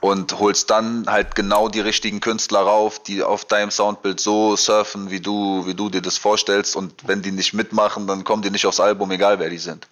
[0.00, 5.10] und holst dann halt genau die richtigen Künstler rauf, die auf deinem Soundbild so surfen,
[5.10, 6.76] wie du, wie du dir das vorstellst.
[6.76, 9.86] Und wenn die nicht mitmachen, dann kommen die nicht aufs Album, egal wer die sind.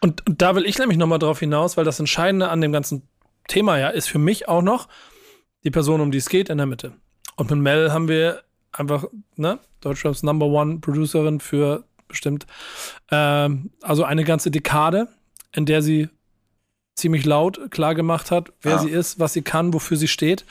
[0.00, 3.08] Und, und da will ich nämlich nochmal drauf hinaus, weil das Entscheidende an dem ganzen
[3.48, 4.88] Thema ja ist für mich auch noch
[5.64, 6.92] die Person, um die es geht, in der Mitte.
[7.36, 9.04] Und mit Mel haben wir einfach,
[9.36, 12.46] ne, Deutschlands Number One Producerin für bestimmt.
[13.10, 15.08] Ähm, also eine ganze Dekade,
[15.52, 16.08] in der sie
[16.96, 18.78] ziemlich laut klar gemacht hat, wer ja.
[18.78, 20.46] sie ist, was sie kann, wofür sie steht.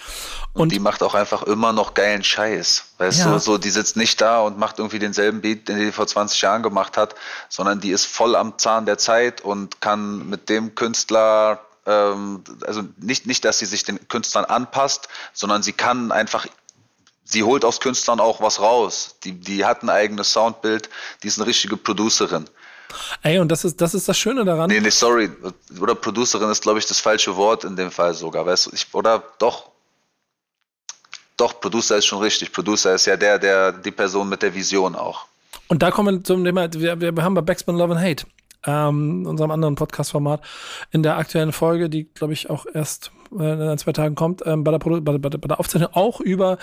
[0.54, 2.94] Und, und, die macht auch einfach immer noch geilen Scheiß.
[3.00, 3.34] Weißt ja.
[3.34, 6.40] du, so, die sitzt nicht da und macht irgendwie denselben Beat, den die vor 20
[6.42, 7.16] Jahren gemacht hat,
[7.50, 12.84] sondern die ist voll am Zahn der Zeit und kann mit dem Künstler, ähm, also
[12.98, 16.46] nicht, nicht, dass sie sich den Künstlern anpasst, sondern sie kann einfach
[17.26, 19.18] sie holt aus Künstlern auch was raus.
[19.24, 20.90] Die, die hat ein eigenes Soundbild,
[21.22, 22.46] die ist eine richtige Producerin.
[23.24, 24.70] Ey, und das ist, das ist das Schöne daran.
[24.70, 25.30] Nee, nee, sorry.
[25.82, 28.46] Oder Producerin ist, glaube ich, das falsche Wort in dem Fall sogar.
[28.46, 29.72] Weißt du, ich, oder doch.
[31.36, 32.54] Doch, Producer ist schon richtig.
[32.54, 35.26] Producer ist ja der, der, die Person mit der Vision auch.
[35.68, 38.26] Und da kommen wir zum Thema, wir, wir haben bei Backspin Love and Hate,
[38.66, 40.42] ähm, unserem anderen Podcast-Format,
[40.92, 44.64] in der aktuellen Folge, die, glaube ich, auch erst äh, in zwei Tagen kommt, ähm,
[44.64, 46.58] bei, der Produ bei, bei, bei der Aufzeichnung auch über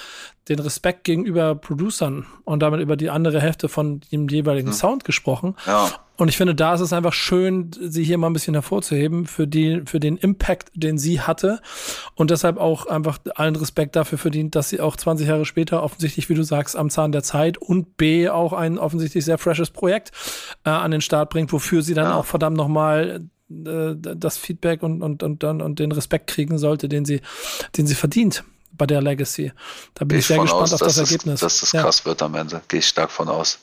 [0.48, 4.72] den Respekt gegenüber Producern und damit über die andere Hälfte von dem jeweiligen Mhm.
[4.74, 5.54] Sound gesprochen.
[5.66, 5.90] Ja.
[6.18, 9.46] Und ich finde, da ist es einfach schön, sie hier mal ein bisschen hervorzuheben für,
[9.48, 11.60] die, für den Impact, den sie hatte.
[12.14, 16.28] Und deshalb auch einfach allen Respekt dafür verdient, dass sie auch 20 Jahre später offensichtlich,
[16.28, 20.12] wie du sagst, am Zahn der Zeit und B auch ein offensichtlich sehr freshes Projekt
[20.64, 22.14] äh, an den Start bringt, wofür sie dann Ja.
[22.16, 23.22] auch verdammt nochmal
[23.66, 27.20] äh, das Feedback und, und, und, und, und den Respekt kriegen sollte, den sie,
[27.76, 29.53] den sie verdient bei der Legacy.
[29.94, 31.40] Da bin Gehe ich sehr gespannt aus, auf das es, Ergebnis.
[31.40, 31.82] dass das Ja.
[31.82, 32.62] krass wird am Ende.
[32.68, 33.59] Gehe ich stark von aus.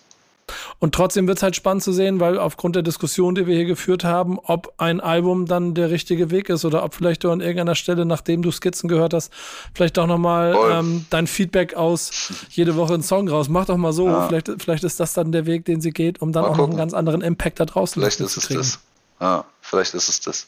[0.79, 3.65] Und trotzdem wird es halt spannend zu sehen, weil aufgrund der Diskussion, die wir hier
[3.65, 7.39] geführt haben, ob ein Album dann der richtige Weg ist oder ob vielleicht du an
[7.39, 9.31] irgendeiner Stelle, nachdem du Skizzen gehört hast,
[9.75, 13.47] vielleicht auch nochmal ähm, dein Feedback aus jede Woche einen Song raus.
[13.47, 14.07] Mach doch mal so.
[14.07, 14.27] Ja.
[14.27, 16.63] Vielleicht, vielleicht ist das dann der Weg, den sie geht, um dann Mal auch noch
[16.63, 16.77] einen gucken.
[16.77, 18.59] ganz anderen Impact da draußen Vielleicht ist zu es kriegen.
[18.59, 18.79] das.
[19.19, 20.47] Ja, vielleicht ist es das.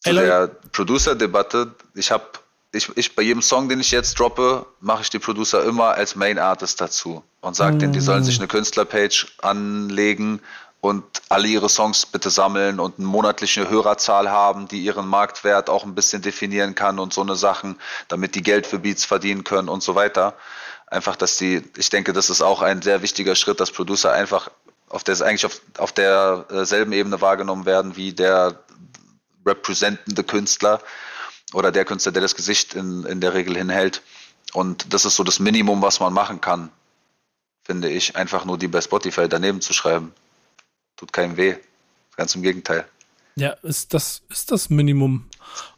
[0.00, 2.24] Zu Ey, Leute- der Producer-Debatte, ich habe,
[2.72, 6.16] ich, ich bei jedem Song, den ich jetzt droppe, mache ich die Producer immer als
[6.16, 10.40] Main Artist dazu und sage denen, die sollen sich eine Künstlerpage anlegen
[10.80, 15.84] und alle ihre Songs bitte sammeln und eine monatliche Hörerzahl haben, die ihren Marktwert auch
[15.84, 19.68] ein bisschen definieren kann und so eine Sachen, damit die Geld für Beats verdienen können
[19.68, 20.34] und so weiter.
[20.88, 24.50] Einfach, dass die, ich denke, das ist auch ein sehr wichtiger Schritt, dass Producer einfach
[24.92, 28.62] auf der eigentlich auf, auf derselben Ebene wahrgenommen werden wie der
[29.44, 30.80] representende Künstler
[31.52, 34.02] oder der Künstler, der das Gesicht in, in der Regel hinhält.
[34.52, 36.70] Und das ist so das Minimum, was man machen kann,
[37.64, 38.16] finde ich.
[38.16, 40.12] Einfach nur die bei Spotify daneben zu schreiben.
[40.96, 41.56] Tut keinem weh.
[42.16, 42.86] Ganz im Gegenteil.
[43.34, 45.26] Ja, ist das, ist das Minimum.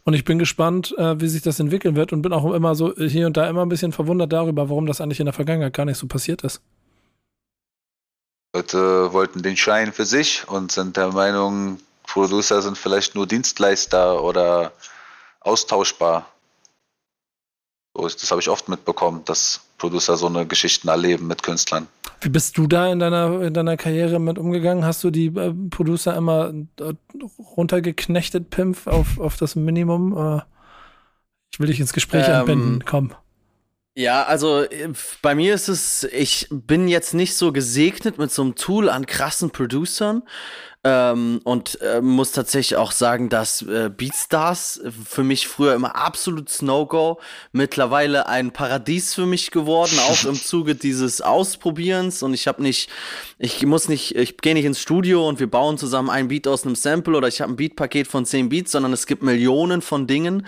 [0.02, 2.92] Und ich bin gespannt, äh, wie sich das entwickeln wird und bin auch immer so
[2.96, 5.84] hier und da immer ein bisschen verwundert darüber, warum das eigentlich in der Vergangenheit gar
[5.84, 6.60] nicht so passiert ist.
[8.54, 14.22] Leute wollten den Schein für sich und sind der Meinung, Producer sind vielleicht nur Dienstleister
[14.22, 14.72] oder
[15.40, 16.28] austauschbar.
[17.96, 21.88] So, das habe ich oft mitbekommen, dass Producer so eine Geschichten erleben mit Künstlern.
[22.20, 24.84] Wie bist du da in deiner, in deiner Karriere mit umgegangen?
[24.84, 26.94] Hast du die äh, Producer immer äh,
[27.56, 30.16] runtergeknechtet, Pimp, auf, auf das Minimum?
[30.16, 30.42] Äh,
[31.52, 33.14] ich will dich ins Gespräch Ähm, entbinden, komm.
[33.96, 34.92] Ja, also äh,
[35.22, 39.06] bei mir ist es, ich bin jetzt nicht so gesegnet mit so einem Tool an
[39.06, 40.24] krassen Producern.
[40.86, 46.60] Ähm, und äh, muss tatsächlich auch sagen, dass äh, Beatstars für mich früher immer absolutes
[46.60, 47.18] No-Go,
[47.52, 52.22] mittlerweile ein Paradies für mich geworden, auch im Zuge dieses Ausprobierens.
[52.22, 52.90] Und ich habe nicht,
[53.38, 56.66] ich muss nicht, ich gehe nicht ins Studio und wir bauen zusammen ein Beat aus
[56.66, 60.06] einem Sample oder ich habe ein Beatpaket von 10 Beats, sondern es gibt Millionen von
[60.06, 60.46] Dingen,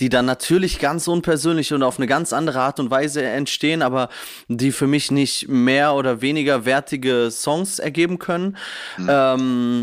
[0.00, 4.08] die dann natürlich ganz unpersönlich und auf eine ganz andere Art und Weise entstehen, aber
[4.48, 8.56] die für mich nicht mehr oder weniger wertige Songs ergeben können.
[9.08, 9.75] Ähm,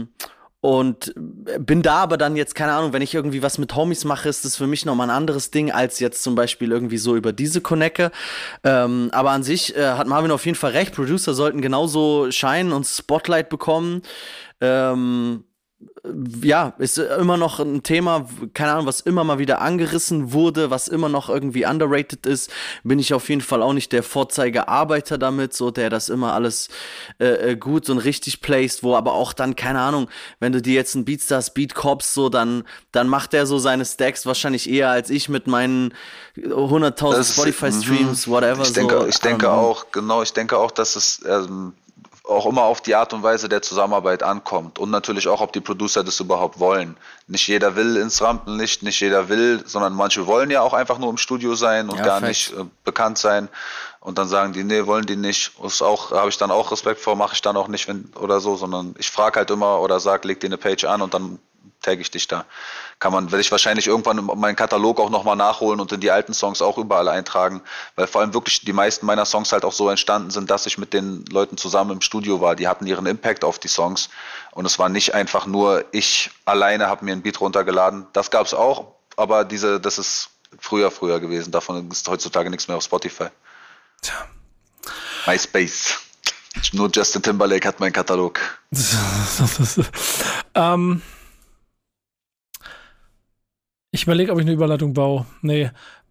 [0.64, 4.30] und bin da aber dann jetzt, keine Ahnung, wenn ich irgendwie was mit Homies mache,
[4.30, 7.34] ist das für mich nochmal ein anderes Ding, als jetzt zum Beispiel irgendwie so über
[7.34, 8.12] diese Connecke.
[8.64, 10.96] Ähm, aber an sich äh, hat Marvin auf jeden Fall recht.
[10.96, 14.04] Producer sollten genauso scheinen und Spotlight bekommen.
[14.62, 15.44] Ähm,
[16.42, 20.88] ja, ist immer noch ein Thema, keine Ahnung, was immer mal wieder angerissen wurde, was
[20.88, 22.52] immer noch irgendwie underrated ist,
[22.84, 26.68] bin ich auf jeden Fall auch nicht der Vorzeigearbeiter damit, so der das immer alles
[27.20, 30.10] äh, äh, gut und richtig placed, wo aber auch dann, keine Ahnung,
[30.40, 33.86] wenn du dir jetzt einen Beatstars Beat copst, so, dann, dann macht er so seine
[33.86, 35.94] Stacks wahrscheinlich eher als ich mit meinen
[36.38, 38.64] 100.000 Das ist- Spotify-Streams, whatever.
[38.64, 39.08] Ich denke, so.
[39.08, 41.74] ich denke Ähm, auch, genau, ich denke auch, dass es ähm,
[42.26, 45.60] auch immer auf die Art und Weise der Zusammenarbeit ankommt und natürlich auch, ob die
[45.60, 46.96] Producer das überhaupt wollen.
[47.28, 51.10] Nicht jeder will ins Rampenlicht, nicht jeder will, sondern manche wollen ja auch einfach nur
[51.10, 52.28] im Studio sein und Ja, gar facts.
[52.52, 53.50] nicht äh, bekannt sein.
[54.00, 55.52] Und dann sagen die, nee, wollen die nicht.
[55.64, 58.40] Ist auch, habe ich dann auch Respekt vor, mache ich dann auch nicht, wenn oder
[58.40, 61.40] so, sondern ich frage halt immer oder sag, leg dir eine Page an und dann
[61.82, 62.46] tag ich dich da.
[63.04, 66.10] Kann man, werde ich wahrscheinlich irgendwann in meinen Katalog auch nochmal nachholen und in die
[66.10, 67.62] alten Songs auch überall eintragen,
[67.98, 70.78] weil vor allem wirklich die meisten meiner Songs halt auch so entstanden sind, dass ich
[70.78, 72.56] mit den Leuten zusammen im Studio war.
[72.56, 74.08] Die hatten ihren Impact auf die Songs
[74.52, 78.08] und es war nicht einfach nur ich alleine habe mir ein Beat runtergeladen.
[78.14, 81.52] Das gab es auch, aber diese, das ist früher, früher gewesen.
[81.52, 83.28] Davon ist heutzutage nichts mehr auf Spotify.
[84.02, 84.16] Tja.
[85.28, 86.00] MySpace.
[86.72, 88.40] Nur Justin Timberlake hat meinen Katalog.
[90.56, 91.02] ähm,
[93.94, 95.28] ich überlege, ob ich eine Überleitung baue.
[95.44, 95.70] Nee,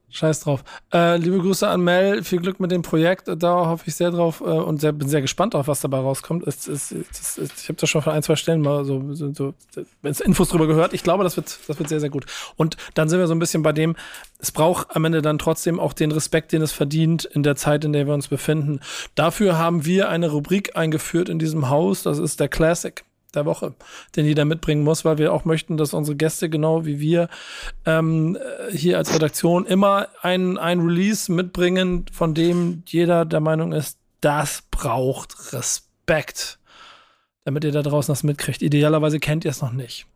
[0.08, 0.62] scheiß drauf.
[0.92, 3.28] Äh, liebe Grüße an Mel, viel Glück mit dem Projekt.
[3.36, 6.46] Da hoffe ich sehr drauf äh, und sehr, bin sehr gespannt drauf, was dabei rauskommt.
[6.46, 9.52] Es, es, es, ich habe da schon von ein, zwei Stellen mal so, so, so
[10.24, 10.92] Infos drüber gehört.
[10.92, 12.26] Ich glaube, das wird, das wird sehr, sehr gut.
[12.54, 13.96] Und dann sind wir so ein bisschen bei dem,
[14.38, 17.84] es braucht am Ende dann trotzdem auch den Respekt, den es verdient in der Zeit,
[17.84, 18.78] in der wir uns befinden.
[19.16, 22.04] Dafür haben wir eine Rubrik eingeführt in diesem Haus.
[22.04, 23.02] Das ist der Classic.
[23.34, 23.74] Der Woche,
[24.16, 27.28] den jeder mitbringen muss, weil wir auch möchten, dass unsere Gäste genau wie wir
[27.86, 28.38] ähm,
[28.70, 34.62] hier als Redaktion immer ein, ein Release mitbringen, von dem jeder der Meinung ist, das
[34.70, 36.58] braucht Respekt,
[37.44, 38.62] damit ihr da draußen das mitkriegt.
[38.62, 40.06] Idealerweise kennt ihr es noch nicht.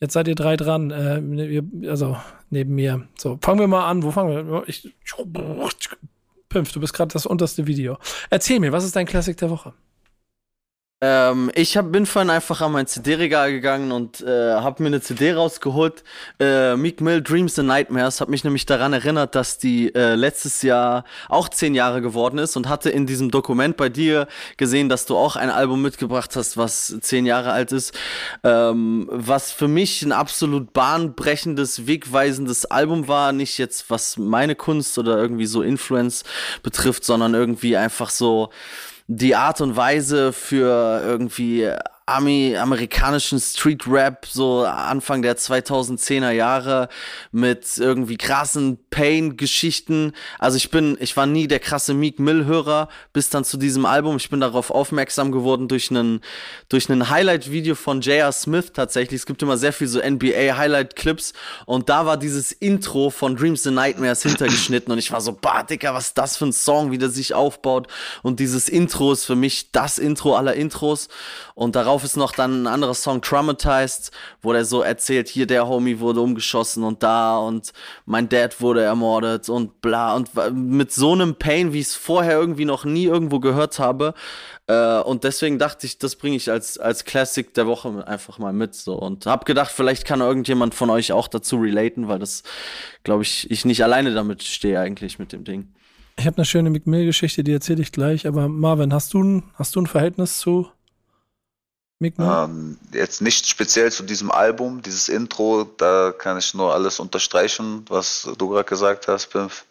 [0.00, 2.16] Jetzt seid ihr drei dran, äh, also
[2.50, 3.06] neben mir.
[3.16, 4.02] So, fangen wir mal an.
[4.02, 4.64] Wo fangen wir?
[4.66, 4.92] Ich,
[6.48, 7.98] Pimpf, du bist gerade das unterste Video.
[8.30, 9.72] Erzähl mir, was ist dein Classic der Woche?
[11.06, 15.02] Ähm, ich hab, bin vorhin einfach an mein CD-Regal gegangen und äh, habe mir eine
[15.02, 16.02] CD rausgeholt.
[16.40, 20.62] Äh, Meek Mill Dreams and Nightmares hat mich nämlich daran erinnert, dass die äh, letztes
[20.62, 25.04] Jahr auch zehn Jahre geworden ist und hatte in diesem Dokument bei dir gesehen, dass
[25.04, 27.92] du auch ein Album mitgebracht hast, was zehn Jahre alt ist.
[28.42, 33.32] Ähm, was für mich ein absolut bahnbrechendes, wegweisendes Album war.
[33.32, 36.24] Nicht jetzt, was meine Kunst oder irgendwie so Influence
[36.62, 38.48] betrifft, sondern irgendwie einfach so
[39.06, 41.70] die Art und Weise für irgendwie
[42.06, 46.90] Ami amerikanischen Street Rap so Anfang der 2010er Jahre
[47.32, 50.12] mit irgendwie krassen Pain Geschichten.
[50.38, 53.86] Also ich bin ich war nie der krasse Meek Mill Hörer bis dann zu diesem
[53.86, 54.16] Album.
[54.18, 56.20] Ich bin darauf aufmerksam geworden durch einen
[56.68, 58.32] durch einen Highlight Video von J.R.
[58.32, 59.20] Smith tatsächlich.
[59.20, 61.32] Es gibt immer sehr viel so NBA Highlight Clips
[61.64, 65.62] und da war dieses Intro von Dreams and Nightmares hintergeschnitten und ich war so, bah,
[65.62, 67.88] Dicker, was ist das für ein Song, wie der sich aufbaut
[68.22, 71.08] und dieses Intro ist für mich das Intro aller Intros
[71.54, 74.10] und darauf ist noch dann ein anderer Song, Traumatized,
[74.42, 77.72] wo der so erzählt, hier der Homie wurde umgeschossen und da und
[78.06, 80.16] mein Dad wurde ermordet und bla.
[80.16, 84.14] Und mit so einem Pain, wie ich es vorher irgendwie noch nie irgendwo gehört habe.
[84.66, 88.52] Äh, und deswegen dachte ich, das bringe ich als, als Classic der Woche einfach mal
[88.52, 88.74] mit.
[88.74, 88.98] So.
[88.98, 92.42] Und hab gedacht, vielleicht kann irgendjemand von euch auch dazu relaten, weil das,
[93.04, 95.68] glaube ich, ich nicht alleine damit stehe eigentlich mit dem Ding.
[96.16, 98.26] Ich habe eine schöne McMill-Geschichte, die erzähle ich gleich.
[98.26, 100.68] Aber Marvin, hast du hast du ein Verhältnis zu
[102.18, 107.84] ähm, jetzt nicht speziell zu diesem Album, dieses Intro, da kann ich nur alles unterstreichen,
[107.88, 109.64] was du gerade gesagt hast, Pimpf.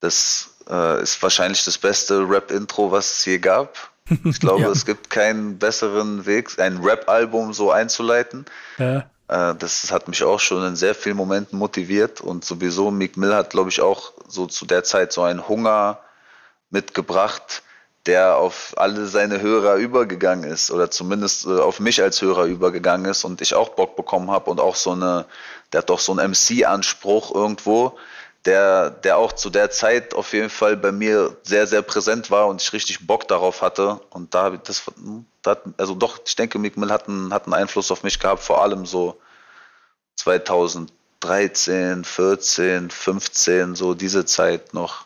[0.00, 3.76] Das äh, ist wahrscheinlich das beste Rap-Intro, was es je gab.
[4.24, 4.70] Ich glaube, ja.
[4.70, 8.46] es gibt keinen besseren Weg, ein Rap-Album so einzuleiten.
[8.78, 9.04] Ja.
[9.28, 13.34] Äh, das hat mich auch schon in sehr vielen Momenten motiviert und sowieso Meek Mill
[13.34, 16.00] hat, glaube ich, auch so zu der Zeit so einen Hunger
[16.70, 17.62] mitgebracht,
[18.08, 23.04] der auf alle seine Hörer übergegangen ist oder zumindest äh, auf mich als Hörer übergegangen
[23.04, 25.26] ist und ich auch Bock bekommen habe und auch so eine,
[25.72, 27.98] der hat doch so einen MC-Anspruch irgendwo,
[28.46, 32.46] der, der auch zu der Zeit auf jeden Fall bei mir sehr, sehr präsent war
[32.46, 34.00] und ich richtig Bock darauf hatte.
[34.08, 34.84] Und da habe ich das,
[35.42, 38.42] das, also doch, ich denke, Mick Mill hat einen, hat einen Einfluss auf mich gehabt,
[38.42, 39.20] vor allem so
[40.16, 45.04] 2013, 14, 15, so diese Zeit noch.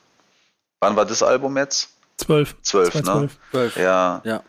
[0.79, 1.91] Wann war das Album jetzt?
[2.17, 2.57] Zwölf.
[2.63, 3.29] Zwölf, ne?
[3.51, 3.77] Zwölf.
[3.77, 4.23] Ja.
[4.25, 4.43] ja.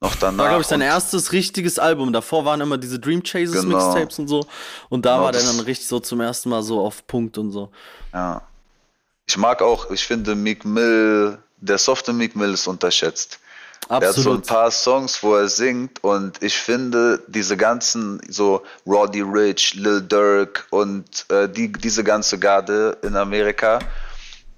[0.00, 0.38] Noch danach.
[0.38, 2.12] War, glaube ich, sein erstes richtiges Album.
[2.12, 3.76] Davor waren immer diese Dream Chases genau.
[3.76, 4.46] Mixtapes und so.
[4.88, 7.50] Und da genau, war der dann richtig so zum ersten Mal so auf Punkt und
[7.50, 7.70] so.
[8.12, 8.42] Ja.
[9.26, 13.40] Ich mag auch, ich finde Meek Mill, der softe Meek Mill ist unterschätzt.
[13.88, 14.02] Absolut.
[14.02, 18.62] Er hat so ein paar Songs, wo er singt und ich finde diese ganzen, so
[18.86, 23.78] Roddy Rich, Lil Durk und äh, die, diese ganze Garde in Amerika,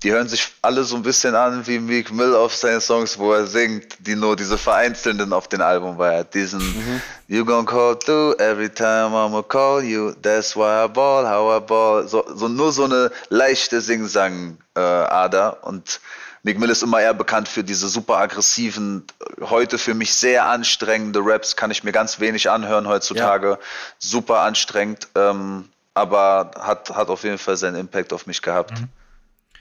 [0.03, 3.33] die hören sich alle so ein bisschen an wie Meek Mill auf seinen Songs, wo
[3.33, 6.13] er singt, die nur diese vereinzelten auf dem Album war.
[6.13, 7.03] Er diesen mhm.
[7.29, 11.65] You gonna call through every time I'ma call you, that's why I ball, how I
[11.65, 12.09] ball.
[12.09, 16.01] So, so nur so eine leichte Sing-Sang-Ader und
[16.43, 19.05] Meek Mill ist immer eher bekannt für diese super aggressiven,
[19.43, 23.51] heute für mich sehr anstrengende Raps, kann ich mir ganz wenig anhören heutzutage.
[23.51, 23.59] Ja.
[23.99, 28.81] Super anstrengend, ähm, aber hat, hat auf jeden Fall seinen Impact auf mich gehabt.
[28.81, 28.89] Mhm.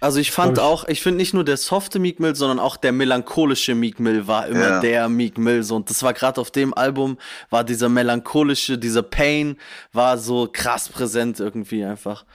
[0.01, 2.91] Also ich fand auch, ich finde nicht nur der softe Meek Mill, sondern auch der
[2.91, 4.79] melancholische Meek Mill war immer ja.
[4.79, 5.63] der Meek Mill.
[5.63, 5.75] So.
[5.75, 7.17] Und das war gerade auf dem Album,
[7.49, 9.57] war dieser melancholische, dieser Pain,
[9.91, 12.25] war so krass präsent irgendwie einfach.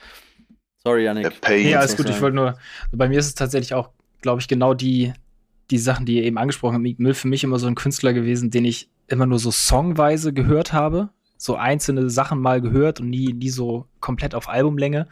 [0.84, 1.24] Sorry, Janik.
[1.24, 1.68] Der Pain.
[1.68, 2.08] Ja, alles gut.
[2.10, 2.58] Ich wollte nur,
[2.92, 3.88] bei mir ist es tatsächlich auch,
[4.20, 5.14] glaube ich, genau die,
[5.70, 6.82] die Sachen, die ihr eben angesprochen habt.
[6.82, 10.34] Meek Mill für mich immer so ein Künstler gewesen, den ich immer nur so songweise
[10.34, 15.08] gehört habe so einzelne Sachen mal gehört und nie, nie so komplett auf Albumlänge.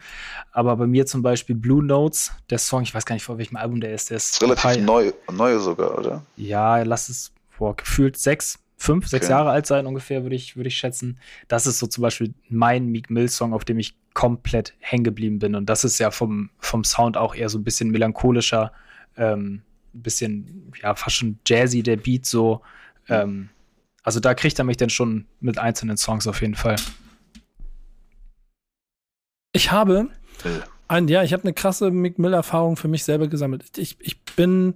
[0.51, 3.57] Aber bei mir zum Beispiel Blue Notes, der Song, ich weiß gar nicht, vor welchem
[3.57, 4.09] Album der ist.
[4.09, 6.25] Der ist, relativ Teil, neu, neu sogar, oder?
[6.35, 9.33] Ja, lass es vor gefühlt sechs, fünf, sechs okay.
[9.33, 11.19] Jahre alt sein ungefähr, würde ich, würde ich schätzen.
[11.47, 15.55] Das ist so zum Beispiel mein Meek Mill-Song, auf dem ich komplett hängen geblieben bin.
[15.55, 18.71] Und das ist ja vom, vom Sound auch eher so ein bisschen melancholischer,
[19.17, 19.61] ähm,
[19.93, 22.61] ein bisschen, ja, fast schon jazzy, der Beat so.
[23.09, 23.49] Ähm,
[24.03, 26.75] also da kriegt er mich dann schon mit einzelnen Songs auf jeden Fall.
[29.53, 30.09] Ich habe
[30.87, 33.77] ein, ja, ich habe eine krasse Mick Mill-Erfahrung für mich selber gesammelt.
[33.77, 34.75] Ich, ich bin.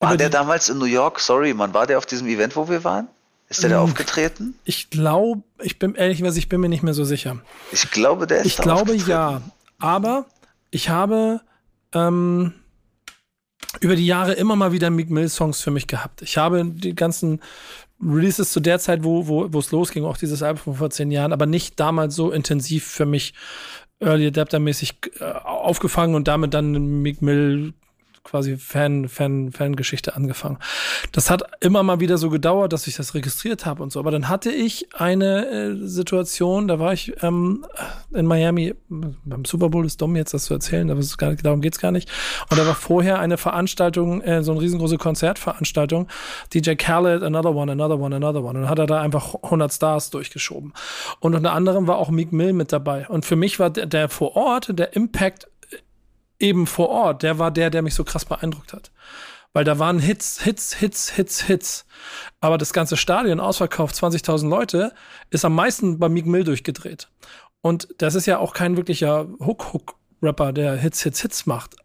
[0.00, 1.20] War der damals in New York?
[1.20, 3.08] Sorry, man, war der auf diesem Event, wo wir waren?
[3.48, 4.54] Ist der da Ähm, aufgetreten?
[4.64, 7.40] Ich glaube, ich bin ehrlich gesagt, ich bin mir nicht mehr so sicher.
[7.72, 9.10] Ich glaube, der ist Ich da glaube aufgetreten.
[9.10, 9.42] ja.
[9.78, 10.26] Aber
[10.70, 11.40] ich habe
[11.92, 12.54] ähm,
[13.80, 16.22] über die Jahre immer mal wieder Meek Mill Songs für mich gehabt.
[16.22, 17.40] Ich habe die ganzen
[18.02, 21.10] Releases zu der Zeit, wo, wo, wo es losging, auch dieses Album von vor zehn
[21.10, 23.34] Jahren, aber nicht damals so intensiv für mich
[24.00, 27.72] Early Adapter mäßig äh, aufgefangen und damit dann Meek Mill
[28.24, 30.58] quasi Fan, Fan, Fangeschichte angefangen.
[31.12, 34.00] Das hat immer mal wieder so gedauert, dass ich das registriert habe und so.
[34.00, 37.64] Aber dann hatte ich eine äh, Situation, da war ich ähm,
[38.12, 41.78] in Miami, beim Super Bowl ist dumm jetzt das zu erzählen, aber gar darum geht's
[41.78, 42.10] gar nicht.
[42.50, 46.08] Und da war vorher eine Veranstaltung, äh, so eine riesengroße Konzertveranstaltung,
[46.52, 48.58] DJ Khaled, Another One, Another One, Another One.
[48.58, 50.72] Und dann hat er da einfach 100 Stars durchgeschoben.
[51.20, 53.06] Und unter anderem war auch Meek Mill mit dabei.
[53.08, 55.48] Und für mich war der, der vor Ort, der Impact
[56.44, 58.92] eben vor Ort, der war der, der mich so krass beeindruckt hat.
[59.52, 61.86] Weil da waren Hits, Hits, Hits, Hits, Hits.
[62.40, 64.92] Aber das ganze Stadion, ausverkauft, 20.000 Leute,
[65.30, 67.08] ist am meisten bei Meek Mill durchgedreht.
[67.60, 71.76] Und das ist ja auch kein wirklicher Hook-Hook-Rapper, der Hits, Hits, Hits macht.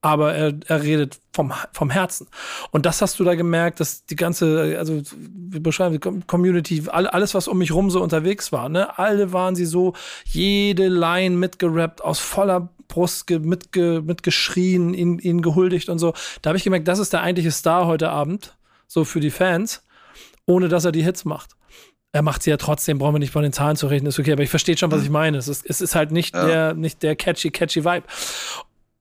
[0.00, 2.28] Aber er, er redet vom, vom Herzen.
[2.70, 6.84] Und das hast du da gemerkt, dass die ganze, also wir beschreiben die Com- Community,
[6.88, 9.94] all- alles, was um mich rum so unterwegs war, ne, alle waren sie so,
[10.24, 16.14] jede Line mitgerappt, aus voller Brust ge, mitge, mitgeschrien, ihn, ihn gehuldigt und so.
[16.42, 19.82] Da habe ich gemerkt, das ist der eigentliche Star heute Abend, so für die Fans,
[20.46, 21.50] ohne dass er die Hits macht.
[22.12, 24.32] Er macht sie ja trotzdem, brauchen wir nicht bei den Zahlen zu reden, ist okay,
[24.32, 25.36] aber ich verstehe schon, was ich meine.
[25.36, 26.46] Es ist, es ist halt nicht, Ja.
[26.46, 28.04] der, nicht der catchy, catchy Vibe.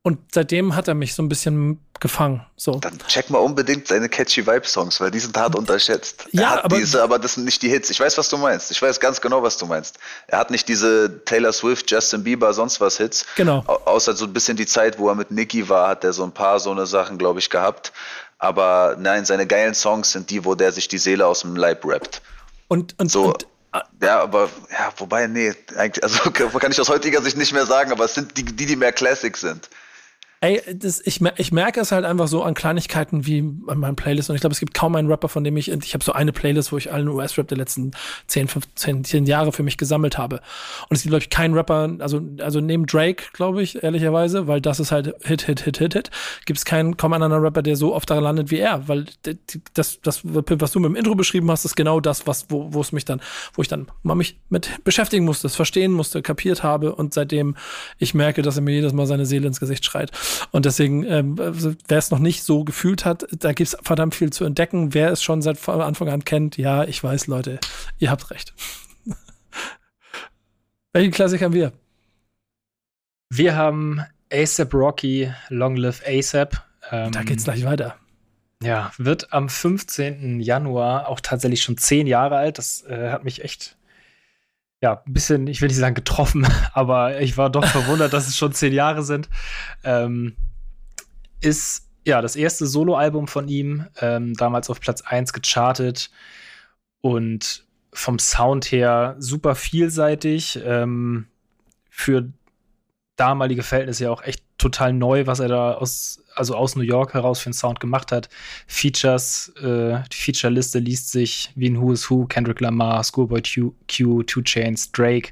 [0.08, 2.45] Und seitdem hat er mich so ein bisschen gefangen.
[2.55, 2.76] So.
[2.80, 6.28] Dann check mal unbedingt seine catchy Vibe-Songs, weil die sind hart unterschätzt.
[6.32, 7.89] Ja, er hat aber- diese, aber das sind nicht die Hits.
[7.89, 8.72] Ich weiß, was du meinst.
[8.72, 9.97] Ich weiß ganz genau, was du meinst.
[10.28, 13.26] Er hat nicht diese Taylor Swift, Justin Bieber, sonst was Hits.
[13.36, 13.64] Genau.
[13.68, 16.24] Au- Außer so ein bisschen die Zeit, wo er mit Nicki war, hat er so
[16.24, 17.91] ein paar so eine Sachen, glaube ich, gehabt.
[18.39, 21.84] Aber nein, seine geilen Songs sind die, wo der sich die Seele aus dem Leib
[21.86, 22.22] rappt.
[22.70, 23.26] Und, und, So.
[23.34, 23.47] und
[24.01, 27.91] Ja, aber, ja, wobei, nee, eigentlich, also kann ich aus heutiger Sicht nicht mehr sagen,
[27.91, 29.68] aber es sind die, die, die mehr Classic sind.
[30.40, 34.30] Ey, das, ich, ich merke es halt einfach so an Kleinigkeiten wie an meinen Playlists.
[34.30, 36.32] Und ich glaube, es gibt kaum einen Rapper, von dem ich, ich habe so eine
[36.32, 37.92] Playlist, wo ich allen US-Rap der letzten
[38.28, 40.42] 10, 15, 10 Jahre für mich gesammelt habe.
[40.90, 44.62] Und es gibt, glaube ich, keinen Rapper, also, also neben Drake, glaube ich, ehrlicherweise, weil
[44.62, 46.12] das ist halt Hit, Hit, Hit, Hit, Hit,
[46.46, 48.88] gibt es keinen, kaum einen anderen Rapper, der so oft daran landet wie er.
[48.88, 49.06] Weil
[49.74, 52.82] das, das, was du mit dem Intro beschrieben hast, ist genau das, was, wo, wo
[52.82, 53.22] es mich dann,
[53.54, 57.56] wo ich dann mal mich mit beschäftigen musste, es verstehen musste, kapiert habe und seitdem
[57.98, 60.12] ich merke, dass er mir jedes Mal seine Seele ins Gesicht schreit.
[60.51, 64.15] Und deswegen, ähm, also, wer es noch nicht so gefühlt hat, da gibt es verdammt
[64.15, 64.93] viel zu entdecken.
[64.93, 67.59] Wer es schon seit Anfang an kennt, ja, ich weiß, Leute,
[67.99, 68.53] ihr habt recht.
[70.93, 71.73] Welchen Klassik haben wir?
[73.30, 74.01] Wir haben
[74.32, 76.63] ASAP Rocky, Long Live ASAP.
[76.91, 77.95] Ähm, Da geht's gleich weiter.
[78.63, 80.39] Ja, wird am 15.
[80.39, 82.57] Januar auch tatsächlich schon zehn Jahre alt.
[82.57, 83.76] Das äh, hat mich echt,
[84.82, 88.38] ja, ein bisschen, ich will nicht sagen getroffen, aber ich war doch verwundert, dass es
[88.38, 89.30] schon zehn Jahre sind.
[89.84, 90.36] Ähm,
[91.41, 96.09] ist ja das erste Soloalbum von ihm, ähm, damals auf Platz 1 gechartet
[97.01, 100.59] und vom Sound her super vielseitig.
[100.63, 101.28] Ähm,
[101.89, 102.32] für
[103.15, 107.14] damalige Verhältnisse ja auch echt total neu, was er da aus, also aus New York
[107.14, 108.30] heraus für einen Sound gemacht hat.
[108.68, 113.74] Features, äh, die Feature-Liste liest sich wie ein Who is Who, Kendrick Lamar, Schoolboy Q,
[113.89, 115.32] Q Two Chains, Drake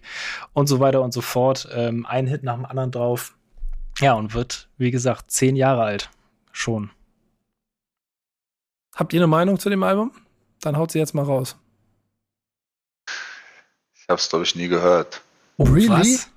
[0.54, 1.68] und so weiter und so fort.
[1.74, 3.36] Ähm, ein Hit nach dem anderen drauf.
[4.00, 6.10] Ja, und wird, wie gesagt, zehn Jahre alt.
[6.52, 6.92] Schon.
[8.96, 10.12] Habt ihr eine Meinung zu dem Album?
[10.62, 11.56] Dann haut sie jetzt mal raus.
[13.96, 15.22] Ich habe es, glaube ich, nie gehört.
[15.58, 16.30] Oh, Was?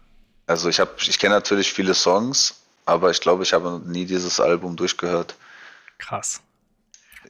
[0.46, 2.54] Also ich habe, ich kenne natürlich viele Songs,
[2.88, 5.34] aber ich glaube, ich habe nie dieses Album durchgehört.
[5.98, 6.40] Krass.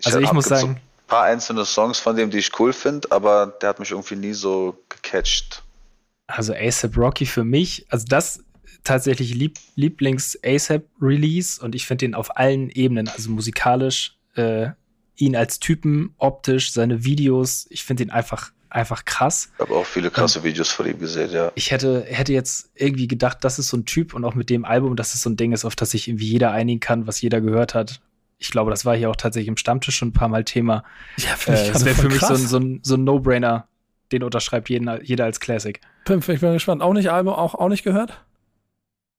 [0.05, 3.11] Also ich muss sagen- so ein paar einzelne Songs von dem, die ich cool finde,
[3.11, 5.63] aber der hat mich irgendwie nie so gecatcht.
[6.29, 8.45] Also ASAP Rocky für mich, also das
[8.85, 14.71] tatsächlich Lieb Lieblings-ASAP-Release und ich finde ihn auf allen Ebenen, also musikalisch, äh,
[15.17, 19.51] ihn als Typen, optisch, seine Videos, ich finde ihn einfach, einfach krass.
[19.55, 21.53] Ich habe auch viele krasse Videos von ihm gesehen, ja.
[21.55, 24.65] Ich hätte, hätte jetzt irgendwie gedacht, das ist so ein Typ und auch mit dem
[24.65, 27.21] Album, dass es so ein Ding ist, auf das sich irgendwie jeder einigen kann, was
[27.21, 28.01] jeder gehört hat.
[28.39, 30.85] Ich glaube, das war hier auch tatsächlich im Stammtisch schon ein paar Mal Thema.
[31.17, 32.51] Ja, finde Äh, ich das gerade wäre für mich so ein, krass.
[32.51, 33.67] so ein, so ein No-Brainer,
[34.13, 35.81] den unterschreibt jeden, jeder als Classic.
[36.05, 36.83] Pimp, ich bin gespannt.
[36.83, 38.23] Auch nicht Album, auch, auch nicht gehört?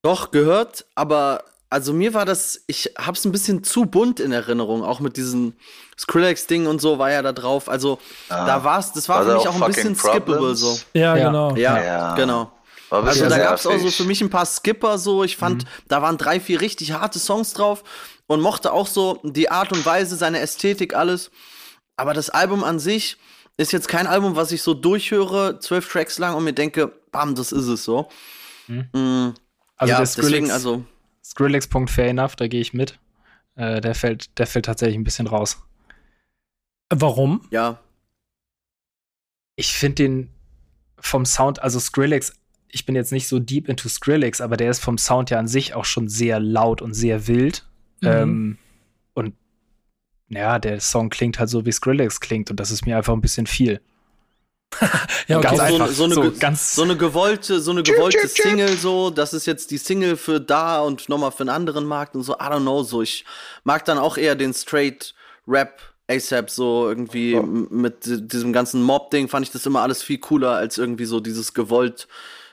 [0.01, 4.83] Doch, gehört, aber also mir war das, ich hab's ein bisschen zu bunt in Erinnerung,
[4.83, 5.53] auch mit diesem
[5.97, 7.69] Skrillex-Ding und so war ja da drauf.
[7.69, 7.99] Also
[8.29, 8.45] Ah.
[8.45, 10.79] da war's, das war War für mich auch auch ein bisschen skippable so.
[10.93, 11.27] Ja, Ja.
[11.27, 11.55] genau.
[11.55, 12.15] Ja, Ja.
[12.15, 12.51] genau.
[12.91, 15.23] Also da gab's auch so für mich ein paar Skipper so.
[15.23, 17.83] Ich fand, da waren drei, vier richtig harte Songs drauf
[18.25, 21.29] und mochte auch so die Art und Weise, seine Ästhetik, alles.
[21.97, 23.17] Aber das Album an sich,
[23.57, 27.35] ist jetzt kein Album, was ich so durchhöre, zwölf Tracks lang und mir denke, bam,
[27.35, 28.07] das ist es so.
[28.67, 28.87] Mhm.
[28.93, 29.33] Mm,
[29.77, 30.83] Also ja, der deswegen, Skrillex, also,
[31.29, 32.99] Skrillex-Punkt fair enough, da gehe ich mit.
[33.55, 35.61] Äh, der, fällt, der fällt tatsächlich ein bisschen raus.
[36.89, 37.41] Warum?
[37.51, 37.79] ja.
[39.55, 40.29] Ich finde den
[40.99, 42.33] vom Sound, also Skrillex,
[42.69, 45.49] ich bin jetzt nicht so deep into Skrillex, aber der ist vom Sound ja an
[45.49, 47.67] sich auch schon sehr laut und sehr wild.
[48.01, 48.07] Mhm.
[48.07, 48.57] Ähm,
[49.13, 49.35] und
[50.29, 53.21] ja, der Song klingt halt so, wie Skrillex klingt und das ist mir einfach ein
[53.21, 53.81] bisschen viel.
[55.27, 55.87] Ja, Ganz so, einfach.
[55.89, 59.71] so, eine, So, ganz- so eine gewollte, so eine gewollte Single, so, das ist jetzt
[59.71, 62.81] die Single für da und nochmal für einen anderen Markt und so, I don't know,
[62.83, 63.25] so, ich
[63.63, 65.13] mag dann auch eher den straight
[65.47, 70.01] Rap ASAP, so irgendwie m- mit di- diesem ganzen Mob-Ding fand ich das immer alles
[70.01, 72.07] viel cooler als irgendwie so dieses gewollt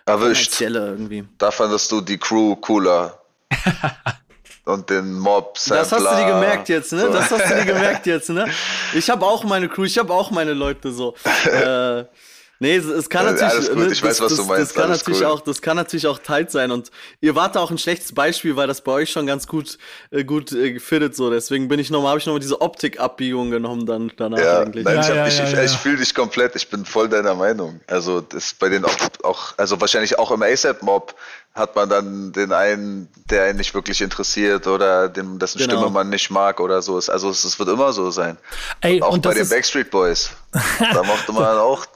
[0.04, 0.60] Erwischt.
[0.60, 1.24] irgendwie.
[1.38, 3.20] Da fandest du die Crew cooler.
[4.66, 7.08] Und den Mob Das hast du dir gemerkt jetzt, ne?
[7.08, 8.46] Das hast du dir gemerkt jetzt, ne?
[8.94, 11.14] Ich habe auch meine Crew, ich habe auch meine Leute so.
[11.44, 12.04] äh,
[12.58, 14.70] nee, es, es kann Ja, natürlich, alles gut, ne, ich weiß, was das, du meinst,
[14.70, 15.26] Das kann alles natürlich cool.
[15.26, 16.90] auch, das kann natürlich auch tight sein und
[17.20, 19.78] ihr wart da auch ein schlechtes Beispiel, weil das bei euch schon ganz gut,
[20.10, 21.30] äh, gut äh, gefittet so.
[21.30, 24.84] Deswegen bin ich nochmal, habe ich nochmal diese Optikabbiegung genommen dann danach Ja, eigentlich.
[24.84, 25.62] nein, ich, Ja, ich, ja, ich, ja.
[25.64, 27.80] ich fühle dich komplett, ich bin voll deiner Meinung.
[27.86, 31.14] Also das bei den auch, auch also wahrscheinlich auch im ASAP-Mob
[31.54, 35.72] hat man dann den einen, der einen nicht wirklich interessiert oder den, dessen Genau.
[35.78, 36.98] Stimme man nicht mag oder so.
[36.98, 38.36] Es- Also es, es wird immer so sein.
[38.82, 40.30] Ey, auch und bei den ist, Backstreet Boys.
[40.52, 41.86] Da mochte man auch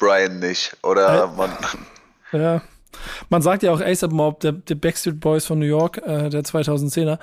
[0.00, 0.76] Brian nicht.
[0.82, 1.50] Oder man.
[2.32, 2.62] Ja.
[3.28, 6.42] Man sagt ja auch ASAP Mob, der, der Backstreet Boys von New York, äh, der
[6.44, 7.18] 2010er,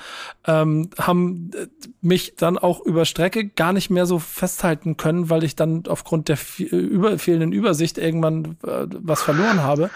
[0.46, 1.68] ähm, haben äh,
[2.02, 6.28] mich dann auch über Strecke gar nicht mehr so festhalten können, weil ich dann aufgrund
[6.30, 9.90] der fe- über, fehlenden Übersicht irgendwann äh, was verloren habe.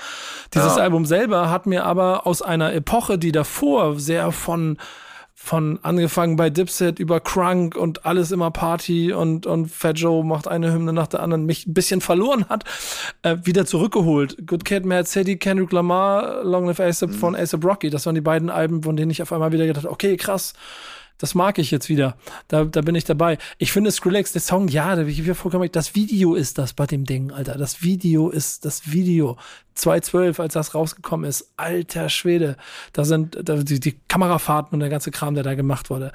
[0.53, 0.83] Dieses Ja.
[0.83, 4.77] Album selber hat mir aber aus einer Epoche, die davor sehr von
[5.43, 10.47] von angefangen bei Dipset über Crunk und alles immer Party und, und Fat Joe macht
[10.47, 12.63] eine Hymne nach der anderen, mich ein bisschen verloren hat,
[13.23, 14.45] äh, wieder zurückgeholt.
[14.45, 17.89] Good Kid, Mad City, Kendrick Lamar, Long Live ASAP von ASAP Rocky.
[17.89, 20.53] Das waren die beiden Alben, von denen ich auf einmal wieder gedacht habe, okay, krass,
[21.21, 22.17] das mag ich jetzt wieder.
[22.47, 23.37] Da, da bin ich dabei.
[23.59, 25.69] Ich finde Skrillex, der Song, ja, da bin ich wieder vollkommen.
[25.71, 27.57] Das Video ist das bei dem Ding, Alter.
[27.57, 29.37] Das Video ist das Video.
[29.75, 31.51] 2012, als das rausgekommen ist.
[31.57, 32.57] Alter Schwede.
[32.93, 36.11] Da sind da, die, die Kamerafahrten und der ganze Kram, der da gemacht wurde.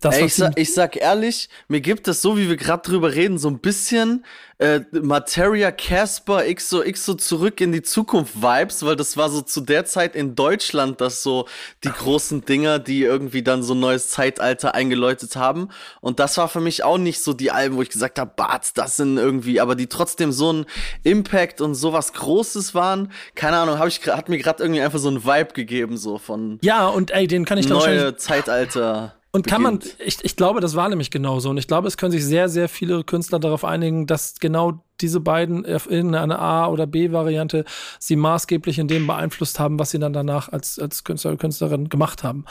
[0.00, 3.12] Das Ey, ich, ziemlich- ich sag ehrlich, mir gibt es so, wie wir gerade drüber
[3.14, 4.24] reden, so ein bisschen
[4.58, 9.28] äh, Materia Casper X so X so zurück in die Zukunft Vibes, weil das war
[9.28, 11.46] so zu der Zeit in Deutschland, das so
[11.82, 15.68] die großen Dinger, die irgendwie dann so ein neues Zeitalter eingeläutet haben.
[16.00, 18.76] Und das war für mich auch nicht so die Alben, wo ich gesagt habe, Bart,
[18.76, 20.66] das sind irgendwie, aber die trotzdem so ein
[21.02, 23.12] Impact und sowas Großes waren.
[23.34, 26.58] Keine Ahnung, hab ich, hat mir gerade irgendwie einfach so ein Vibe gegeben, so von
[26.62, 29.14] ja, und ey, den kann ich dann neue Zeitalter.
[29.34, 29.96] Und kann man, beginnt.
[29.98, 31.50] ich, ich glaube, das war nämlich genauso.
[31.50, 35.18] Und ich glaube, es können sich sehr, sehr viele Künstler darauf einigen, dass genau diese
[35.18, 37.64] beiden in einer A- oder B-Variante
[37.98, 41.88] sie maßgeblich in dem beeinflusst haben, was sie dann danach als, als Künstler oder Künstlerin
[41.88, 42.44] gemacht haben.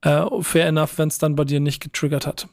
[0.00, 2.48] Äh, fair enough, wenn es dann bei dir nicht getriggert hat.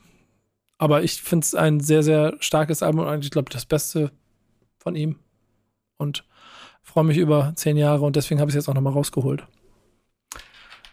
[0.78, 4.12] Aber ich finde es ein sehr, sehr starkes Album und eigentlich, glaube ich, das Beste
[4.78, 5.20] von ihm.
[5.98, 6.26] Und
[6.84, 9.48] freue mich über zehn Jahre und deswegen habe ich es jetzt auch nochmal rausgeholt.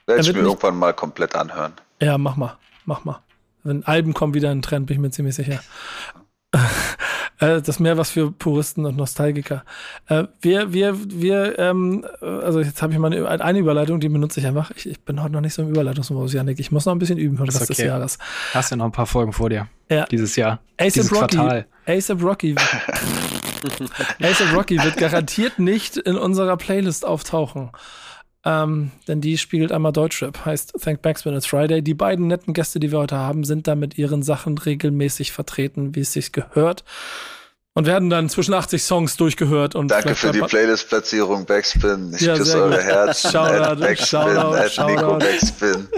[0.06, 1.72] Werde ich mir irgendwann mal komplett anhören.
[2.00, 2.56] Ja, mach mal,
[2.86, 3.22] mach mal.
[3.62, 5.60] Wenn Alben kommen wieder in den Trend, bin ich mir ziemlich sicher.
[7.38, 9.62] Äh, das ist mehr was für Puristen und Nostalgiker.
[10.08, 14.08] Äh, wir, wir, wir, ähm, äh, also jetzt habe ich mal eine, eine Überleitung, die
[14.08, 14.70] benutze ich einfach.
[14.74, 16.58] Ich, ich bin heute noch nicht so im Überleitungsmodus, Janik.
[16.58, 17.88] Ich muss noch ein bisschen üben für Ist Rest des okay.
[17.88, 18.18] Jahres.
[18.54, 19.68] Hast ja noch ein paar Folgen vor dir.
[19.90, 20.06] Ja.
[20.06, 20.60] Dieses Jahr.
[20.78, 21.66] ASAP Dieses Rocky, Quartal.
[21.86, 22.54] ASAP Rocky,
[24.22, 27.70] ASAP Rocky wird garantiert nicht in unserer Playlist auftauchen.
[28.48, 31.82] Ähm, denn die spiegelt einmal Deutschrap, heißt Thank Backspin It's Friday.
[31.82, 35.96] Die beiden netten Gäste, die wir heute haben, sind da mit ihren Sachen regelmäßig vertreten,
[35.96, 36.84] wie es sich gehört.
[37.74, 39.74] Und werden dann zwischen 80 Songs durchgehört.
[39.74, 42.12] Und Danke für die Playlist-Platzierung, Backspin.
[42.14, 42.80] Ich Ja, küsse eure.
[42.80, 43.32] Herzen.
[43.32, 45.18] Shoutout, Backspin, Shoutout, Nico Shoutout.
[45.18, 45.88] Backspin.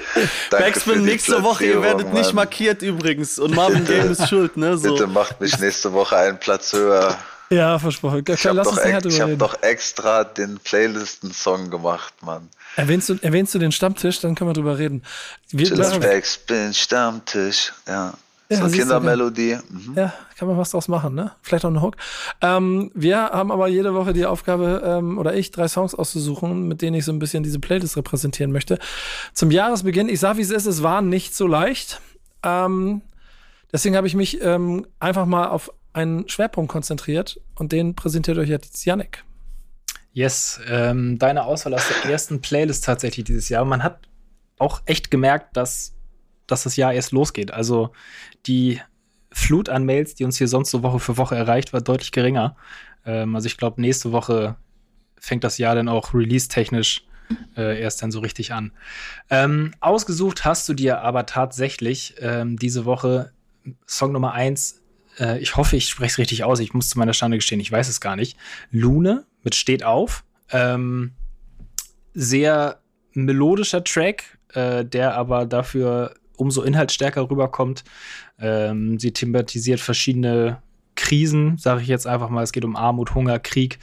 [0.50, 2.34] Danke Backspin nächste Woche, ihr werdet Platzierung, nicht Mann.
[2.34, 3.38] markiert übrigens.
[3.38, 3.84] Und Marvin.
[3.84, 4.76] Game ist schuld, ne?
[4.78, 4.94] So.
[4.94, 7.16] Bitte macht mich nächste Woche einen Platz höher.
[7.50, 8.24] Ja, versprochen.
[8.26, 12.48] Ich habe doch, hab doch extra den Playlisten-Song gemacht, Mann.
[12.76, 15.02] Erwähnst du, erwähnst du den Stammtisch, dann können wir drüber reden.
[15.50, 17.72] Wir, Chillis Backspin, Stammtisch.
[17.86, 18.14] Ja.
[18.50, 19.58] Ja, so Kindermelodie.
[19.68, 19.94] Mhm.
[19.94, 21.32] Ja, kann man was draus machen, ne?
[21.42, 21.96] Vielleicht auch eine Hook.
[22.40, 26.80] Ähm, wir haben aber jede Woche die Aufgabe, ähm, oder ich, drei Songs auszusuchen, mit
[26.80, 28.78] denen ich so ein bisschen diese Playlist repräsentieren möchte.
[29.34, 32.00] Zum Jahresbeginn, ich sag wie es ist, es war nicht so leicht.
[32.42, 33.02] Ähm,
[33.70, 38.48] deswegen habe ich mich ähm, einfach mal auf einen Schwerpunkt konzentriert und den präsentiert euch
[38.48, 39.24] jetzt Yannick.
[40.12, 43.64] Yes, ähm, deine Auswahl aus der ersten Playlist tatsächlich dieses Jahr.
[43.64, 44.00] Man hat
[44.58, 45.94] auch echt gemerkt, dass,
[46.46, 47.52] dass das Jahr erst losgeht.
[47.52, 47.92] Also
[48.46, 48.80] die
[49.30, 52.56] Flut an Mails, die uns hier sonst so Woche für Woche erreicht, war deutlich geringer.
[53.04, 54.56] Ähm, also ich glaube, nächste Woche
[55.20, 57.04] fängt das Jahr dann auch release-technisch
[57.56, 58.72] äh, erst dann so richtig an.
[59.30, 63.32] Ähm, ausgesucht hast du dir aber tatsächlich ähm, diese Woche
[63.86, 64.80] Song Nummer 1.
[65.18, 66.60] Äh, ich hoffe, ich spreche es richtig aus.
[66.60, 68.36] Ich muss zu meiner Stande gestehen, ich weiß es gar nicht.
[68.70, 70.24] Lune mit Steht auf.
[70.50, 71.12] Ähm,
[72.14, 72.80] sehr
[73.12, 77.84] melodischer Track, äh, der aber dafür umso inhaltsstärker rüberkommt.
[78.38, 80.62] Ähm, sie thematisiert verschiedene
[80.94, 82.42] Krisen, sage ich jetzt einfach mal.
[82.42, 83.78] Es geht um Armut, Hunger, Krieg.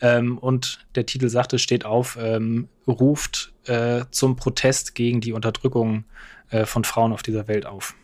[0.00, 5.32] Ähm, und der Titel sagt, es steht auf, ähm, ruft äh, zum Protest gegen die
[5.32, 6.04] Unterdrückung
[6.50, 7.94] äh, von Frauen auf dieser Welt auf.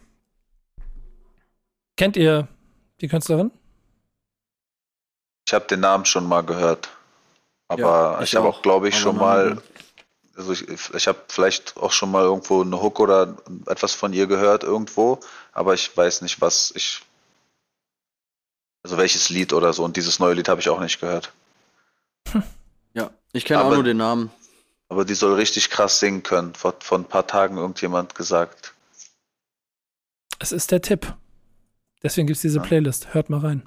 [1.97, 2.49] Kennt ihr
[3.01, 3.51] die Künstlerin?
[5.47, 6.89] Ich habe den Namen schon mal gehört.
[7.69, 8.59] Aber Ja, ich, ich habe auch.
[8.59, 9.63] auch, glaube ich, schon Namen- mal,
[10.37, 13.37] also ich, ich habe vielleicht auch schon mal irgendwo eine Hook oder
[13.67, 15.21] etwas von ihr gehört irgendwo,
[15.53, 17.03] aber ich weiß nicht, was ich,
[18.83, 19.85] also welches Lied oder so.
[19.85, 21.33] Und dieses neue Lied habe ich auch nicht gehört.
[22.95, 24.31] Ja, ich kenne auch Aber- nur den Namen.
[24.89, 26.55] Aber die soll richtig krass singen können.
[26.55, 28.73] Vor, vor ein paar Tagen irgendjemand gesagt.
[30.39, 31.13] Es ist der Tipp.
[32.03, 32.65] Deswegen gibt es diese Ja.
[32.65, 33.15] Playlist.
[33.15, 33.63] Hört mal rein.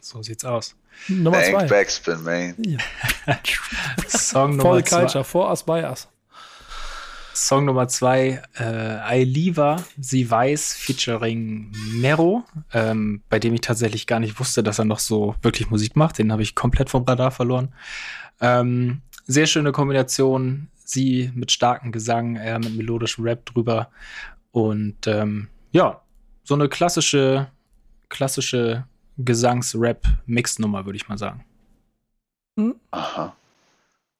[0.00, 0.74] So sieht's aus.
[1.08, 1.66] Nummer Bank zwei.
[1.66, 2.54] Backspin, man.
[4.08, 5.00] Song Nummer Voll zwei.
[5.00, 6.08] Culture, for us, by us.
[7.34, 12.42] Song Nummer zwei, äh, Ailiva, Sie weiß, featuring Mero,
[12.72, 16.18] ähm, bei dem ich tatsächlich gar nicht wusste, dass er noch so wirklich Musik macht.
[16.18, 17.72] Den habe ich komplett vom Radar verloren.
[18.40, 20.68] Ähm, sehr schöne Kombination.
[20.84, 23.90] Sie mit starkem Gesang, er mit melodischem Rap drüber.
[24.50, 26.00] Und ähm, ja,
[26.48, 27.48] so eine klassische,
[28.08, 28.86] klassische
[29.18, 31.44] Gesangs-Rap-Mix-Nummer, würde ich mal sagen.
[32.90, 33.36] Aha.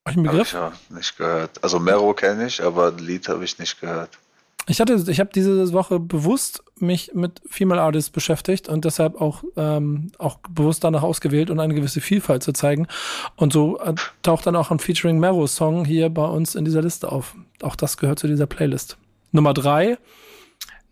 [0.04, 0.48] Hab ich einen Habe Begriff?
[0.48, 1.64] ich ja nicht gehört.
[1.64, 4.10] Also Mero kenne ich, aber ein Lied habe ich nicht gehört.
[4.66, 9.42] Ich hatte, ich habe diese Woche bewusst mich mit Female Artists beschäftigt und deshalb auch,
[9.56, 12.88] ähm, auch bewusst danach ausgewählt und eine gewisse Vielfalt zu zeigen.
[13.36, 16.82] Und so äh, taucht dann auch ein Featuring Mero Song hier bei uns in dieser
[16.82, 17.34] Liste auf.
[17.62, 18.98] Auch das gehört zu dieser Playlist.
[19.32, 19.96] Nummer drei,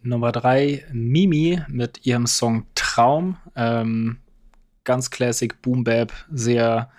[0.03, 3.37] Nummer drei, Mimi mit ihrem Song Traum.
[3.55, 4.19] Ähm,
[4.85, 6.91] ganz classic, Boom Bap, sehr,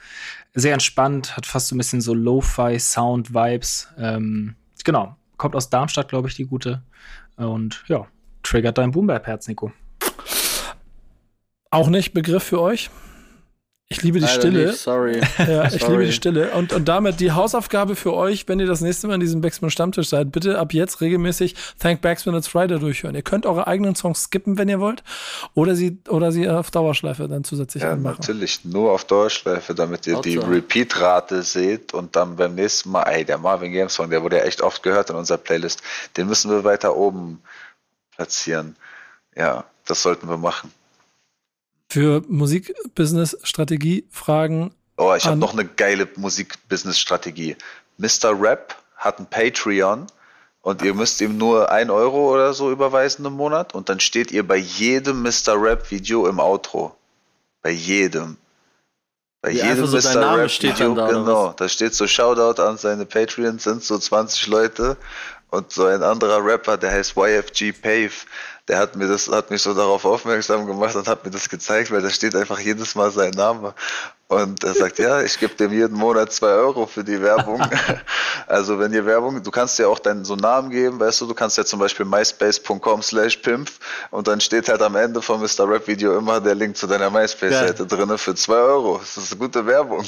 [0.53, 3.93] sehr entspannt, hat fast so ein bisschen so Lo-Fi-Sound-Vibes.
[3.97, 6.83] Ähm, genau, kommt aus Darmstadt, glaube ich, die gute.
[7.37, 8.05] Und ja,
[8.43, 9.71] triggert dein Boom Bap-Herz, Nico.
[11.71, 12.89] auch nicht Begriff für euch.
[13.89, 14.65] Ich liebe die Leider Stille.
[14.67, 15.21] nicht, sorry.
[15.37, 15.91] Ja, ich Sorry.
[15.93, 16.51] liebe die Stille.
[16.51, 19.69] Und, und damit die Hausaufgabe für euch, wenn ihr das nächste Mal in diesem Backspin
[19.69, 23.15] Stammtisch seid, bitte ab jetzt regelmäßig Thank Backspin It's Friday durchhören.
[23.15, 25.03] Ihr könnt eure eigenen Songs skippen, wenn ihr wollt,
[25.53, 28.17] oder sie, oder sie auf Dauerschleife dann zusätzlich Ja, anmachen.
[28.19, 28.65] natürlich.
[28.65, 30.51] Nur auf Dauerschleife, damit ihr die Hauptsache.
[30.55, 34.43] Repeat-Rate seht und dann beim nächsten Mal, ey, der Marvin Games Song, der wurde ja
[34.43, 35.81] echt oft gehört in unserer Playlist.
[36.17, 37.41] Den müssen wir weiter oben
[38.17, 38.75] platzieren.
[39.33, 40.73] Ja, das sollten wir machen.
[41.89, 47.55] Für Musik-Business-Strategie-Fragen Oh, ich habe noch eine geile Musik-Business-Strategie.
[47.97, 48.39] Mr.
[48.39, 50.07] Rap hat ein Patreon
[50.61, 54.31] und ihr müsst ihm nur ein Euro oder so überweisen im Monat und dann steht
[54.31, 55.53] ihr bei jedem Mr.
[55.55, 56.95] Rap-Video im Outro.
[57.61, 58.37] Bei jedem.
[59.41, 61.53] Bei Wie jedem so dein Name steht dann da, genau.
[61.53, 64.97] Da steht so Shoutout an seine Patreons, sind so 20 Leute
[65.51, 68.25] und so ein anderer Rapper, der heißt YFG Pave,
[68.67, 71.91] der hat mir das, hat mich so darauf aufmerksam gemacht und hat mir das gezeigt,
[71.91, 73.73] weil da steht einfach jedes Mal sein Name.
[74.27, 77.61] Und er sagt, ja, ich gebe dem jeden Monat zwei Euro für die Werbung.
[78.49, 81.25] Also wenn ihr Werbung, du kannst ja auch deinen so einen Namen geben, weißt du,
[81.25, 83.69] du kannst ja zum Beispiel myspace.com slash pimp
[84.09, 85.69] und dann steht halt am Ende vom Mr.
[85.69, 88.99] Rap Video immer der Link zu deiner MySpace-Seite drinne für zwei Euro.
[88.99, 90.05] Das ist eine gute Werbung.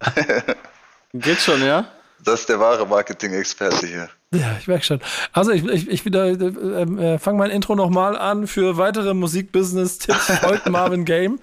[1.12, 1.84] Geht schon, ja?
[2.24, 4.08] Das ist der wahre Marketing-Experte hier.
[4.32, 5.00] Ja, ich merke schon.
[5.32, 10.38] Also ich, ich, ich wieder äh, äh, fange mein Intro nochmal an für weitere Musik-Business-Tipps.
[10.40, 11.38] Folgt Marvin Game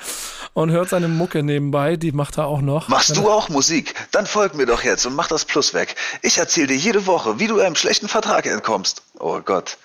[0.54, 1.96] und hört seine Mucke nebenbei.
[1.96, 2.88] Die macht er auch noch.
[2.90, 3.94] Machst du auch Musik?
[4.12, 5.96] Dann folg mir doch jetzt und mach das Plus weg.
[6.22, 9.04] Ich erzähle dir jede Woche, wie du einem schlechten Vertrag entkommst.
[9.20, 9.78] Oh Gott.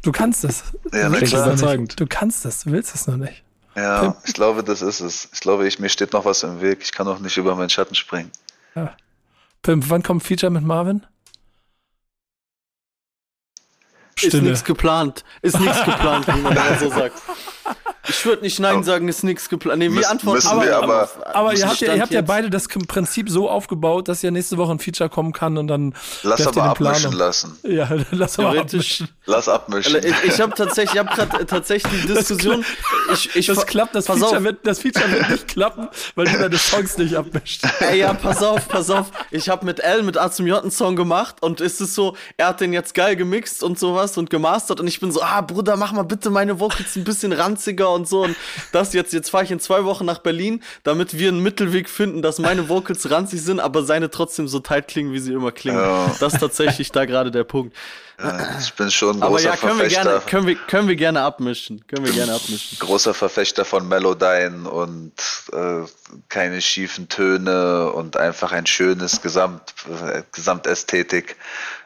[0.00, 0.62] Du kannst es.
[0.92, 1.48] Ja, klar.
[1.48, 1.54] noch.
[1.54, 2.00] Überzeugend.
[2.00, 3.42] du kannst es, du willst es noch nicht.
[3.76, 5.28] Ja, ich glaube, das ist es.
[5.32, 6.78] Ich glaube, ich, mir steht noch was im Weg.
[6.82, 8.30] Ich kann auch nicht über meinen Schatten springen.
[8.74, 8.92] Pimp,
[9.64, 11.06] wann kommt Feature mit Marvin?
[14.20, 15.24] Ist nichts geplant.
[15.42, 17.20] Ist nichts geplant, wie man immer so sagt.
[18.08, 19.78] Ich würde nicht Nein sagen, ist nichts geplant.
[19.80, 22.48] Nee, wir Müssen- antworten müssen wir aber- Aber ihr habt, ja, ihr habt ja beide
[22.48, 26.46] das Prinzip so aufgebaut, dass ja nächste Woche ein Feature kommen kann und dann Lass
[26.46, 27.58] aber abmischen lassen.
[27.68, 29.02] Ja, lass aber Theoretisch.
[29.02, 29.08] abmischen.
[29.26, 29.96] Lass abmischen.
[29.98, 32.64] Ich, ich habe tatsächlich, ich habe gerade tatsächlich die Diskussion.
[33.12, 34.44] Ich, ich, Das klappt, das pass Feature, auf.
[34.44, 37.62] wird, das Feature wird nicht klappen, weil du deine Songs nicht abmischt.
[37.80, 39.10] Ey, ja, pass auf, pass auf.
[39.30, 42.16] Ich habe mit L, mit A zum J einen Song gemacht und es ist so,
[42.38, 45.42] er hat den jetzt geil gemixt und sowas und gemastert und ich bin so, ah,
[45.42, 48.36] Bruder, mach mal bitte meine Vocals ein bisschen ranziger und so und
[48.72, 52.22] das jetzt, jetzt fahre ich in zwei Wochen nach Berlin, damit wir einen Mittelweg finden,
[52.22, 55.78] dass meine Vocals ranzig sind, aber seine trotzdem so tight klingen, wie sie immer klingen.
[55.78, 56.14] Ja.
[56.20, 57.76] Das ist tatsächlich da gerade der Punkt.
[58.60, 60.02] ich bin schon ein Aber großer ja, können wir, Verfechter.
[60.04, 61.86] gerne, können, wir, können wir gerne abmischen.
[61.86, 62.78] Können wir gerne abmischen.
[62.78, 65.12] großer Verfechter von Melodyne und
[65.52, 65.82] äh,
[66.28, 71.36] keine schiefen Töne und einfach ein schönes Gesamt, äh, Gesamtästhetik.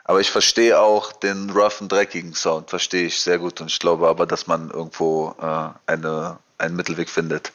[0.05, 4.09] Aber ich verstehe auch den roughen, dreckigen Sound, verstehe ich sehr gut und ich glaube
[4.09, 7.53] aber, dass man irgendwo äh, eine, einen Mittelweg findet,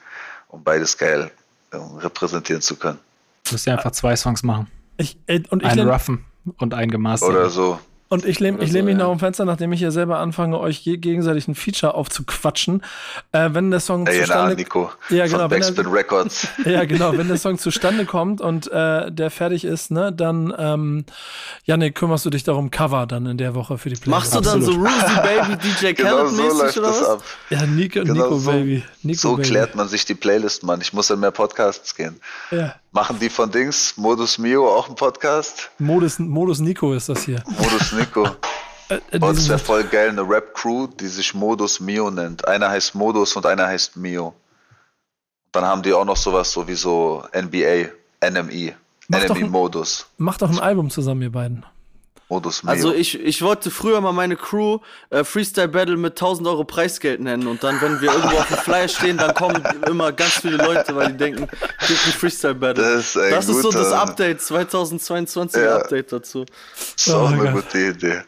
[0.48, 1.32] um beides geil
[1.72, 3.00] äh, repräsentieren zu können.
[3.52, 4.72] Müsst ihr einfach zwei Songs machen.
[4.98, 6.26] Ich, äh, und ich Einen roughen
[6.58, 7.30] und einen gemastert.
[7.30, 7.80] Oder so.
[8.10, 9.04] Und ich lehne ich so, lehn mich ja.
[9.04, 12.82] noch am Fenster, nachdem ich hier selber anfange, euch ge gegenseitig ein Feature aufzuquatschen.
[13.32, 14.92] Äh, wenn der Song Ey, na, zustande Nico.
[15.10, 16.48] Ja, genau, Von wenn Backspin Records.
[16.66, 21.06] Ja, genau, wenn der Song zustande kommt und äh, der fertig ist, ne, dann ähm,
[21.66, 24.34] Janik, kümmerst du dich darum Cover dann in der Woche für die Playlist.
[24.34, 27.24] Machst du dann so Ruzy Baby DJ Genau Khaled so mäßig läuft das ab.
[27.50, 28.84] Ja, Nico, Genau Nico so, Baby.
[29.04, 29.50] Nico so Baby.
[29.50, 30.82] klärt man sich die Playlist, Mann.
[30.82, 32.20] Ich muss in mehr Podcasts gehen.
[32.52, 32.76] Ja.
[32.92, 35.70] Machen die von Dings, Modus Mio, auch einen Podcast?
[35.78, 37.44] Modus, Modus Nico ist das hier.
[37.58, 38.28] Modus Nico.
[38.90, 42.48] Äh, Und es wäre voll geil, eine Rap-Crew, die sich Modus Mio nennt.
[42.48, 44.34] Einer heißt Modus und einer heißt Mio.
[45.52, 47.90] Dann haben die auch noch sowas so wie so NBA,
[48.26, 48.74] NMI,
[49.10, 50.06] Mach doch ein- NMI-Modus.
[50.18, 51.66] Macht doch ein Album zusammen, ihr beiden.
[52.66, 54.80] Also ich, ich wollte früher mal meine Crew
[55.12, 58.58] äh, Freestyle Battle mit 1000 Euro Preisgeld nennen und dann, wenn wir irgendwo auf dem
[58.58, 62.84] Flyer stehen, dann kommen immer ganz viele Leute, weil die denken, gibt ein Freestyle Battle.
[62.84, 65.78] Das ist ein das ist so das Update, 2022er Ja.
[65.78, 66.44] Update dazu.
[66.98, 67.54] ist auch Oh eine Gott.
[67.54, 68.22] gute Idee.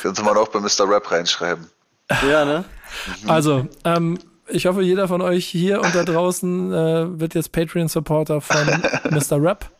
[0.00, 0.88] Könnte man auch bei Mr.
[0.88, 1.66] Rap reinschreiben.
[2.28, 2.64] Ja, ne?
[3.26, 4.18] Also, ähm,
[4.48, 8.66] ich hoffe, jeder von euch hier und da draußen äh, wird jetzt Patreon-Supporter von
[9.10, 9.42] Mr.
[9.42, 9.70] Rap.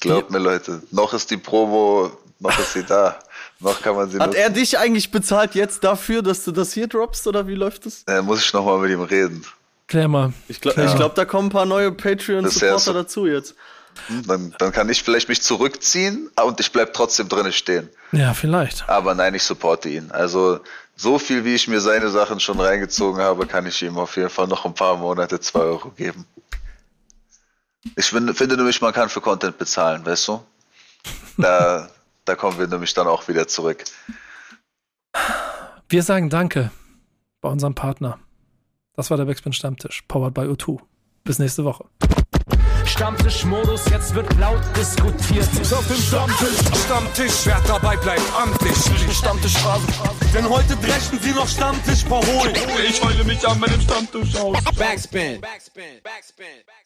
[0.00, 3.18] Glaubt mir, Leute, noch ist die Promo, noch ist sie da.
[3.60, 4.40] Noch kann man sie Hat nutzen.
[4.40, 8.02] er dich eigentlich bezahlt jetzt dafür, dass du das hier droppst oder wie läuft das?
[8.06, 9.44] Äh, muss ich nochmal mit ihm reden.
[9.88, 10.32] Klär mal.
[10.48, 10.94] Ich glaube, Ja.
[10.94, 13.54] glaub, da kommen ein paar neue Patreon-Supporter dazu jetzt.
[14.26, 17.88] Dann, dann kann ich vielleicht mich zurückziehen ah, und ich bleib trotzdem drinnen stehen.
[18.12, 18.86] Ja, vielleicht.
[18.88, 20.10] Aber nein, ich supporte ihn.
[20.10, 20.60] Also
[20.96, 24.28] so viel, wie ich mir seine Sachen schon reingezogen habe, kann ich ihm auf jeden
[24.28, 26.26] Fall noch ein paar Monate 2 Euro geben.
[27.96, 30.42] Ich finde, finde nämlich, man kann für Content bezahlen, weißt du?
[31.38, 31.88] Da,
[32.26, 33.84] da kommen wir nämlich dann auch wieder zurück.
[35.88, 36.70] Wir sagen Danke
[37.40, 38.18] bei unserem Partner.
[38.94, 40.80] Das war der Backspin Stammtisch, powered by O2.
[41.24, 41.84] Bis nächste Woche.
[42.84, 45.48] Stammtischmodus, jetzt wird laut diskutiert.
[45.60, 48.76] Ist auf dem Stammtisch, Stammtisch, wer dabei bleibt, amtlich.
[49.12, 49.86] Stammtischphase,
[50.32, 52.54] denn heute dreschen sie noch Stammtisch verholen.
[52.88, 54.56] Ich heule mich an meinem Stammtisch aus.
[54.76, 55.40] Backspin.
[55.40, 56.00] Backspin.
[56.02, 56.46] Backspin.
[56.64, 56.85] Backspin.